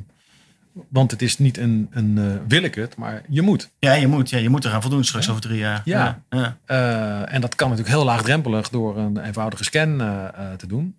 want 0.90 1.12
het 1.12 1.22
is 1.22 1.38
niet 1.38 1.58
een, 1.58 1.88
een 1.92 2.18
eh, 2.18 2.48
wil 2.48 2.64
ik 2.64 2.76
het, 2.76 2.96
maar 2.96 3.24
je 3.30 3.42
moet. 3.42 3.70
Ja, 3.80 3.94
je 3.94 4.08
moet, 4.08 4.30
ja, 4.30 4.38
je 4.38 4.50
moet 4.50 4.64
er 4.64 4.72
gaan 4.72 4.82
voldoen 4.82 5.04
straks 5.04 5.30
over 5.30 5.42
drie 5.42 5.58
jaar. 5.58 5.82
Ja. 5.86 6.22
ja. 6.30 6.58
Eh, 6.66 7.34
en 7.34 7.42
dat 7.42 7.56
kan 7.56 7.70
natuurlijk 7.70 7.96
heel 7.96 8.06
laagdrempelig 8.06 8.70
door 8.70 8.98
een 8.98 9.18
eenvoudige 9.18 9.64
scan 9.64 10.02
eh, 10.02 10.54
te 10.58 10.68
doen. 10.68 10.96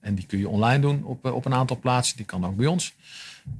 En 0.00 0.14
die 0.14 0.26
kun 0.26 0.38
je 0.38 0.48
online 0.48 0.80
doen 0.80 1.04
op, 1.04 1.24
op 1.24 1.44
een 1.44 1.54
aantal 1.54 1.78
plaatsen. 1.78 2.16
Die 2.16 2.26
kan 2.26 2.46
ook 2.46 2.56
bij 2.56 2.66
ons. 2.66 2.94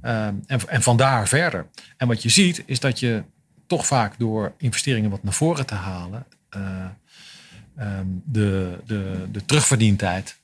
En, 0.01 0.43
en 0.47 0.81
vandaar 0.81 1.27
verder. 1.27 1.65
En 1.97 2.07
wat 2.07 2.23
je 2.23 2.29
ziet 2.29 2.63
is 2.65 2.79
dat 2.79 2.99
je 2.99 3.23
toch 3.67 3.85
vaak 3.85 4.19
door 4.19 4.53
investeringen 4.57 5.09
wat 5.09 5.23
naar 5.23 5.33
voren 5.33 5.65
te 5.65 5.75
halen... 5.75 6.25
ehm, 6.49 8.05
de, 8.23 8.79
de, 8.85 9.27
de 9.31 9.45
terugverdientijd 9.45 10.41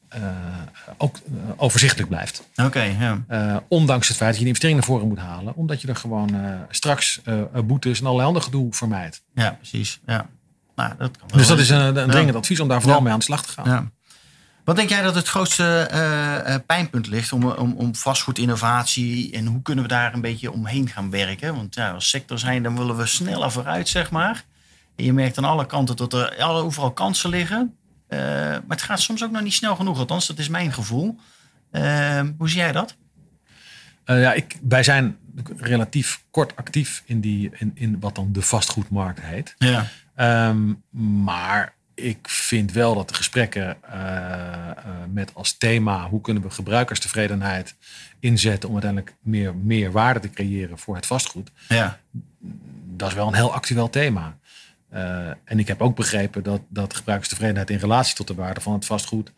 ook 0.98 1.16
eh, 1.16 1.34
overzichtelijk 1.56 2.10
blijft. 2.10 2.44
Oké, 2.56 2.82
ja. 2.82 3.24
Eh, 3.28 3.58
ondanks 3.68 4.08
het 4.08 4.18
feit 4.18 4.30
dat 4.30 4.38
je 4.38 4.44
de 4.44 4.48
investering 4.48 4.80
naar 4.80 4.90
voren 4.90 5.08
moet 5.08 5.20
halen. 5.20 5.56
Omdat 5.56 5.82
je 5.82 5.88
er 5.88 5.96
gewoon 5.96 6.36
eh, 6.36 6.54
straks 6.70 7.22
eh, 7.24 7.36
boetes 7.66 8.00
en 8.00 8.06
allerlei 8.06 8.28
ander 8.28 8.44
gedoe 8.44 8.74
vermijdt. 8.74 9.22
ja, 9.34 9.52
precies. 9.52 10.00
Ja. 10.06 10.30
Nou, 10.76 10.94
dat 10.98 11.18
kan. 11.18 11.28
Dus 11.38 11.48
dat 11.48 11.60
is 11.60 11.70
een, 11.70 11.96
een 11.96 12.10
dringend 12.10 12.36
advies 12.36 12.60
om 12.60 12.68
daar 12.68 12.82
vooral 12.82 13.02
mee 13.02 13.14
aan 13.14 13.20
de 13.20 13.26
slag 13.26 13.44
te 13.44 13.52
gaan. 13.52 13.70
Ja. 13.70 13.90
Wat 14.70 14.78
denk 14.78 14.90
jij 14.90 15.02
dat 15.02 15.16
het 15.16 15.28
grootste 15.28 15.88
eh, 15.92 16.54
eh, 16.54 16.62
pijnpunt 16.66 17.08
ligt 17.08 17.32
om, 17.32 17.46
om, 17.46 17.74
om 17.78 17.96
vastgoedinnovatie 17.96 19.32
en 19.32 19.46
hoe 19.46 19.62
kunnen 19.62 19.84
we 19.84 19.90
daar 19.90 20.14
een 20.14 20.22
beetje 20.22 20.52
omheen 20.52 20.90
gaan 20.90 21.10
werken? 21.10 21.56
Want 21.56 21.76
ja, 21.76 21.92
als 21.92 22.10
sector 22.10 22.40
zijn, 22.40 22.64
dan 22.64 22.78
willen 22.78 22.98
we 22.98 23.06
sneller 23.06 23.52
vooruit, 23.52 23.88
zeg 23.88 24.12
maar. 24.12 24.46
En 24.96 25.04
je 25.04 25.14
merkt 25.14 25.38
aan 25.38 25.44
alle 25.44 25.66
kanten 25.66 25.96
dat 25.96 26.14
er 26.14 26.44
overal 26.44 26.92
kansen 26.92 27.30
liggen. 27.30 27.78
Eh, 28.10 28.20
maar 28.20 28.64
het 28.68 28.82
gaat 28.82 29.00
soms 29.00 29.24
ook 29.24 29.32
nog 29.32 29.42
niet 29.42 29.54
snel 29.54 29.76
genoeg, 29.76 30.00
althans, 30.00 30.28
dat 30.28 30.40
is 30.40 30.50
mijn 30.50 30.74
gevoel. 30.74 31.20
Eh, 31.72 32.22
hoe 32.38 32.50
zie 32.50 32.60
jij 32.60 32.72
dat? 32.72 32.96
Eh, 34.04 34.22
ja, 34.22 34.34
ik, 34.34 34.58
wij 34.62 34.84
zijn 34.84 35.18
relatief 35.58 36.24
kort 36.32 36.56
actief 36.56 37.04
in, 37.06 37.22
die, 37.22 37.52
in, 37.58 37.72
in 37.74 38.00
wat 38.00 38.16
dan 38.16 38.32
de 38.32 38.42
vastgoedmarkt 38.42 39.22
heet. 39.22 39.56
Ja. 39.58 39.88
Ehm, 40.16 40.74
maar 41.24 41.74
ik 41.94 42.30
vind 42.30 42.72
wel 42.72 42.96
dat 42.96 43.10
de 43.10 43.14
gesprekken 43.14 43.78
met 45.14 45.34
als 45.34 45.58
thema 45.58 46.08
hoe 46.08 46.22
kunnen 46.22 46.44
we 46.44 46.50
gebruikerstevredenheid 46.50 47.76
inzetten 48.20 48.70
om 48.70 48.76
uiteindelijk 48.76 49.16
meer, 49.22 49.56
meer 49.56 49.92
waarde 49.92 50.20
te 50.20 50.30
creëren 50.30 50.78
voor 50.78 50.96
het 50.96 51.06
vastgoed. 51.06 51.52
Ja. 51.68 52.00
Dat 52.86 53.10
is 53.10 53.16
wel 53.16 53.28
een 53.28 53.34
heel 53.34 53.54
actueel 53.54 53.90
thema. 53.90 54.38
Eh, 54.90 55.28
en 55.44 55.60
ik 55.60 55.68
heb 55.68 55.82
ook 55.82 55.96
begrepen 55.96 56.44
dat, 56.44 56.62
dat 56.70 56.96
gebruikerstevredenheid 56.96 57.70
in 57.70 57.78
relatie 57.78 58.16
tot 58.16 58.28
de 58.28 58.34
waarde 58.34 58.62
van 58.62 58.74
het 58.74 58.86
vastgoed, 58.86 59.32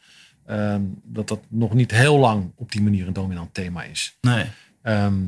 ehm, 0.46 0.82
dat 1.04 1.28
dat 1.28 1.40
nog 1.48 1.74
niet 1.74 1.92
heel 1.92 2.18
lang 2.18 2.52
op 2.56 2.72
die 2.72 2.82
manier 2.82 3.08
een 3.08 3.14
dominant 3.14 3.54
thema 3.54 3.84
is. 3.84 4.18
Nee. 4.22 4.46
Ehm, 4.82 5.20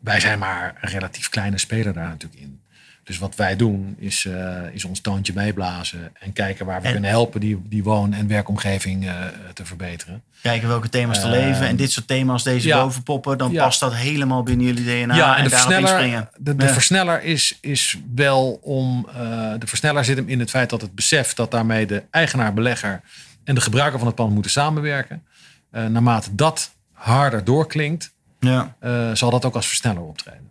wij 0.00 0.20
zijn 0.20 0.38
maar 0.38 0.78
een 0.80 0.90
relatief 0.90 1.28
kleine 1.28 1.58
speler 1.58 1.92
daar 1.92 2.08
natuurlijk 2.08 2.42
in. 2.42 2.60
Dus 3.04 3.18
wat 3.18 3.34
wij 3.34 3.56
doen 3.56 3.96
is, 3.98 4.24
eh, 4.24 4.60
is 4.72 4.84
ons 4.84 5.00
toontje 5.00 5.32
meeblazen 5.34 6.12
en 6.20 6.32
kijken 6.32 6.66
waar 6.66 6.80
we 6.80 6.86
En- 6.86 6.92
kunnen 6.92 7.10
helpen 7.10 7.40
die, 7.40 7.62
die 7.64 7.82
woon- 7.82 8.12
en 8.12 8.26
werkomgeving 8.28 9.06
eh, 9.06 9.14
te 9.52 9.64
verbeteren. 9.64 10.22
Kijken 10.42 10.68
welke 10.68 10.88
thema's 10.88 11.18
Eh, 11.22 11.24
leven. 11.30 11.66
En 11.66 11.76
dit 11.76 11.92
soort 11.92 12.06
thema's 12.06 12.42
deze 12.42 12.66
ja. 12.68 12.82
boven 12.82 13.02
poppen. 13.02 13.38
Dan 13.38 13.52
Ja. 13.52 13.64
past 13.64 13.80
dat 13.80 13.94
helemaal 13.94 14.42
binnen 14.42 14.66
jullie 14.66 14.84
DNA. 14.84 15.14
ja, 15.14 15.30
en, 15.36 15.38
en 15.38 15.44
de 15.44 15.50
daarop 15.50 15.72
inspringen. 15.72 16.28
de, 16.38 16.56
de 16.56 16.68
versneller 16.68 17.22
is, 17.22 17.58
is 17.60 17.98
wel 18.14 18.58
om. 18.62 19.08
eh, 19.08 19.14
de 19.58 19.66
versneller 19.66 20.04
zit 20.04 20.16
hem 20.16 20.28
in 20.28 20.40
het 20.40 20.50
feit 20.50 20.70
dat 20.70 20.80
het 20.80 20.94
besef 20.94 21.34
dat 21.34 21.50
daarmee 21.50 21.86
de 21.86 22.02
eigenaar, 22.10 22.54
belegger 22.54 23.00
en 23.44 23.54
de 23.54 23.60
gebruiker 23.60 23.98
van 23.98 24.06
het 24.06 24.16
pand 24.16 24.32
moeten 24.34 24.50
samenwerken. 24.50 25.22
Naarmate 25.70 26.34
dat 26.34 26.70
harder 26.92 27.44
doorklinkt, 27.44 28.12
Ja. 28.40 28.74
zal 29.14 29.30
dat 29.30 29.44
ook 29.44 29.54
als 29.54 29.66
versneller 29.66 30.02
optreden. 30.02 30.50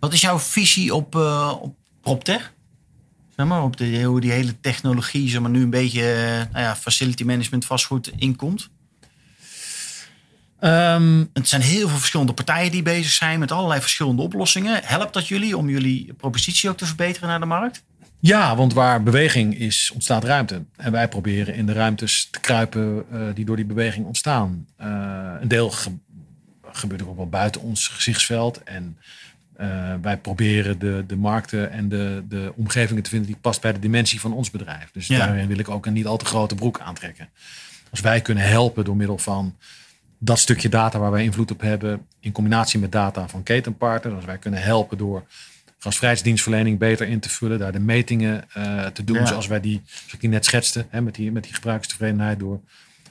Wat 0.00 0.12
is 0.12 0.20
jouw 0.20 0.38
visie 0.38 0.94
op, 0.94 1.14
eh 1.16 1.52
op 1.60 1.74
PropTech? 2.00 2.52
Zeg 3.36 3.46
maar, 3.46 3.62
op 3.62 3.76
de, 3.76 4.02
hoe 4.02 4.20
die 4.20 4.30
hele 4.30 4.60
technologie 4.60 5.28
zeg 5.28 5.40
maar, 5.40 5.50
nu 5.50 5.62
een 5.62 5.70
beetje 5.70 6.02
eh, 6.12 6.52
nou 6.52 6.64
ja, 6.64 6.76
facility 6.76 7.22
management 7.24 7.64
vastgoed 7.64 8.12
inkomt. 8.16 8.68
Ehm, 10.58 11.24
Het 11.32 11.48
zijn 11.48 11.62
heel 11.62 11.88
veel 11.88 11.98
verschillende 11.98 12.32
partijen 12.32 12.70
die 12.70 12.82
bezig 12.82 13.12
zijn 13.12 13.38
met 13.38 13.52
allerlei 13.52 13.80
verschillende 13.80 14.22
oplossingen. 14.22 14.80
Helpt 14.84 15.14
dat 15.14 15.28
jullie 15.28 15.56
om 15.56 15.68
jullie 15.68 16.12
propositie 16.14 16.68
ook 16.70 16.76
te 16.76 16.86
verbeteren 16.86 17.28
naar 17.28 17.40
de 17.40 17.46
markt? 17.46 17.82
ja, 18.22 18.56
want 18.56 18.72
waar 18.72 19.02
beweging 19.02 19.58
is, 19.58 19.90
ontstaat 19.94 20.24
ruimte. 20.24 20.64
En 20.76 20.92
wij 20.92 21.08
proberen 21.08 21.54
in 21.54 21.66
de 21.66 21.72
ruimtes 21.72 22.28
te 22.30 22.40
kruipen 22.40 23.04
eh, 23.12 23.20
die 23.34 23.44
door 23.44 23.56
die 23.56 23.64
beweging 23.64 24.06
ontstaan. 24.06 24.66
Een 25.40 25.48
deel 25.48 25.70
ge- 25.70 25.98
gebeurt 26.72 27.02
ook 27.02 27.16
wel 27.16 27.28
buiten 27.28 27.60
ons 27.60 27.88
gezichtsveld. 27.88 28.62
En 28.62 28.98
eh, 29.60 29.94
wij 30.02 30.16
proberen 30.18 30.78
de, 30.78 31.04
de 31.06 31.16
markten 31.16 31.70
en 31.70 31.88
de, 31.88 32.22
de 32.28 32.52
omgevingen 32.56 33.02
te 33.02 33.10
vinden 33.10 33.28
die 33.28 33.38
past 33.40 33.60
bij 33.60 33.72
de 33.72 33.78
dimensie 33.78 34.20
van 34.20 34.32
ons 34.32 34.50
bedrijf. 34.50 34.90
Dus 34.92 35.06
Ja. 35.06 35.18
daarin 35.18 35.46
wil 35.48 35.58
ik 35.58 35.68
ook 35.68 35.86
een 35.86 35.92
niet 35.92 36.06
al 36.06 36.16
te 36.16 36.24
grote 36.24 36.54
broek 36.54 36.80
aantrekken. 36.80 37.28
Als 37.90 38.00
wij 38.00 38.20
kunnen 38.20 38.44
helpen 38.44 38.84
door 38.84 38.96
middel 38.96 39.18
van 39.18 39.56
dat 40.18 40.38
stukje 40.38 40.68
data 40.68 40.98
waar 40.98 41.10
wij 41.10 41.24
invloed 41.24 41.50
op 41.50 41.60
hebben, 41.60 42.06
in 42.20 42.32
combinatie 42.32 42.80
met 42.80 42.92
data 42.92 43.28
van 43.28 43.42
ketenpartners, 43.42 44.14
als 44.16 44.24
wij 44.24 44.38
kunnen 44.38 44.62
helpen 44.62 44.98
door 44.98 45.24
gasvrijheidsdienstverlening 45.78 46.78
beter 46.78 47.08
in 47.08 47.20
te 47.20 47.28
vullen, 47.28 47.58
daar 47.58 47.72
de 47.72 47.80
metingen 47.80 48.44
eh, 48.52 48.86
te 48.86 49.04
doen 49.04 49.16
Ja. 49.16 49.26
zoals 49.26 49.46
wij 49.46 49.60
die, 49.60 49.82
zoals 49.86 50.12
ik 50.12 50.20
die 50.20 50.28
net 50.30 50.44
schetste, 50.44 50.86
hè, 50.88 51.00
met, 51.00 51.14
die, 51.14 51.32
met 51.32 51.44
die 51.44 51.54
gebruikstevredenheid 51.54 52.38
door 52.38 52.60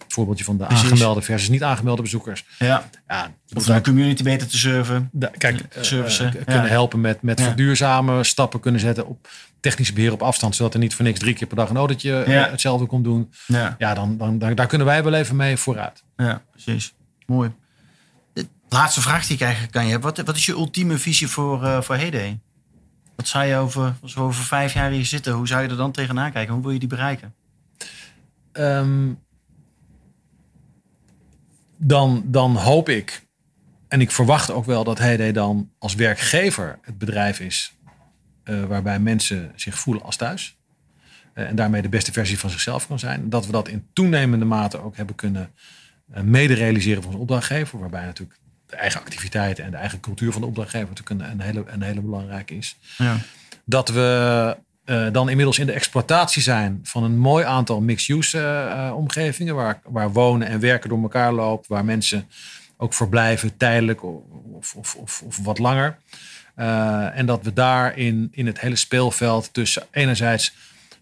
voorbeeldje 0.08 0.44
van 0.44 0.58
de 0.58 0.66
Precies. 0.66 0.92
aangemelde 0.92 1.22
versus 1.22 1.50
niet 1.50 1.64
aangemelde 1.64 2.02
bezoekers. 2.02 2.46
Ja. 2.60 2.90
Ja, 3.08 3.32
Of 3.56 3.66
de 3.66 3.82
community 3.82 4.24
beter 4.24 4.48
te 4.48 4.58
serven. 4.58 5.10
da- 5.12 5.32
kijk, 5.38 5.60
eh, 5.60 5.92
eh, 5.92 6.18
ja. 6.18 6.30
kunnen 6.46 6.70
helpen 6.70 7.02
met, 7.02 7.22
met 7.22 7.40
Ja. 7.40 7.46
verduurzamen, 7.46 8.26
stappen 8.26 8.60
kunnen 8.60 8.82
zetten 8.82 9.08
op 9.08 9.28
technische 9.60 9.94
beheer 9.94 10.12
op 10.12 10.22
afstand, 10.22 10.56
zodat 10.56 10.74
er 10.74 10.80
niet 10.80 10.96
voor 10.96 11.06
niks 11.06 11.20
drie 11.20 11.34
keer 11.34 11.48
per 11.48 11.56
dag 11.58 11.70
een 11.70 11.78
autootje 11.78 12.22
eh, 12.24 12.52
hetzelfde 12.52 12.86
komt 12.86 13.04
doen. 13.04 13.32
Ja, 13.46 13.76
Ja, 13.78 13.94
dan, 13.94 14.18
dan, 14.18 14.38
daar, 14.40 14.56
daar 14.56 14.68
kunnen 14.68 14.88
wij 14.88 15.04
wel 15.04 15.14
even 15.14 15.36
mee 15.36 15.58
vooruit. 15.58 16.04
ja 16.18 16.42
precies. 16.52 16.94
Mooi. 17.26 17.52
De 18.34 18.48
laatste 18.70 19.02
vraag 19.02 19.26
die 19.26 19.36
ik 19.36 19.42
eigenlijk 19.42 19.72
kan 19.74 19.86
je 19.86 19.92
hebben. 19.92 20.16
Wat, 20.16 20.26
wat 20.26 20.36
is 20.36 20.46
je 20.46 20.52
ultieme 20.52 20.98
visie 20.98 21.28
voor, 21.28 21.64
eh 21.64 21.82
voor 21.82 21.96
Heyday? 21.96 22.40
Wat 23.16 23.28
zou 23.28 23.46
je 23.46 23.56
over, 23.56 23.94
als 24.02 24.14
we 24.14 24.22
over 24.22 24.44
vijf 24.44 24.74
jaar 24.74 24.90
hier 24.92 25.06
zitten, 25.06 25.34
hoe 25.34 25.48
zou 25.48 25.64
je 25.64 25.70
er 25.70 25.78
dan 25.78 25.92
tegenaan 25.92 26.32
kijken? 26.32 26.54
Hoe 26.54 26.64
wil 26.64 26.72
je 26.72 26.80
die 26.80 26.88
bereiken? 26.88 27.34
Ehm, 28.52 29.08
dan, 31.80 32.24
dan 32.26 32.56
hoop 32.56 32.89
ik, 32.89 33.28
en 33.88 34.02
ik 34.02 34.12
verwacht 34.12 34.52
ook 34.52 34.65
wel 34.65 34.84
dat 34.84 34.98
Heyday 34.98 35.32
dan 35.32 35.72
als 35.78 35.96
werkgever 35.96 36.80
het 36.82 36.98
bedrijf 36.98 37.39
is 37.39 37.74
eh, 38.44 38.63
waarbij 38.63 39.00
mensen 39.00 39.52
zich 39.56 39.80
voelen 39.80 40.04
als 40.04 40.15
thuis. 40.15 40.58
Eh, 41.34 41.48
en 41.48 41.56
daarmee 41.56 41.82
de 41.82 41.89
beste 41.89 42.12
versie 42.12 42.39
van 42.39 42.50
zichzelf 42.50 42.88
kan 42.88 43.00
zijn. 43.00 43.30
Dat 43.30 43.46
we 43.46 43.52
dat 43.52 43.68
in 43.68 43.88
toenemende 43.94 44.46
mate 44.46 44.82
ook 44.82 44.98
hebben 44.98 45.15
kunnen 45.15 45.52
eh, 46.12 46.22
mede 46.22 46.54
realiseren 46.54 47.02
van 47.02 47.12
onze 47.12 47.22
opdrachtgever. 47.22 47.80
Waarbij 47.80 48.06
natuurlijk 48.06 48.39
de 48.65 48.76
eigen 48.76 49.00
activiteiten 49.00 49.63
en 49.63 49.72
de 49.72 49.78
eigen 49.78 50.00
cultuur 50.00 50.32
van 50.32 50.42
de 50.42 50.48
opdrachtgever 50.48 50.88
natuurlijk 50.88 51.22
een, 51.22 51.32
een, 51.32 51.42
hele, 51.42 51.63
een 51.68 51.82
hele 51.82 52.02
belangrijke 52.02 52.56
is 52.56 52.78
Ja. 52.98 53.18
dat 53.65 53.89
we 53.89 54.58
eh, 54.89 55.12
dan 55.12 55.30
inmiddels 55.30 55.60
in 55.60 55.65
de 55.65 55.71
exploitatie 55.71 56.41
zijn 56.41 56.80
van 56.84 57.04
een 57.04 57.17
mooi 57.17 57.45
aantal 57.45 57.82
mixed-use 57.82 58.38
eh, 58.38 58.88
eh, 58.88 58.95
omgevingen. 58.95 59.56
Waar, 59.56 59.82
waar 59.84 60.12
wonen 60.12 60.47
en 60.47 60.60
werken 60.60 60.89
door 60.89 61.02
elkaar 61.02 61.34
loopt. 61.34 61.67
Waar 61.67 61.86
mensen 61.86 62.28
ook 62.78 62.93
verblijven 62.93 63.58
tijdelijk 63.58 64.04
of, 64.04 64.75
of, 64.75 64.95
of, 64.95 65.21
of 65.25 65.38
wat 65.38 65.60
langer. 65.60 65.97
En 67.13 67.25
dat 67.25 67.43
we 67.43 67.54
daar 67.54 67.97
in, 67.97 68.28
in 68.32 68.45
het 68.45 68.60
hele 68.60 68.75
speelveld 68.75 69.54
tussen 69.54 69.84
enerzijds 69.91 70.54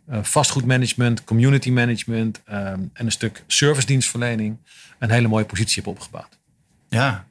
vastgoedmanagement, 0.07 1.23
community 1.23 1.71
management 1.71 2.41
eh, 2.45 2.67
en 2.67 2.91
een 2.93 3.11
stuk 3.11 3.43
servicedienstverlening 3.47 4.57
een 4.99 5.11
hele 5.11 5.27
mooie 5.27 5.45
positie 5.45 5.73
hebben 5.75 5.93
opgebouwd. 5.93 6.37
ja. 6.89 7.25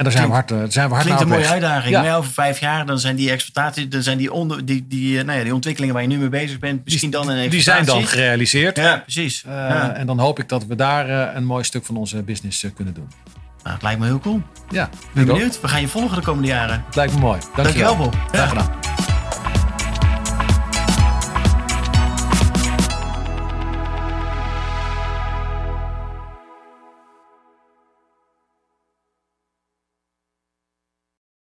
En 0.00 0.06
daar 0.06 0.14
zijn 0.14 0.26
we 0.26 0.32
hard, 0.32 0.50
eh, 0.50 0.58
daar 0.58 0.72
zijn 0.72 0.88
we 0.88 0.94
hard 0.94 1.06
Klinkt 1.06 1.22
een 1.22 1.28
mooie 1.28 1.48
uitdaging. 1.48 1.94
Ja. 1.94 2.02
Maar 2.02 2.16
over 2.16 2.32
vijf 2.32 2.60
jaar 2.60 2.86
dan 2.86 2.98
zijn 2.98 3.16
die 3.16 3.30
exploitatie, 3.30 3.88
dan 3.88 4.02
zijn 4.02 4.18
die, 4.18 4.32
onder, 4.32 4.64
die, 4.64 4.86
die, 4.88 5.18
eh, 5.18 5.24
nou 5.24 5.38
ja, 5.38 5.44
die 5.44 5.54
ontwikkelingen 5.54 5.94
waar 5.94 6.02
je 6.02 6.08
nu 6.08 6.18
mee 6.18 6.28
bezig 6.28 6.58
bent, 6.58 6.84
misschien 6.84 7.10
dan 7.10 7.28
een 7.28 7.50
Die 7.50 7.62
zijn 7.62 7.84
dan 7.84 8.06
gerealiseerd. 8.06 8.76
Ja, 8.76 8.96
precies. 8.96 9.44
Eh, 9.46 9.52
ja. 9.52 9.92
En 9.92 10.06
dan 10.06 10.18
hoop 10.18 10.38
ik 10.38 10.48
dat 10.48 10.66
we 10.66 10.74
daar 10.74 11.36
een 11.36 11.44
mooi 11.44 11.64
stuk 11.64 11.84
van 11.84 11.96
onze 11.96 12.22
business 12.22 12.66
kunnen 12.74 12.94
doen. 12.94 13.08
Nou, 13.62 13.74
het 13.74 13.82
lijkt 13.82 14.00
me 14.00 14.06
heel 14.06 14.20
cool. 14.20 14.42
Ja, 14.70 14.88
Ben 15.12 15.22
ook. 15.22 15.32
benieuwd. 15.32 15.60
We 15.60 15.68
gaan 15.68 15.80
je 15.80 15.88
volgen 15.88 16.16
de 16.16 16.22
komende 16.22 16.48
jaren. 16.48 16.82
Het 16.86 16.96
lijkt 16.96 17.12
me 17.12 17.18
mooi. 17.18 17.40
Dankjewel. 17.40 17.64
Dankjewel, 17.64 17.96
Bob. 17.96 18.16
Graag 18.32 18.48
gedaan. 18.48 18.89